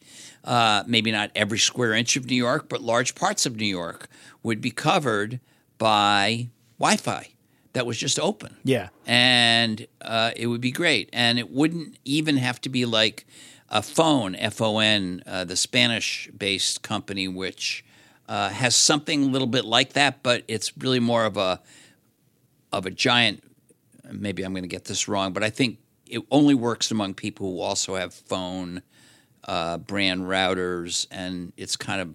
Uh, 0.45 0.83
maybe 0.87 1.13
not 1.13 1.31
every 1.35 1.59
square 1.59 1.93
inch 1.93 2.17
of 2.17 2.27
New 2.27 2.37
York, 2.37 2.69
but 2.69 2.81
large 2.83 3.15
parts 3.15 3.45
of 3.45 3.57
New 3.57 3.67
York 3.67 4.09
would 4.43 4.61
be 4.61 4.71
covered 4.71 5.39
by 5.79 6.49
Wi-Fi 6.79 7.29
that 7.73 7.87
was 7.87 7.97
just 7.99 8.19
open 8.19 8.57
Yeah. 8.65 8.89
and 9.07 9.87
uh, 10.01 10.33
it 10.37 10.47
would 10.49 10.61
be 10.61 10.73
great. 10.73 11.09
And 11.13 11.39
it 11.39 11.51
wouldn't 11.51 11.99
even 12.05 12.37
have 12.39 12.61
to 12.63 12.69
be 12.69 12.85
like 12.85 13.27
a 13.69 13.81
Fon, 13.83 14.35
F 14.35 14.61
O 14.61 14.79
N, 14.81 15.23
uh, 15.27 15.45
the 15.45 15.57
Spanish 15.57 16.29
based 16.37 16.83
company, 16.83 17.29
which 17.29 17.85
uh, 18.29 18.49
has 18.49 18.75
something 18.75 19.23
a 19.23 19.27
little 19.27 19.47
bit 19.47 19.65
like 19.65 19.93
that, 19.93 20.23
but 20.23 20.43
it's 20.49 20.77
really 20.79 21.01
more 21.01 21.25
of 21.25 21.37
a 21.37 21.61
of 22.73 22.87
a 22.87 22.91
giant. 22.91 23.43
Maybe 24.11 24.43
I'm 24.43 24.53
going 24.53 24.65
to 24.65 24.69
get 24.69 24.87
this 24.87 25.07
wrong, 25.07 25.33
but 25.33 25.45
I 25.45 25.51
think 25.51 25.79
it 26.07 26.23
only 26.33 26.55
works 26.55 26.91
among 26.91 27.15
people 27.15 27.53
who 27.53 27.61
also 27.61 27.95
have 27.95 28.13
Fon 28.13 28.83
uh, 29.45 29.79
brand 29.79 30.23
routers, 30.23 31.07
and 31.13 31.53
it's 31.57 31.77
kind 31.77 32.01
of 32.01 32.15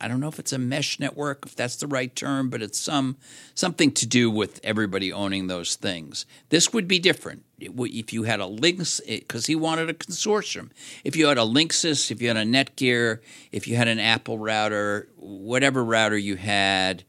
I 0.00 0.08
don't 0.08 0.20
know 0.20 0.28
if 0.28 0.38
it's 0.38 0.52
a 0.52 0.58
mesh 0.58 0.98
network, 0.98 1.44
if 1.44 1.54
that's 1.54 1.76
the 1.76 1.86
right 1.86 2.14
term, 2.14 2.48
but 2.48 2.62
it's 2.62 2.78
some 2.78 3.16
something 3.54 3.92
to 3.92 4.06
do 4.06 4.30
with 4.30 4.58
everybody 4.64 5.12
owning 5.12 5.46
those 5.46 5.76
things. 5.76 6.24
This 6.48 6.72
would 6.72 6.88
be 6.88 6.98
different 6.98 7.44
if 7.58 8.12
you 8.12 8.22
had 8.22 8.40
a 8.40 8.46
Links, 8.46 9.00
because 9.06 9.46
he 9.46 9.54
wanted 9.54 9.90
a 9.90 9.94
consortium. 9.94 10.70
If 11.04 11.16
you 11.16 11.26
had 11.26 11.36
a 11.36 11.42
Linksys, 11.42 12.10
if 12.10 12.22
you 12.22 12.28
had 12.28 12.38
a 12.38 12.44
Netgear, 12.44 13.20
if 13.52 13.68
you 13.68 13.76
had 13.76 13.88
an 13.88 13.98
Apple 13.98 14.38
router, 14.38 15.08
whatever 15.16 15.84
router 15.84 16.16
you 16.16 16.36
had, 16.36 17.04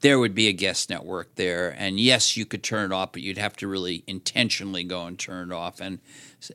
there 0.00 0.18
would 0.18 0.34
be 0.34 0.48
a 0.48 0.52
guest 0.52 0.88
network 0.88 1.34
there. 1.34 1.74
And 1.78 2.00
yes, 2.00 2.36
you 2.36 2.46
could 2.46 2.62
turn 2.62 2.90
it 2.90 2.94
off, 2.94 3.12
but 3.12 3.22
you'd 3.22 3.38
have 3.38 3.56
to 3.58 3.68
really 3.68 4.04
intentionally 4.06 4.84
go 4.84 5.04
and 5.04 5.18
turn 5.18 5.52
it 5.52 5.54
off, 5.54 5.80
and 5.80 5.98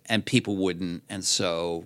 and 0.07 0.25
people 0.25 0.57
wouldn't, 0.57 1.03
and 1.07 1.23
so 1.23 1.86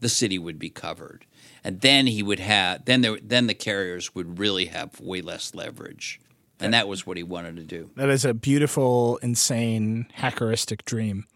the 0.00 0.08
city 0.08 0.38
would 0.38 0.58
be 0.58 0.68
covered 0.68 1.24
and 1.64 1.80
then 1.80 2.06
he 2.06 2.22
would 2.22 2.40
have 2.40 2.84
then 2.84 3.00
there 3.02 3.18
then 3.22 3.46
the 3.46 3.54
carriers 3.54 4.14
would 4.14 4.38
really 4.38 4.66
have 4.66 5.00
way 5.00 5.20
less 5.20 5.54
leverage 5.54 6.20
and 6.60 6.72
that 6.74 6.86
was 6.86 7.04
what 7.06 7.16
he 7.16 7.22
wanted 7.24 7.56
to 7.56 7.64
do 7.64 7.90
That 7.96 8.08
is 8.08 8.24
a 8.24 8.32
beautiful, 8.32 9.16
insane, 9.16 10.06
hackeristic 10.14 10.84
dream. 10.84 11.26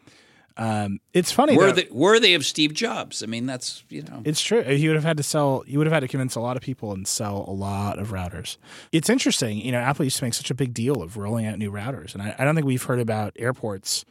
Um, 0.57 1.01
it's 1.13 1.33
funny. 1.33 1.55
though. 1.55 1.63
worthy, 1.67 1.89
worthy 1.91 2.35
of 2.35 2.47
steve 2.47 2.73
jobs 2.73 3.23
i 3.23 3.27
mean 3.27 3.45
that's 3.45 3.85
you 3.91 4.03
know 4.03 4.23
It's 4.25 4.41
true. 4.41 4.63
He 4.63 4.87
would 4.89 4.95
have 4.95 5.05
had 5.05 5.17
to 5.19 5.23
sell. 5.23 5.65
You 5.67 5.79
would 5.79 5.87
have 5.87 5.93
had 5.93 6.01
to 6.01 6.09
convince 6.09 6.35
a 6.35 6.41
lot 6.41 6.57
of 6.57 6.63
people 6.63 6.93
and 6.93 7.07
sell 7.07 7.45
a 7.47 7.53
lot 7.53 7.99
of 7.99 8.09
routers. 8.09 8.57
It's 8.93 9.11
interesting. 9.11 9.59
You 9.59 9.73
know, 9.73 9.79
Apple 9.81 10.05
used 10.05 10.17
to 10.19 10.25
make 10.25 10.33
such 10.35 10.51
a 10.51 10.55
big 10.55 10.73
deal 10.73 11.03
of 11.03 11.17
rolling 11.19 11.45
out 11.47 11.59
new 11.59 11.71
routers, 11.71 12.15
and 12.15 12.23
I, 12.23 12.35
I 12.39 12.45
don't 12.45 12.55
think 12.55 12.67
we've 12.67 12.83
heard 12.85 13.01
about 13.01 13.33
airports 13.37 14.05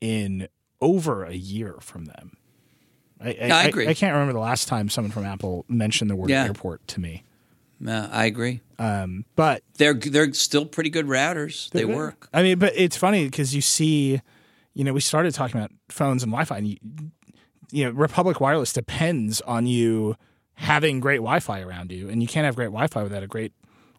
in 0.00 0.48
over 0.80 1.24
a 1.24 1.34
year 1.34 1.76
from 1.80 2.04
them. 2.06 2.36
I, 3.20 3.30
Yeah, 3.30 3.56
I 3.56 3.64
agree. 3.64 3.88
I, 3.88 3.94
can't 3.94 4.12
remember 4.12 4.32
the 4.32 4.38
last 4.38 4.68
time 4.68 4.88
someone 4.88 5.10
from 5.10 5.24
Apple 5.24 5.64
mentioned 5.68 6.10
the 6.10 6.16
word 6.16 6.30
Yeah. 6.30 6.44
airport 6.44 6.86
to 6.88 7.00
me. 7.00 7.24
i 7.86 8.24
agree 8.26 8.60
Um, 8.78 9.24
but 9.36 9.62
they're 9.76 9.94
they're 9.94 10.32
still 10.32 10.66
pretty 10.66 10.90
good 10.90 11.06
routers 11.06 11.70
they 11.70 11.84
work 11.84 12.28
I 12.32 12.42
mean, 12.42 12.58
but 12.58 12.72
it's 12.76 12.96
funny 12.96 13.24
because 13.26 13.54
you 13.54 13.60
see, 13.60 14.20
you 14.74 14.84
know, 14.84 14.92
we 14.92 15.00
started 15.00 15.34
talking 15.34 15.56
about 15.56 15.70
phones 15.88 16.22
and 16.22 16.30
Wi-Fi, 16.32 16.58
and 16.58 16.66
you, 16.68 16.76
you 17.70 17.84
know, 17.84 17.90
Republic 17.90 18.40
Wireless 18.40 18.72
depends 18.72 19.40
on 19.42 19.66
you 19.66 20.16
having 20.54 21.00
great 21.00 21.18
Wi-Fi 21.18 21.60
around 21.60 21.92
you, 21.92 22.08
and 22.08 22.20
you 22.22 22.28
can't 22.28 22.44
have 22.44 22.56
great 22.56 22.66
Wi-Fi 22.66 23.02
without 23.02 23.22
a 23.22 23.26
great 23.26 23.52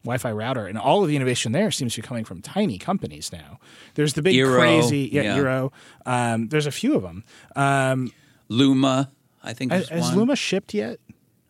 Wi-Fi 0.04 0.32
router. 0.32 0.66
And 0.66 0.78
all 0.78 1.02
of 1.04 1.10
the 1.10 1.16
innovation 1.16 1.52
there 1.52 1.72
seems 1.72 1.94
to 1.96 2.02
be 2.02 2.08
coming 2.08 2.24
from 2.26 2.42
tiny 2.42 2.78
companies 2.78 3.32
now. 3.32 3.60
There's 3.96 4.14
the 4.14 4.22
big 4.22 4.42
crazy, 4.46 5.10
yeah, 5.12 5.22
yeah. 5.24 5.38
Eero. 5.38 5.72
Um, 6.06 6.48
there's 6.50 6.66
a 6.66 6.72
few 6.72 6.96
of 6.96 7.02
them. 7.04 7.24
Um, 7.56 8.12
luma 8.50 9.12
i 9.44 9.54
think 9.54 9.72
has, 9.72 9.84
is 9.84 9.90
has 9.90 10.02
one. 10.10 10.16
Luma 10.18 10.36
shipped 10.36 10.74
yet? 10.74 11.00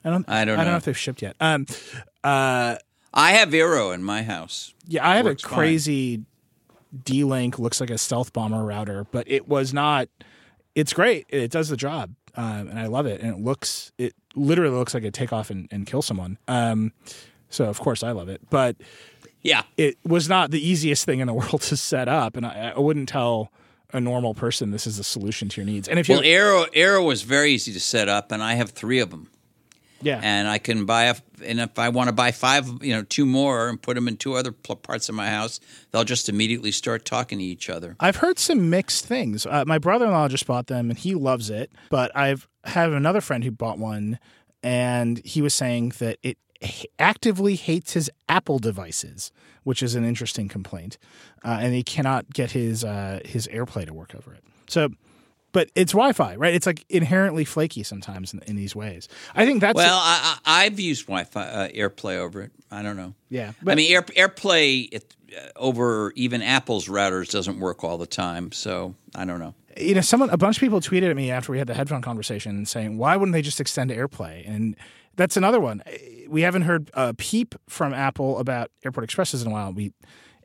I 0.03 0.09
don't. 0.11 0.29
I 0.29 0.45
don't 0.45 0.55
Know. 0.55 0.61
I 0.61 0.63
don't 0.63 0.65
know. 0.65 0.71
know 0.71 0.77
if 0.77 0.85
they've 0.85 0.97
shipped 0.97 1.21
yet. 1.21 1.35
Um, 1.41 1.65
uh, 2.23 2.75
i 3.13 3.31
have 3.33 3.49
Eero 3.49 3.93
in 3.93 4.03
my 4.03 4.23
house 4.23 4.73
Yeah, 4.87 5.07
I 5.07 5.17
have 5.17 5.25
Works 5.25 5.43
a 5.43 5.47
crazy 5.47 6.23
D 7.03 7.23
Link, 7.23 7.59
looks 7.59 7.81
like 7.81 7.89
a 7.89 7.97
stealth 7.97 8.31
bomber 8.33 8.63
router, 8.63 9.05
but 9.11 9.29
it 9.29 9.47
was 9.47 9.73
not. 9.73 10.07
It's 10.75 10.93
great. 10.93 11.25
It 11.29 11.51
does 11.51 11.67
the 11.69 11.75
job, 11.77 12.13
um, 12.35 12.67
and 12.69 12.79
I 12.79 12.87
love 12.87 13.05
it. 13.05 13.21
And 13.21 13.35
it 13.35 13.43
looks, 13.43 13.91
it 13.97 14.13
literally 14.35 14.75
looks 14.75 14.93
like 14.93 15.03
it 15.03 15.13
take 15.13 15.33
off 15.33 15.49
and, 15.49 15.67
and 15.71 15.85
kill 15.85 16.01
someone. 16.01 16.37
Um, 16.47 16.93
so 17.49 17.65
of 17.65 17.79
course 17.79 18.01
I 18.03 18.11
love 18.11 18.29
it, 18.29 18.41
but 18.49 18.77
yeah 19.41 19.63
it 19.77 19.97
was 20.05 20.27
not 20.29 20.51
the 20.51 20.65
easiest 20.65 21.05
thing 21.05 21.19
in 21.19 21.27
the 21.27 21.33
world 21.41 21.61
to 21.63 21.75
set 21.77 22.07
up, 22.07 22.37
and 22.37 22.45
I, 22.45 22.73
I 22.75 22.79
wouldn't 22.79 23.09
tell 23.09 23.51
a 23.91 23.99
normal 23.99 24.33
person 24.33 24.71
this 24.71 24.85
is 24.85 24.99
a 24.99 25.03
solution 25.03 25.49
to 25.49 25.61
your 25.61 25.65
needs. 25.65 25.87
And 25.87 25.99
if 25.99 26.09
you, 26.09 26.15
well 26.15 26.23
Eero 26.23 26.67
Eero 26.73 27.05
was 27.05 27.23
very 27.23 27.51
easy 27.51 27.73
to 27.73 27.79
set 27.79 28.07
up 28.07 28.31
and 28.31 28.43
i 28.43 28.53
have 28.53 28.71
three 28.71 28.99
of 28.99 29.09
them 29.09 29.29
yeah, 30.01 30.19
and 30.23 30.47
I 30.47 30.57
can 30.59 30.85
buy 30.85 31.05
a, 31.05 31.15
and 31.43 31.59
if 31.59 31.77
I 31.77 31.89
want 31.89 32.07
to 32.07 32.13
buy 32.13 32.31
five, 32.31 32.67
you 32.81 32.93
know, 32.93 33.03
two 33.03 33.25
more 33.25 33.67
and 33.67 33.81
put 33.81 33.95
them 33.95 34.07
in 34.07 34.17
two 34.17 34.35
other 34.35 34.51
pl- 34.51 34.77
parts 34.77 35.09
of 35.09 35.15
my 35.15 35.29
house, 35.29 35.59
they'll 35.91 36.03
just 36.03 36.29
immediately 36.29 36.71
start 36.71 37.05
talking 37.05 37.39
to 37.39 37.43
each 37.43 37.69
other. 37.69 37.95
I've 37.99 38.17
heard 38.17 38.39
some 38.39 38.69
mixed 38.69 39.05
things. 39.05 39.45
Uh, 39.45 39.65
my 39.67 39.77
brother-in-law 39.77 40.29
just 40.29 40.47
bought 40.47 40.67
them 40.67 40.89
and 40.89 40.97
he 40.97 41.15
loves 41.15 41.49
it, 41.49 41.71
but 41.89 42.15
I've 42.15 42.47
have 42.65 42.93
another 42.93 43.21
friend 43.21 43.43
who 43.43 43.51
bought 43.51 43.79
one 43.79 44.19
and 44.61 45.21
he 45.25 45.41
was 45.41 45.53
saying 45.53 45.93
that 45.99 46.17
it 46.23 46.37
actively 46.97 47.55
hates 47.55 47.93
his 47.93 48.09
Apple 48.27 48.59
devices, 48.59 49.31
which 49.63 49.81
is 49.81 49.95
an 49.95 50.03
interesting 50.03 50.47
complaint, 50.47 50.97
uh, 51.43 51.57
and 51.61 51.73
he 51.73 51.83
cannot 51.83 52.33
get 52.33 52.51
his 52.51 52.83
uh, 52.83 53.19
his 53.25 53.47
AirPlay 53.47 53.85
to 53.85 53.93
work 53.93 54.15
over 54.15 54.33
it. 54.33 54.43
So. 54.67 54.89
But 55.51 55.71
it's 55.73 55.93
Wi-Fi, 55.93 56.35
right? 56.35 56.53
It's 56.53 56.67
like 56.67 56.85
inherently 56.89 57.43
flaky 57.43 57.81
sometimes 57.81 58.35
in, 58.35 58.43
in 58.45 58.55
these 58.55 58.75
ways. 58.75 59.07
I 59.33 59.47
think 59.47 59.61
that's 59.61 59.75
Well, 59.75 59.97
I, 59.97 60.37
I, 60.45 60.65
I've 60.65 60.79
used 60.79 61.07
Wi-Fi 61.07 61.41
uh, 61.41 61.69
AirPlay 61.69 62.17
over 62.17 62.43
it. 62.43 62.51
I 62.69 62.83
don't 62.83 62.95
know. 62.95 63.15
yeah. 63.29 63.53
but, 63.63 63.71
I 63.71 63.75
mean, 63.75 63.91
Air, 63.91 64.03
AirPlay 64.03 64.89
it, 64.91 65.15
uh, 65.35 65.47
over 65.55 66.13
even 66.15 66.43
Apple's 66.43 66.87
routers 66.87 67.31
doesn't 67.31 67.59
work 67.59 67.83
all 67.83 67.97
the 67.97 68.05
time, 68.05 68.51
so 68.51 68.93
I 69.15 69.25
don't 69.25 69.39
know. 69.39 69.55
you 69.75 69.95
know, 69.95 70.01
someone, 70.01 70.29
a 70.29 70.37
bunch 70.37 70.57
of 70.57 70.61
people 70.61 70.81
tweeted 70.81 71.09
at 71.09 71.15
me 71.15 71.31
after 71.31 71.51
we 71.51 71.57
had 71.57 71.65
the 71.65 71.73
headphone 71.73 72.03
conversation 72.03 72.63
saying, 72.67 72.99
why 72.99 73.15
wouldn't 73.15 73.33
they 73.33 73.41
just 73.41 73.59
extend 73.59 73.89
AirPlay? 73.89 74.47
And 74.47 74.75
that's 75.15 75.35
another 75.35 75.59
one. 75.59 75.81
We 76.29 76.41
haven't 76.41 76.63
heard 76.63 76.91
a 76.93 77.13
peep 77.13 77.55
from 77.67 77.93
Apple 77.93 78.37
about 78.37 78.71
Airport 78.85 79.03
Expresses 79.03 79.41
in 79.41 79.47
a 79.47 79.51
while. 79.51 79.73
We 79.73 79.93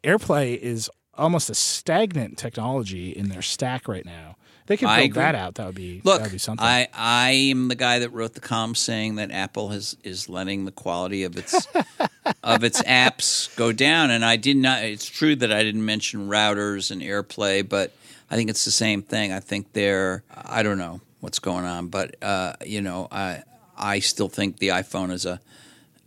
AirPlay 0.02 0.58
is 0.58 0.90
almost 1.16 1.50
a 1.50 1.54
stagnant 1.54 2.38
technology 2.38 3.10
in 3.10 3.28
their 3.28 3.42
stack 3.42 3.86
right 3.88 4.04
now. 4.04 4.36
They 4.66 4.78
could 4.78 4.88
build 4.96 5.12
that 5.12 5.34
out. 5.34 5.56
That 5.56 5.66
would 5.66 5.74
be 5.74 6.00
Look, 6.04 6.18
that 6.18 6.24
would 6.24 6.32
be 6.32 6.38
something. 6.38 6.64
I 6.64 6.88
I 6.94 7.30
am 7.32 7.68
the 7.68 7.74
guy 7.74 7.98
that 7.98 8.10
wrote 8.10 8.32
the 8.32 8.40
com 8.40 8.74
saying 8.74 9.16
that 9.16 9.30
Apple 9.30 9.68
has 9.68 9.96
is 10.02 10.28
letting 10.28 10.64
the 10.64 10.72
quality 10.72 11.22
of 11.24 11.36
its 11.36 11.66
of 12.42 12.64
its 12.64 12.82
apps 12.82 13.54
go 13.56 13.72
down, 13.72 14.10
and 14.10 14.24
I 14.24 14.36
did 14.36 14.56
not. 14.56 14.82
It's 14.82 15.04
true 15.04 15.36
that 15.36 15.52
I 15.52 15.62
didn't 15.62 15.84
mention 15.84 16.28
routers 16.28 16.90
and 16.90 17.02
AirPlay, 17.02 17.68
but 17.68 17.92
I 18.30 18.36
think 18.36 18.48
it's 18.48 18.64
the 18.64 18.70
same 18.70 19.02
thing. 19.02 19.32
I 19.32 19.40
think 19.40 19.74
they're 19.74 20.24
I 20.34 20.62
don't 20.62 20.78
know 20.78 21.02
what's 21.20 21.38
going 21.40 21.66
on, 21.66 21.88
but 21.88 22.16
uh, 22.22 22.54
you 22.64 22.80
know 22.80 23.06
I 23.12 23.42
I 23.76 23.98
still 23.98 24.28
think 24.30 24.58
the 24.58 24.68
iPhone 24.68 25.12
is 25.12 25.26
a, 25.26 25.40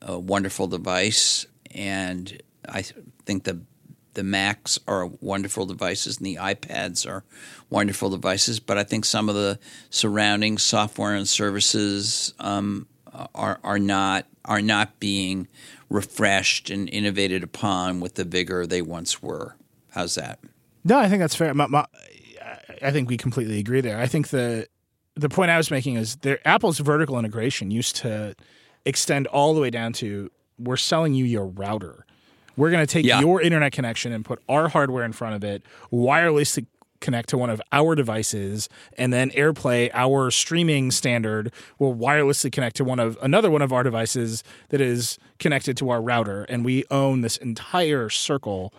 a 0.07 0.17
wonderful 0.17 0.67
device, 0.67 1.45
and 1.71 2.41
I 2.67 2.83
think 3.25 3.43
the 3.43 3.61
the 4.13 4.23
Macs 4.23 4.79
are 4.87 5.05
wonderful 5.21 5.67
devices 5.67 6.17
and 6.17 6.25
the 6.25 6.37
iPads 6.37 7.07
are 7.07 7.23
wonderful 7.69 8.09
devices, 8.09 8.59
but 8.59 8.75
I 8.75 8.83
think 8.83 9.05
some 9.05 9.29
of 9.29 9.35
the 9.35 9.59
surrounding 9.91 10.57
software 10.57 11.13
and 11.13 11.29
services 11.29 12.33
um, 12.39 12.87
are 13.35 13.59
are 13.63 13.77
not 13.77 14.25
are 14.45 14.61
not 14.61 14.99
being 14.99 15.47
refreshed 15.89 16.69
and 16.71 16.89
innovated 16.89 17.43
upon 17.43 17.99
with 17.99 18.15
the 18.15 18.23
vigor 18.23 18.65
they 18.65 18.81
once 18.81 19.21
were. 19.21 19.55
How's 19.91 20.15
that? 20.15 20.39
No, 20.83 20.97
I 20.97 21.09
think 21.09 21.19
that's 21.19 21.35
fair. 21.35 21.53
My, 21.53 21.67
my, 21.67 21.85
I 22.81 22.91
think 22.91 23.09
we 23.09 23.17
completely 23.17 23.59
agree 23.59 23.81
there. 23.81 23.99
I 23.99 24.07
think 24.07 24.29
the 24.29 24.67
the 25.15 25.29
point 25.29 25.51
I 25.51 25.57
was 25.57 25.69
making 25.69 25.95
is 25.95 26.15
there, 26.17 26.39
Apple's 26.45 26.79
vertical 26.79 27.19
integration 27.19 27.71
used 27.71 27.97
to 27.97 28.35
extend 28.87 29.27
all 29.27 29.53
the 29.53 29.61
way 29.61 29.69
down 29.69 29.93
to 29.93 30.31
we're 30.57 30.77
selling 30.77 31.13
you 31.13 31.25
your 31.25 31.45
router. 31.45 32.05
We're 32.55 32.71
going 32.71 32.85
to 32.85 32.91
take 32.91 33.05
Yeah. 33.05 33.19
your 33.19 33.41
internet 33.41 33.71
connection 33.73 34.11
and 34.11 34.25
put 34.25 34.41
our 34.49 34.69
hardware 34.69 35.05
in 35.05 35.13
front 35.13 35.35
of 35.35 35.43
it, 35.43 35.61
wirelessly 35.93 36.65
connect 36.99 37.29
to 37.29 37.37
one 37.37 37.51
of 37.51 37.61
our 37.71 37.93
devices, 37.93 38.67
and 38.97 39.13
then 39.13 39.29
AirPlay, 39.31 39.91
our 39.93 40.31
streaming 40.31 40.89
standard, 40.89 41.51
will 41.77 41.93
wirelessly 41.93 42.51
connect 42.51 42.75
to 42.77 42.83
one 42.83 42.97
of 42.99 43.15
another 43.21 43.51
one 43.51 43.61
of 43.61 43.71
our 43.71 43.83
devices 43.83 44.43
that 44.69 44.81
is 44.81 45.19
connected 45.37 45.77
to 45.77 45.91
our 45.91 46.01
router, 46.01 46.43
and 46.45 46.65
we 46.65 46.83
own 46.89 47.21
this 47.21 47.37
entire 47.37 48.09
circle 48.09 48.73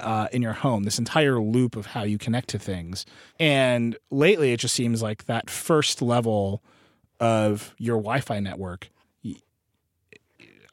uh, 0.00 0.28
in 0.32 0.42
your 0.42 0.52
home, 0.52 0.82
this 0.82 0.98
entire 0.98 1.40
loop 1.40 1.74
of 1.76 1.86
how 1.86 2.02
you 2.02 2.18
connect 2.18 2.48
to 2.50 2.58
things. 2.58 3.06
And 3.40 3.96
lately, 4.10 4.52
it 4.52 4.58
just 4.60 4.74
seems 4.74 5.00
like 5.00 5.24
that 5.24 5.48
first 5.48 6.02
level 6.02 6.62
of 7.20 7.72
your 7.78 7.96
Wi-Fi 7.96 8.40
network. 8.40 8.90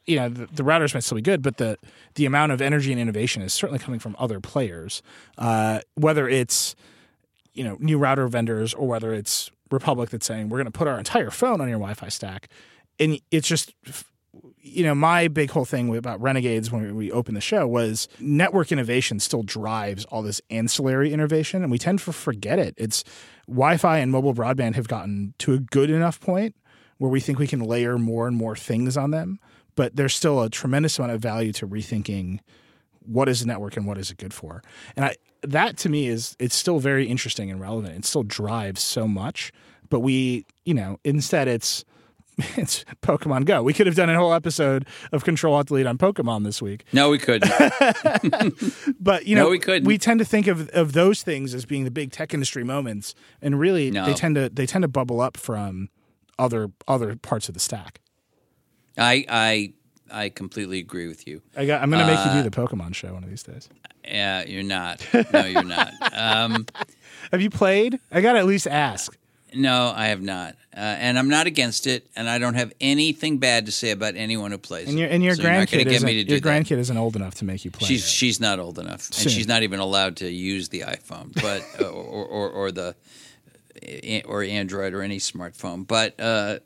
You 0.10 0.16
know, 0.18 0.30
the, 0.30 0.48
the 0.48 0.64
routers 0.64 0.94
might 0.94 1.04
still 1.04 1.18
be 1.18 1.22
good, 1.22 1.42
but 1.42 1.58
the 1.58 1.78
the 2.16 2.26
amount 2.26 2.52
of 2.52 2.62
energy 2.62 2.92
and 2.92 3.00
innovation 3.00 3.42
is 3.42 3.54
certainly 3.54 3.80
coming 3.80 4.00
from 4.00 4.16
other 4.18 4.40
players. 4.40 5.02
Uh, 5.38 5.80
whether 5.96 6.28
it's 6.28 6.76
you 7.54 7.64
know 7.64 7.78
new 7.80 7.98
router 7.98 8.28
vendors 8.28 8.74
or 8.74 8.88
whether 8.88 9.14
it's 9.14 9.52
Republic 9.72 10.10
that's 10.10 10.26
saying 10.26 10.50
we're 10.50 10.58
going 10.58 10.72
to 10.72 10.78
put 10.78 10.88
our 10.88 10.98
entire 10.98 11.30
phone 11.30 11.62
on 11.62 11.70
your 11.70 11.78
Wi-Fi 11.78 12.10
stack, 12.10 12.50
and 13.00 13.20
it's 13.32 13.48
just 13.48 13.74
you 14.62 14.84
know, 14.84 14.94
my 14.94 15.28
big 15.28 15.52
whole 15.52 15.66
thing 15.66 15.96
about 15.96 16.22
Renegades 16.22 16.72
when 16.72 16.96
we 16.96 17.12
opened 17.12 17.36
the 17.36 17.42
show 17.42 17.68
was 17.68 18.08
network 18.20 18.72
innovation 18.72 19.20
still 19.20 19.44
drives 19.44 20.06
all 20.06 20.22
this 20.22 20.42
ancillary 20.50 21.12
innovation, 21.12 21.64
and 21.64 21.72
we 21.72 21.78
tend 21.78 22.00
to 22.00 22.14
forget 22.14 22.60
it. 22.60 22.76
It's 22.78 23.04
Wi-Fi 23.48 23.98
and 23.98 24.12
mobile 24.12 24.34
broadband 24.34 24.76
have 24.76 24.88
gotten 24.88 25.34
to 25.40 25.54
a 25.54 25.60
good 25.60 25.90
enough 25.90 26.20
point 26.20 26.56
where 26.98 27.10
we 27.10 27.20
think 27.20 27.40
we 27.40 27.48
can 27.48 27.62
layer 27.62 27.98
more 27.98 28.28
and 28.28 28.36
more 28.36 28.56
things 28.56 28.98
on 28.98 29.12
them, 29.12 29.40
but 29.80 29.96
there's 29.96 30.14
still 30.14 30.42
a 30.42 30.50
tremendous 30.50 31.00
amount 31.00 31.14
of 31.14 31.22
value 31.22 31.54
to 31.54 31.66
rethinking 31.66 32.40
what 33.06 33.30
is 33.30 33.42
a 33.42 33.48
network 33.48 33.78
and 33.78 33.88
what 33.88 33.98
is 33.98 34.12
it 34.12 34.18
good 34.18 34.34
for. 34.34 34.62
And 34.98 35.06
I 35.06 35.16
that 35.44 35.78
to 35.78 35.90
me 35.90 36.10
is 36.10 36.36
it's 36.38 36.54
still 36.54 36.80
very 36.80 37.06
interesting 37.08 37.50
and 37.50 37.62
relevant. 37.62 37.96
It 37.96 38.04
still 38.04 38.24
drives 38.24 38.82
so 38.82 39.08
much, 39.08 39.54
but 39.90 40.02
we, 40.02 40.46
you 40.66 40.74
know, 40.74 41.00
instead 41.06 41.48
it's 41.48 41.86
it's 42.58 42.84
Pokemon 43.02 43.46
Go. 43.46 43.64
We 43.64 43.74
could 43.74 43.88
have 43.88 43.96
done 43.96 44.10
a 44.10 44.18
whole 44.18 44.34
episode 44.34 44.86
of 45.14 45.24
Ctrl-Walt-Delete 45.24 45.88
on 45.88 45.98
Pokemon 45.98 46.44
this 46.44 46.62
week. 46.62 46.84
No, 46.92 47.10
we 47.10 47.18
couldn't. 47.18 47.50
But 49.00 49.28
you 49.28 49.36
know, 49.38 49.46
No, 49.46 49.50
we 49.50 49.60
could. 49.60 49.86
We 49.86 49.98
tend 49.98 50.20
to 50.20 50.26
think 50.26 50.48
of, 50.48 50.68
of 50.72 50.92
those 50.92 51.24
things 51.24 51.54
as 51.54 51.66
being 51.66 51.86
the 51.86 51.92
big 51.92 52.12
tech 52.12 52.34
industry 52.34 52.66
moments, 52.66 53.16
and 53.42 53.58
really 53.58 53.92
No. 53.92 54.06
they 54.06 54.14
tend 54.14 54.36
to 54.36 54.50
they 54.50 54.66
tend 54.66 54.82
to 54.82 54.90
bubble 54.90 55.22
up 55.22 55.38
from 55.38 55.88
other 56.38 56.70
other 56.86 57.16
parts 57.16 57.48
of 57.48 57.54
the 57.54 57.62
stack. 57.62 58.02
I 59.00 59.26
I 59.30 59.74
I 60.12 60.30
completely 60.30 60.80
agree 60.80 61.08
with 61.08 61.28
you. 61.28 61.42
I 61.56 61.66
got, 61.66 61.82
I'm 61.84 61.90
going 61.92 62.06
to 62.06 62.12
make 62.12 62.20
Uh, 62.20 62.34
you 62.36 62.42
do 62.44 62.50
the 62.50 62.56
Pokemon 62.56 62.96
show 62.96 63.14
one 63.14 63.24
of 63.24 63.30
these 63.30 63.44
days. 63.44 63.70
Yeah, 64.04 64.44
you're 64.46 64.64
not. 64.64 65.06
No, 65.32 65.46
you're 65.46 65.64
not. 65.64 65.94
Um, 66.14 66.66
Have 67.32 67.42
you 67.42 67.50
played? 67.52 68.00
I 68.12 68.22
got 68.22 68.34
to 68.34 68.40
at 68.40 68.46
least 68.48 68.66
ask. 68.66 69.16
no, 69.54 69.94
I 69.96 70.08
have 70.08 70.22
not, 70.22 70.56
uh, 70.76 70.80
and 70.80 71.18
I'm 71.20 71.28
not 71.30 71.46
against 71.48 71.86
it, 71.88 72.08
and 72.16 72.28
I 72.30 72.40
don't 72.40 72.56
have 72.56 72.74
anything 72.82 73.38
bad 73.38 73.68
to 73.68 73.72
say 73.72 73.92
about 73.92 74.16
anyone 74.16 74.50
who 74.52 74.58
plays. 74.58 74.90
And 74.90 74.98
your 74.98 75.10
and 75.10 75.24
your 75.24 75.36
So 75.36 75.44
you're 75.44 75.52
not 75.52 75.70
gonna 75.70 75.84
grandkid 75.84 75.92
isn't 75.92 76.06
me 76.08 76.14
to 76.16 76.24
do 76.24 76.34
your 76.34 76.42
grandkid 76.42 76.78
isn't 76.78 76.98
old 76.98 77.16
enough 77.16 77.36
to 77.36 77.46
make 77.46 77.64
you 77.66 77.72
play. 77.72 77.88
She's 77.88 78.04
it. 78.04 78.10
she's 78.10 78.40
not 78.40 78.60
old 78.60 78.80
enough, 78.80 79.08
and 79.10 79.30
she's 79.32 79.48
not 79.48 79.62
even 79.64 79.80
allowed 79.80 80.18
to 80.18 80.30
use 80.30 80.70
the 80.70 80.82
iPhone, 80.82 81.34
but 81.40 81.64
uh, 81.82 81.90
or, 81.90 82.26
or 82.26 82.50
or 82.50 82.72
the 82.72 82.96
or 84.26 84.44
Android 84.44 84.94
or 84.94 85.02
any 85.04 85.20
smartphone. 85.20 85.86
But 85.88 86.20
uh, 86.20 86.60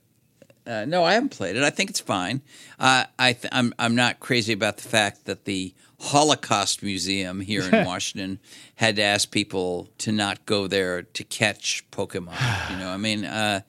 uh, 0.66 0.86
no, 0.86 1.04
I 1.04 1.14
haven't 1.14 1.30
played 1.30 1.56
it. 1.56 1.64
I 1.64 1.70
think 1.70 1.90
it's 1.90 2.00
fine. 2.00 2.42
Uh, 2.80 3.06
I 3.20 3.34
th- 3.34 3.52
I'm 3.52 3.74
I'm 3.78 3.96
not 3.96 4.20
crazy 4.20 4.54
about 4.54 4.78
the 4.78 4.88
fact 4.88 5.26
that 5.26 5.46
the 5.46 5.74
Holocaust 6.00 6.84
Museum 6.84 7.42
here 7.42 7.64
in 7.64 7.86
Washington 7.86 8.40
had 8.76 8.96
to 8.98 9.02
ask 9.02 9.32
people 9.32 9.90
to 10.00 10.12
not 10.12 10.46
go 10.46 10.68
there 10.68 11.04
to 11.04 11.24
catch 11.24 11.90
Pokemon. 11.92 12.72
You 12.72 12.78
know, 12.78 12.90
I 12.90 12.98
mean, 12.98 13.26
uh, 13.26 13.62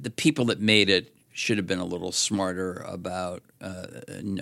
the 0.00 0.10
people 0.10 0.46
that 0.46 0.60
made 0.60 0.90
it 0.90 1.12
should 1.32 1.58
have 1.58 1.66
been 1.66 1.78
a 1.78 1.84
little 1.84 2.12
smarter 2.12 2.84
about. 2.86 3.42
Uh, 3.60 3.86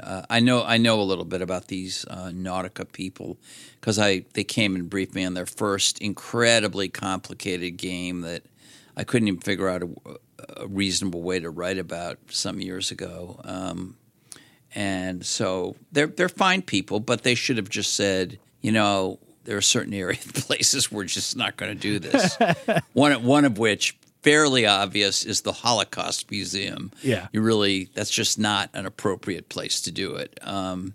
uh, 0.02 0.22
I 0.30 0.40
know 0.40 0.62
I 0.62 0.78
know 0.78 1.00
a 1.00 1.02
little 1.02 1.24
bit 1.24 1.42
about 1.42 1.66
these 1.68 2.04
uh, 2.08 2.30
Niantic 2.32 2.92
people 2.92 3.38
because 3.80 3.98
I 3.98 4.24
they 4.34 4.44
came 4.44 4.74
and 4.76 4.88
briefed 4.88 5.14
me 5.14 5.24
on 5.24 5.34
their 5.34 5.46
first 5.46 5.98
incredibly 6.00 6.88
complicated 6.88 7.76
game 7.76 8.20
that 8.22 8.44
I 8.96 9.04
couldn't 9.04 9.28
even 9.28 9.40
figure 9.40 9.68
out 9.68 9.82
a, 10.56 10.66
reasonable 10.66 11.22
way 11.22 11.40
to 11.40 11.50
write 11.50 11.78
about 11.78 12.18
some 12.28 12.60
years 12.60 12.90
ago. 12.90 13.40
Um, 13.44 13.96
and 14.74 15.24
so 15.24 15.76
they're 15.92 16.08
they're 16.08 16.28
fine 16.28 16.62
people, 16.62 17.00
but 17.00 17.22
they 17.22 17.34
should 17.34 17.56
have 17.56 17.68
just 17.68 17.94
said, 17.94 18.38
you 18.60 18.72
know, 18.72 19.18
there 19.44 19.56
are 19.56 19.62
certain 19.62 19.94
areas, 19.94 20.24
places 20.34 20.90
we're 20.90 21.04
just 21.04 21.36
not 21.36 21.56
going 21.56 21.72
to 21.72 21.80
do 21.80 21.98
this. 21.98 22.36
one 22.92 23.22
one 23.24 23.44
of 23.44 23.58
which 23.58 23.96
fairly 24.22 24.66
obvious 24.66 25.24
is 25.24 25.42
the 25.42 25.52
Holocaust 25.52 26.30
Museum. 26.30 26.90
Yeah. 27.02 27.28
you 27.32 27.42
really 27.42 27.90
that's 27.94 28.10
just 28.10 28.38
not 28.38 28.70
an 28.72 28.86
appropriate 28.86 29.48
place 29.48 29.80
to 29.82 29.92
do 29.92 30.16
it. 30.16 30.38
Um, 30.42 30.94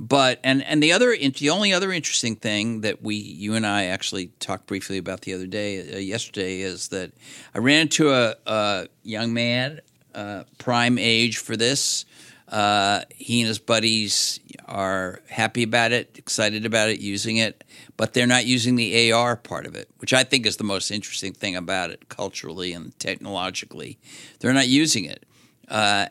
but 0.00 0.40
and 0.42 0.64
and 0.64 0.82
the 0.82 0.92
other 0.92 1.14
the 1.14 1.50
only 1.50 1.74
other 1.74 1.92
interesting 1.92 2.34
thing 2.34 2.80
that 2.80 3.02
we 3.02 3.16
you 3.16 3.54
and 3.54 3.66
I 3.66 3.84
actually 3.84 4.28
talked 4.40 4.66
briefly 4.66 4.96
about 4.96 5.20
the 5.20 5.34
other 5.34 5.46
day 5.46 5.92
uh, 5.92 5.98
yesterday 5.98 6.62
is 6.62 6.88
that 6.88 7.12
I 7.54 7.58
ran 7.58 7.82
into 7.82 8.10
a, 8.10 8.34
a 8.46 8.88
young 9.02 9.34
man 9.34 9.82
uh, 10.14 10.44
prime 10.56 10.98
age 10.98 11.36
for 11.36 11.54
this. 11.54 12.06
Uh, 12.48 13.02
he 13.14 13.42
and 13.42 13.48
his 13.48 13.60
buddies 13.60 14.40
are 14.66 15.20
happy 15.28 15.62
about 15.62 15.92
it, 15.92 16.10
excited 16.16 16.64
about 16.66 16.88
it, 16.88 16.98
using 16.98 17.36
it, 17.36 17.62
but 17.96 18.12
they're 18.12 18.26
not 18.26 18.44
using 18.44 18.74
the 18.74 19.12
AR 19.12 19.36
part 19.36 19.66
of 19.66 19.76
it, 19.76 19.88
which 19.98 20.12
I 20.12 20.24
think 20.24 20.46
is 20.46 20.56
the 20.56 20.64
most 20.64 20.90
interesting 20.90 21.32
thing 21.32 21.54
about 21.54 21.90
it 21.90 22.08
culturally 22.08 22.72
and 22.72 22.98
technologically. 22.98 23.98
They're 24.40 24.52
not 24.54 24.66
using 24.66 25.04
it, 25.04 25.26
uh, 25.68 26.06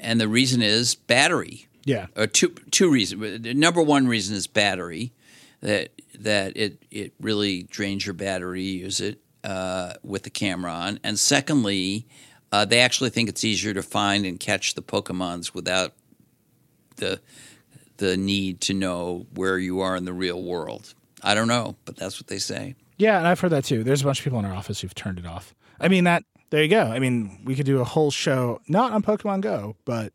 and 0.00 0.20
the 0.20 0.28
reason 0.28 0.60
is 0.60 0.96
battery 0.96 1.68
yeah. 1.84 2.06
or 2.16 2.26
two 2.26 2.50
two 2.70 2.90
reasons. 2.90 3.42
The 3.42 3.54
Number 3.54 3.82
one 3.82 4.06
reason 4.06 4.36
is 4.36 4.46
battery, 4.46 5.12
that 5.60 5.90
that 6.18 6.56
it 6.56 6.82
it 6.90 7.12
really 7.20 7.64
drains 7.64 8.06
your 8.06 8.14
battery. 8.14 8.62
You 8.62 8.84
use 8.84 9.00
it 9.00 9.18
uh, 9.42 9.94
with 10.02 10.22
the 10.22 10.30
camera 10.30 10.72
on, 10.72 11.00
and 11.02 11.18
secondly, 11.18 12.06
uh, 12.52 12.64
they 12.64 12.80
actually 12.80 13.10
think 13.10 13.28
it's 13.28 13.44
easier 13.44 13.74
to 13.74 13.82
find 13.82 14.26
and 14.26 14.38
catch 14.38 14.74
the 14.74 14.82
Pokemons 14.82 15.54
without 15.54 15.92
the 16.96 17.20
the 17.96 18.16
need 18.16 18.60
to 18.62 18.74
know 18.74 19.26
where 19.34 19.58
you 19.58 19.80
are 19.80 19.96
in 19.96 20.04
the 20.04 20.12
real 20.12 20.42
world. 20.42 20.94
I 21.22 21.34
don't 21.34 21.48
know, 21.48 21.76
but 21.84 21.96
that's 21.96 22.20
what 22.20 22.26
they 22.26 22.38
say. 22.38 22.74
Yeah, 22.96 23.18
and 23.18 23.26
I've 23.26 23.40
heard 23.40 23.52
that 23.52 23.64
too. 23.64 23.82
There's 23.82 24.02
a 24.02 24.04
bunch 24.04 24.18
of 24.20 24.24
people 24.24 24.38
in 24.38 24.44
our 24.44 24.54
office 24.54 24.80
who've 24.80 24.94
turned 24.94 25.18
it 25.18 25.26
off. 25.26 25.54
I 25.80 25.88
mean 25.88 26.04
that 26.04 26.24
there 26.50 26.62
you 26.62 26.68
go. 26.68 26.82
I 26.82 27.00
mean, 27.00 27.40
we 27.44 27.56
could 27.56 27.66
do 27.66 27.80
a 27.80 27.84
whole 27.84 28.12
show 28.12 28.60
not 28.68 28.92
on 28.92 29.02
Pokemon 29.02 29.40
Go, 29.40 29.74
but 29.84 30.12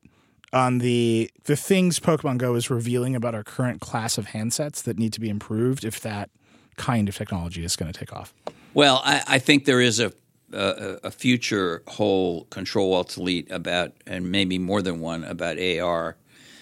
on 0.54 0.80
the 0.80 1.30
the 1.46 1.56
things 1.56 2.00
Pokemon 2.00 2.38
Go 2.38 2.56
is 2.56 2.70
revealing 2.70 3.16
about 3.16 3.36
our 3.36 3.44
current 3.44 3.82
class 3.82 4.18
of 4.18 4.28
handsets 4.28 4.84
that 4.84 4.98
need 4.98 5.14
to 5.14 5.20
be 5.20 5.30
improved 5.30 5.84
if 5.84 6.00
that 6.02 6.30
kind 6.78 7.10
of 7.10 7.16
technology 7.16 7.64
is 7.64 7.76
going 7.76 7.92
to 7.92 7.98
take 7.98 8.14
off. 8.14 8.34
Well, 8.74 9.02
I, 9.04 9.22
I 9.28 9.40
think 9.40 9.66
there 9.66 9.82
is 9.82 10.00
a, 10.00 10.12
a 10.54 11.00
a 11.04 11.12
future 11.12 11.84
whole 11.88 12.46
Ctrl-Walt-Delete 12.46 13.52
about, 13.52 13.94
and 14.08 14.32
maybe 14.32 14.58
more 14.58 14.82
than 14.82 15.00
one 15.00 15.24
about 15.24 15.60
AR. 15.60 16.16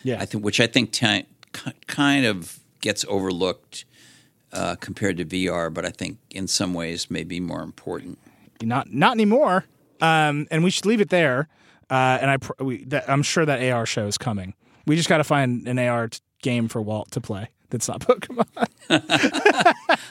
Yeah. 0.04 0.22
I 0.22 0.26
think 0.26 0.44
which 0.44 0.60
I 0.60 0.68
think 0.68 0.92
ki- 0.92 1.26
kind 1.88 2.26
of 2.26 2.60
gets 2.82 3.06
overlooked 3.08 3.86
uh, 4.54 4.76
compared 4.76 5.18
to 5.18 5.26
VR, 5.26 5.74
but 5.74 5.86
I 5.86 5.90
think 5.90 6.18
in 6.30 6.48
some 6.48 6.74
ways 6.74 7.12
may 7.12 7.24
be 7.24 7.40
more 7.40 7.62
important. 7.62 8.18
Not 8.62 8.92
not 8.92 9.14
anymore. 9.14 9.66
Um, 10.00 10.48
and 10.52 10.64
we 10.64 10.70
should 10.70 10.86
leave 10.86 11.02
it 11.02 11.10
there. 11.10 11.48
Uh, 11.90 12.18
and 12.22 12.30
I 12.30 12.38
pr- 12.38 12.64
we, 12.64 12.84
that, 12.86 13.10
I'm 13.10 13.24
sure 13.24 13.46
that 13.46 13.62
AR 13.72 13.86
show 13.86 14.08
is 14.08 14.18
coming. 14.18 14.54
We 14.86 14.96
just 14.96 15.10
got 15.10 15.18
to 15.18 15.24
find 15.24 15.68
an 15.68 15.80
AR 15.80 16.10
t- 16.10 16.20
game 16.42 16.68
for 16.68 16.82
Walt 16.82 17.12
to 17.12 17.22
play. 17.22 17.50
That's 17.70 17.88
not 17.88 18.00
Pokemon. 18.02 18.46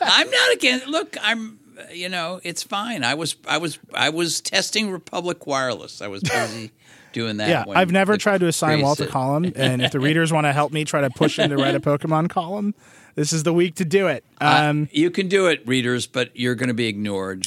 I'm 0.00 0.30
not 0.30 0.52
against. 0.54 0.86
Look, 0.86 1.16
I'm. 1.22 1.60
You 1.92 2.08
know, 2.08 2.40
it's 2.42 2.62
fine. 2.62 3.04
I 3.04 3.12
was, 3.12 3.36
I 3.46 3.58
was, 3.58 3.78
I 3.92 4.08
was 4.08 4.40
testing 4.40 4.90
Republic 4.90 5.46
Wireless. 5.46 6.00
I 6.00 6.08
was 6.08 6.22
busy 6.22 6.70
doing 7.12 7.36
that. 7.36 7.50
Yeah, 7.50 7.64
I've 7.68 7.92
never 7.92 8.12
the 8.14 8.18
tried 8.18 8.38
to 8.40 8.46
assign 8.46 8.80
Walt 8.80 8.98
a 9.00 9.06
column, 9.06 9.52
and 9.54 9.82
if 9.82 9.92
the 9.92 10.00
readers 10.00 10.32
want 10.32 10.46
to 10.46 10.54
help 10.54 10.72
me 10.72 10.86
try 10.86 11.02
to 11.02 11.10
push 11.10 11.38
him 11.38 11.50
to 11.50 11.56
write 11.56 11.74
a 11.74 11.80
Pokemon 11.80 12.30
column, 12.30 12.74
this 13.14 13.34
is 13.34 13.42
the 13.42 13.52
week 13.52 13.74
to 13.74 13.84
do 13.84 14.06
it. 14.06 14.24
Um, 14.40 14.88
you 14.90 15.10
can 15.10 15.28
do 15.28 15.48
it, 15.48 15.68
readers, 15.68 16.06
but 16.06 16.34
you're 16.34 16.54
going 16.54 16.68
to 16.68 16.74
be 16.74 16.86
ignored. 16.86 17.46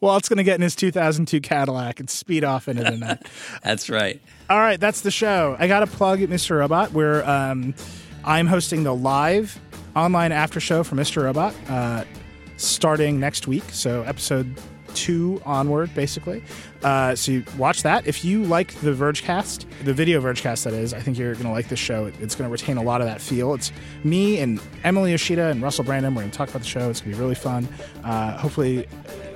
Walt's 0.00 0.28
going 0.28 0.38
to 0.38 0.44
get 0.44 0.54
in 0.56 0.62
his 0.62 0.76
2002 0.76 1.40
Cadillac 1.40 2.00
and 2.00 2.08
speed 2.08 2.44
off 2.44 2.68
into 2.68 2.84
the 2.84 2.96
night. 2.96 3.26
That's 3.62 3.90
right. 3.90 4.20
All 4.48 4.58
right, 4.58 4.80
that's 4.80 5.02
the 5.02 5.12
show. 5.12 5.54
I 5.60 5.68
got 5.68 5.80
to 5.80 5.86
plug 5.86 6.18
Mr. 6.18 6.58
Robot, 6.58 6.90
where 6.90 7.28
um, 7.28 7.72
I'm 8.24 8.48
hosting 8.48 8.82
the 8.82 8.92
live 8.94 9.60
online 9.94 10.32
after 10.32 10.58
show 10.58 10.82
for 10.82 10.96
Mr. 10.96 11.22
Robot 11.22 11.54
uh, 11.68 12.04
starting 12.56 13.20
next 13.20 13.46
week. 13.46 13.62
So, 13.70 14.02
episode 14.02 14.52
two 14.92 15.40
onward, 15.46 15.94
basically. 15.94 16.42
Uh, 16.82 17.14
so, 17.14 17.30
you 17.30 17.44
watch 17.58 17.84
that. 17.84 18.08
If 18.08 18.24
you 18.24 18.42
like 18.42 18.74
the 18.80 18.90
Vergecast, 18.90 19.66
the 19.84 19.94
video 19.94 20.20
Vergecast, 20.20 20.64
that 20.64 20.72
is, 20.72 20.92
I 20.92 20.98
think 20.98 21.16
you're 21.16 21.34
going 21.34 21.46
to 21.46 21.52
like 21.52 21.68
this 21.68 21.78
show. 21.78 22.06
It's 22.18 22.34
going 22.34 22.48
to 22.48 22.52
retain 22.52 22.76
a 22.76 22.82
lot 22.82 23.00
of 23.00 23.06
that 23.06 23.20
feel. 23.20 23.54
It's 23.54 23.70
me 24.02 24.40
and 24.40 24.60
Emily 24.82 25.12
Yoshida 25.12 25.46
and 25.46 25.62
Russell 25.62 25.84
Brandom. 25.84 26.08
We're 26.16 26.22
going 26.22 26.32
to 26.32 26.36
talk 26.36 26.48
about 26.48 26.62
the 26.62 26.68
show. 26.68 26.90
It's 26.90 27.00
going 27.00 27.12
to 27.12 27.16
be 27.16 27.22
really 27.22 27.36
fun. 27.36 27.68
Uh, 28.02 28.36
hopefully, 28.36 28.88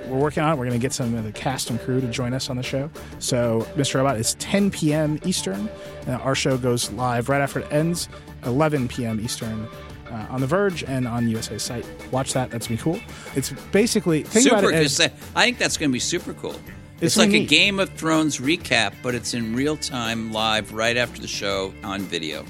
we're 0.07 0.17
working 0.19 0.43
on 0.43 0.51
it. 0.51 0.55
We're 0.57 0.65
going 0.65 0.79
to 0.79 0.81
get 0.81 0.93
some 0.93 1.13
of 1.15 1.23
the 1.23 1.31
cast 1.31 1.69
and 1.69 1.79
crew 1.79 2.01
to 2.01 2.07
join 2.07 2.33
us 2.33 2.49
on 2.49 2.57
the 2.57 2.63
show. 2.63 2.89
So, 3.19 3.67
Mr. 3.75 3.95
Robot 3.95 4.17
is 4.17 4.35
10 4.35 4.71
p.m. 4.71 5.19
Eastern. 5.25 5.69
Uh, 6.07 6.13
our 6.13 6.35
show 6.35 6.57
goes 6.57 6.91
live 6.91 7.29
right 7.29 7.41
after 7.41 7.59
it 7.59 7.71
ends, 7.71 8.09
11 8.45 8.87
p.m. 8.87 9.19
Eastern. 9.19 9.67
Uh, 10.09 10.27
on 10.29 10.39
The 10.39 10.47
Verge 10.47 10.83
and 10.83 11.07
on 11.07 11.27
USA's 11.27 11.63
site. 11.63 11.85
Watch 12.11 12.33
that. 12.33 12.51
That's 12.51 12.67
going 12.67 12.77
to 12.77 12.83
be 12.83 12.91
cool. 12.91 13.01
It's 13.35 13.51
basically 13.71 14.21
think 14.21 14.43
super. 14.43 14.59
about 14.59 14.73
it 14.73 14.75
as, 14.75 14.99
I 15.01 15.09
think 15.43 15.57
that's 15.57 15.77
going 15.77 15.89
to 15.89 15.93
be 15.93 15.99
super 15.99 16.33
cool. 16.35 16.51
It's 16.53 17.01
It's, 17.01 17.17
like 17.17 17.29
really 17.31 17.43
a. 17.43 17.47
Game 17.47 17.79
of 17.79 17.89
Thrones 17.89 18.37
recap, 18.37 18.93
but 19.01 19.15
it's 19.15 19.33
in 19.33 19.55
real 19.55 19.75
time, 19.75 20.31
live, 20.31 20.71
right 20.73 20.95
after 20.95 21.19
the 21.21 21.27
show 21.27 21.73
on 21.83 22.01
video. 22.01 22.45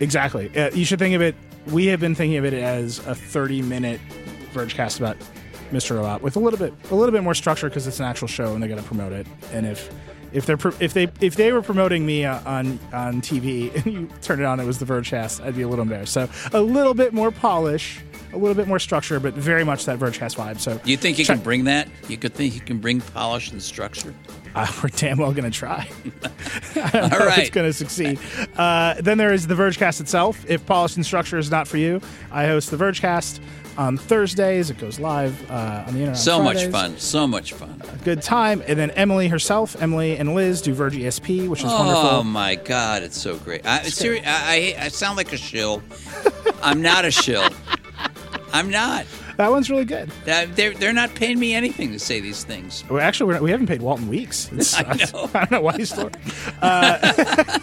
exactly. 0.00 0.54
Uh, 0.56 0.70
you 0.74 0.84
should 0.84 0.98
think 0.98 1.14
of 1.14 1.22
it. 1.22 1.34
We 1.68 1.86
have 1.86 2.00
been 2.00 2.14
thinking 2.14 2.36
of 2.36 2.44
it 2.44 2.52
as 2.54 2.98
a 3.06 3.14
30 3.14 3.62
minute 3.62 4.00
Vergecast 4.52 4.98
about 4.98 5.16
Mr. 5.74 5.96
Robot 5.96 6.22
with 6.22 6.36
a 6.36 6.38
little 6.38 6.58
bit 6.58 6.72
a 6.90 6.94
little 6.94 7.12
bit 7.12 7.22
more 7.22 7.34
structure 7.34 7.68
because 7.68 7.86
it's 7.86 7.98
an 8.00 8.06
actual 8.06 8.28
show 8.28 8.54
and 8.54 8.62
they're 8.62 8.68
going 8.68 8.80
to 8.80 8.86
promote 8.86 9.12
it. 9.12 9.26
And 9.52 9.66
if 9.66 9.92
if 10.32 10.46
they're 10.46 10.56
pro- 10.56 10.74
if 10.80 10.94
they 10.94 11.08
if 11.20 11.36
they 11.36 11.52
were 11.52 11.62
promoting 11.62 12.06
me 12.06 12.24
uh, 12.24 12.40
on 12.44 12.78
on 12.92 13.20
TV 13.20 13.74
and 13.84 13.86
you 13.92 14.08
turned 14.22 14.40
it 14.40 14.44
on, 14.44 14.60
it 14.60 14.64
was 14.66 14.78
the 14.78 14.86
Vergecast. 14.86 15.44
I'd 15.44 15.56
be 15.56 15.62
a 15.62 15.68
little 15.68 15.82
embarrassed. 15.82 16.12
So 16.12 16.28
a 16.52 16.60
little 16.60 16.94
bit 16.94 17.12
more 17.12 17.30
polish, 17.30 18.00
a 18.32 18.36
little 18.38 18.54
bit 18.54 18.66
more 18.66 18.78
structure, 18.80 19.20
but 19.20 19.34
very 19.34 19.64
much 19.64 19.84
that 19.86 19.98
Vergecast 19.98 20.36
vibe. 20.36 20.58
So 20.58 20.80
You 20.84 20.96
think 20.96 21.18
you 21.18 21.24
Try- 21.24 21.36
can 21.36 21.44
bring 21.44 21.64
that? 21.64 21.88
You 22.08 22.16
could 22.16 22.34
think 22.34 22.54
you 22.54 22.60
can 22.60 22.78
bring 22.78 23.00
polish 23.00 23.50
and 23.52 23.62
structure? 23.62 24.12
uh, 24.56 24.66
we're 24.82 24.88
damn 24.90 25.18
well 25.18 25.32
going 25.32 25.50
to 25.50 25.56
try. 25.56 25.88
I 26.76 26.90
don't 26.90 27.12
All 27.12 27.18
know 27.20 27.28
if 27.28 27.38
it's 27.38 27.50
going 27.50 27.66
to 27.68 27.72
succeed. 27.72 28.18
Uh, 28.56 28.94
then 29.00 29.18
there 29.18 29.32
is 29.32 29.46
the 29.46 29.54
Vergecast 29.54 30.00
itself. 30.00 30.44
If 30.48 30.64
polished 30.66 30.96
and 30.96 31.06
structure 31.06 31.38
is 31.38 31.50
not 31.50 31.68
for 31.68 31.76
you, 31.76 32.00
I 32.32 32.46
host 32.46 32.70
the 32.72 32.76
Vergecast 32.76 33.38
on 33.76 33.96
Thursdays. 33.96 34.70
It 34.70 34.78
goes 34.78 34.98
live 35.00 35.50
uh, 35.50 35.84
on 35.86 35.94
the 35.94 36.00
internet. 36.00 36.16
So 36.18 36.42
much 36.42 36.64
fun. 36.66 36.96
So 36.98 37.26
much 37.26 37.52
fun. 37.52 37.82
Good 38.04 38.22
time. 38.22 38.62
And 38.66 38.78
then 38.78 38.90
Emily 38.92 39.28
herself, 39.28 39.80
Emily 39.80 40.16
and 40.16 40.34
Liz 40.34 40.62
do 40.62 40.72
Verge 40.74 40.94
ESP, 40.94 41.48
which 41.48 41.60
is 41.60 41.66
Oh 41.70 41.78
wonderful. 41.78 42.02
Oh 42.10 42.22
my 42.22 42.54
God, 42.54 43.02
it's 43.02 43.20
so 43.20 43.36
great. 43.36 43.64
I, 43.66 43.82
seri- 43.82 44.22
I, 44.24 44.74
I, 44.78 44.84
I 44.84 44.88
sound 44.88 45.16
like 45.16 45.32
a 45.32 45.36
shill. 45.36 45.82
I'm 46.62 46.80
not 46.82 47.04
a 47.04 47.10
shill. 47.10 47.48
I'm 48.52 48.70
not. 48.70 49.06
That 49.36 49.50
one's 49.50 49.68
really 49.70 49.84
good. 49.84 50.10
Uh, 50.28 50.46
They're, 50.54 50.74
they're 50.74 50.92
not 50.92 51.14
paying 51.14 51.38
me 51.40 51.54
anything 51.54 51.90
to 51.92 51.98
say 51.98 52.20
these 52.20 52.44
things. 52.44 52.84
Well, 52.88 53.00
actually, 53.00 53.26
we're 53.28 53.32
not, 53.34 53.42
we 53.42 53.50
haven't 53.50 53.66
paid 53.66 53.82
Walton 53.82 54.08
weeks. 54.08 54.46
It's- 54.52 54.74
I 54.74 54.82
know. 54.82 55.30
I 55.34 55.38
don't 55.44 55.50
know 55.50 55.60
why 55.62 55.76
he's 55.76 55.90
still. 55.90 56.10
Uh, 56.62 56.98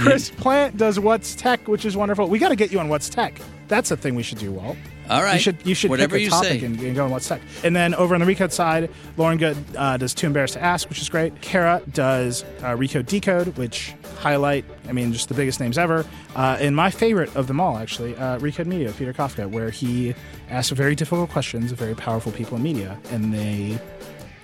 Chris 0.00 0.30
Plant 0.30 0.76
does 0.76 0.98
What's 1.00 1.34
Tech, 1.34 1.66
which 1.68 1.84
is 1.84 1.96
wonderful. 1.96 2.28
We 2.28 2.38
got 2.38 2.48
to 2.50 2.56
get 2.56 2.72
you 2.72 2.80
on 2.80 2.88
What's 2.88 3.08
Tech. 3.08 3.40
That's 3.68 3.90
a 3.90 3.96
thing 3.96 4.14
we 4.14 4.22
should 4.22 4.38
do, 4.38 4.52
Walt. 4.52 4.76
All 5.08 5.22
right. 5.22 5.34
You 5.34 5.40
should 5.40 5.56
you 5.64 5.74
should 5.74 5.90
Whatever 5.90 6.16
pick 6.16 6.20
a 6.20 6.24
you 6.24 6.30
topic 6.30 6.60
say. 6.60 6.66
and, 6.66 6.80
and 6.80 6.94
go 6.94 7.04
on 7.04 7.10
What's 7.10 7.28
Tech. 7.28 7.40
And 7.62 7.74
then 7.74 7.94
over 7.94 8.14
on 8.14 8.20
the 8.20 8.26
Recode 8.26 8.52
side, 8.52 8.90
Lauren 9.16 9.38
Goode 9.38 9.56
uh, 9.76 9.96
does 9.96 10.14
Too 10.14 10.26
Embarrassed 10.26 10.54
to 10.54 10.62
Ask, 10.62 10.88
which 10.88 11.00
is 11.00 11.08
great. 11.08 11.40
Kara 11.40 11.82
does 11.92 12.42
uh, 12.60 12.76
Recode 12.76 13.06
Decode, 13.06 13.56
which 13.56 13.94
highlight, 14.18 14.64
I 14.88 14.92
mean, 14.92 15.12
just 15.12 15.28
the 15.28 15.34
biggest 15.34 15.60
names 15.60 15.78
ever. 15.78 16.04
Uh, 16.34 16.56
and 16.60 16.74
my 16.74 16.90
favorite 16.90 17.34
of 17.36 17.46
them 17.46 17.60
all, 17.60 17.76
actually, 17.78 18.16
uh, 18.16 18.38
Recode 18.38 18.66
Media, 18.66 18.92
Peter 18.92 19.12
Kafka, 19.12 19.48
where 19.48 19.70
he 19.70 20.14
asks 20.50 20.70
very 20.70 20.94
difficult 20.94 21.30
questions 21.30 21.70
of 21.72 21.78
very 21.78 21.94
powerful 21.94 22.32
people 22.32 22.56
in 22.56 22.62
media, 22.62 22.98
and 23.10 23.32
they 23.32 23.78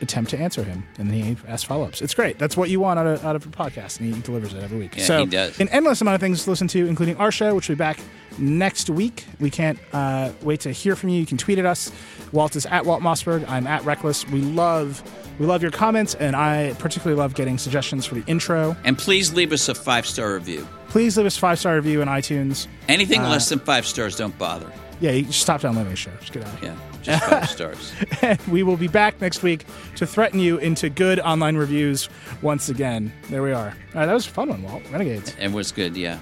attempt 0.00 0.30
to 0.30 0.38
answer 0.38 0.64
him, 0.64 0.84
and 0.98 1.12
he 1.12 1.36
asks 1.46 1.64
follow-ups. 1.64 2.02
It's 2.02 2.14
great. 2.14 2.38
That's 2.38 2.56
what 2.56 2.70
you 2.70 2.80
want 2.80 2.98
out 2.98 3.06
of, 3.06 3.24
out 3.24 3.36
of 3.36 3.46
a 3.46 3.48
podcast, 3.50 4.00
and 4.00 4.14
he 4.14 4.20
delivers 4.20 4.52
it 4.52 4.62
every 4.62 4.78
week. 4.78 4.96
Yeah, 4.96 5.04
so, 5.04 5.20
he 5.20 5.26
does. 5.26 5.60
an 5.60 5.68
endless 5.68 6.00
amount 6.00 6.16
of 6.16 6.20
things 6.20 6.44
to 6.44 6.50
listen 6.50 6.68
to, 6.68 6.86
including 6.86 7.16
our 7.16 7.30
show, 7.30 7.54
which 7.54 7.68
will 7.68 7.76
be 7.76 7.78
back 7.78 8.00
next 8.38 8.90
week. 8.90 9.24
We 9.40 9.50
can't 9.50 9.78
uh, 9.92 10.32
wait 10.42 10.60
to 10.60 10.72
hear 10.72 10.96
from 10.96 11.10
you. 11.10 11.20
You 11.20 11.26
can 11.26 11.38
tweet 11.38 11.58
at 11.58 11.66
us. 11.66 11.90
Walt 12.32 12.56
is 12.56 12.66
at 12.66 12.84
Walt 12.86 13.02
Mossberg. 13.02 13.48
I'm 13.48 13.66
at 13.66 13.84
Reckless. 13.84 14.26
We 14.28 14.40
love 14.40 15.02
we 15.38 15.46
love 15.46 15.62
your 15.62 15.70
comments, 15.70 16.14
and 16.14 16.36
I 16.36 16.74
particularly 16.78 17.18
love 17.18 17.34
getting 17.34 17.56
suggestions 17.58 18.04
for 18.06 18.14
the 18.14 18.24
intro. 18.26 18.76
And 18.84 18.98
please 18.98 19.32
leave 19.32 19.52
us 19.52 19.68
a 19.68 19.74
five 19.74 20.06
star 20.06 20.34
review. 20.34 20.66
Please 20.88 21.16
leave 21.16 21.26
us 21.26 21.36
a 21.36 21.40
five 21.40 21.58
star 21.58 21.74
review 21.76 22.02
in 22.02 22.08
iTunes. 22.08 22.66
Anything 22.88 23.22
Uh, 23.22 23.30
less 23.30 23.48
than 23.48 23.58
five 23.58 23.86
stars, 23.86 24.16
don't 24.16 24.36
bother. 24.38 24.70
Yeah, 25.00 25.10
you 25.12 25.32
stop 25.32 25.60
downloading 25.62 25.90
the 25.90 25.96
show. 25.96 26.12
Just 26.20 26.32
get 26.32 26.44
out 26.46 26.52
of 26.54 26.60
here. 26.60 26.76
Yeah, 27.02 27.18
just 27.18 27.24
five 27.24 27.48
stars. 27.72 27.92
And 28.22 28.38
we 28.46 28.62
will 28.62 28.76
be 28.76 28.86
back 28.86 29.20
next 29.20 29.42
week 29.42 29.64
to 29.96 30.06
threaten 30.06 30.38
you 30.38 30.58
into 30.58 30.88
good 30.88 31.18
online 31.18 31.56
reviews 31.56 32.08
once 32.40 32.68
again. 32.68 33.12
There 33.28 33.42
we 33.42 33.50
are. 33.52 33.68
All 33.68 34.00
right, 34.00 34.06
that 34.06 34.12
was 34.12 34.26
a 34.26 34.30
fun 34.30 34.50
one, 34.50 34.62
Walt. 34.62 34.82
Renegades. 34.92 35.34
It 35.40 35.50
was 35.50 35.72
good, 35.72 35.96
yeah. 35.96 36.18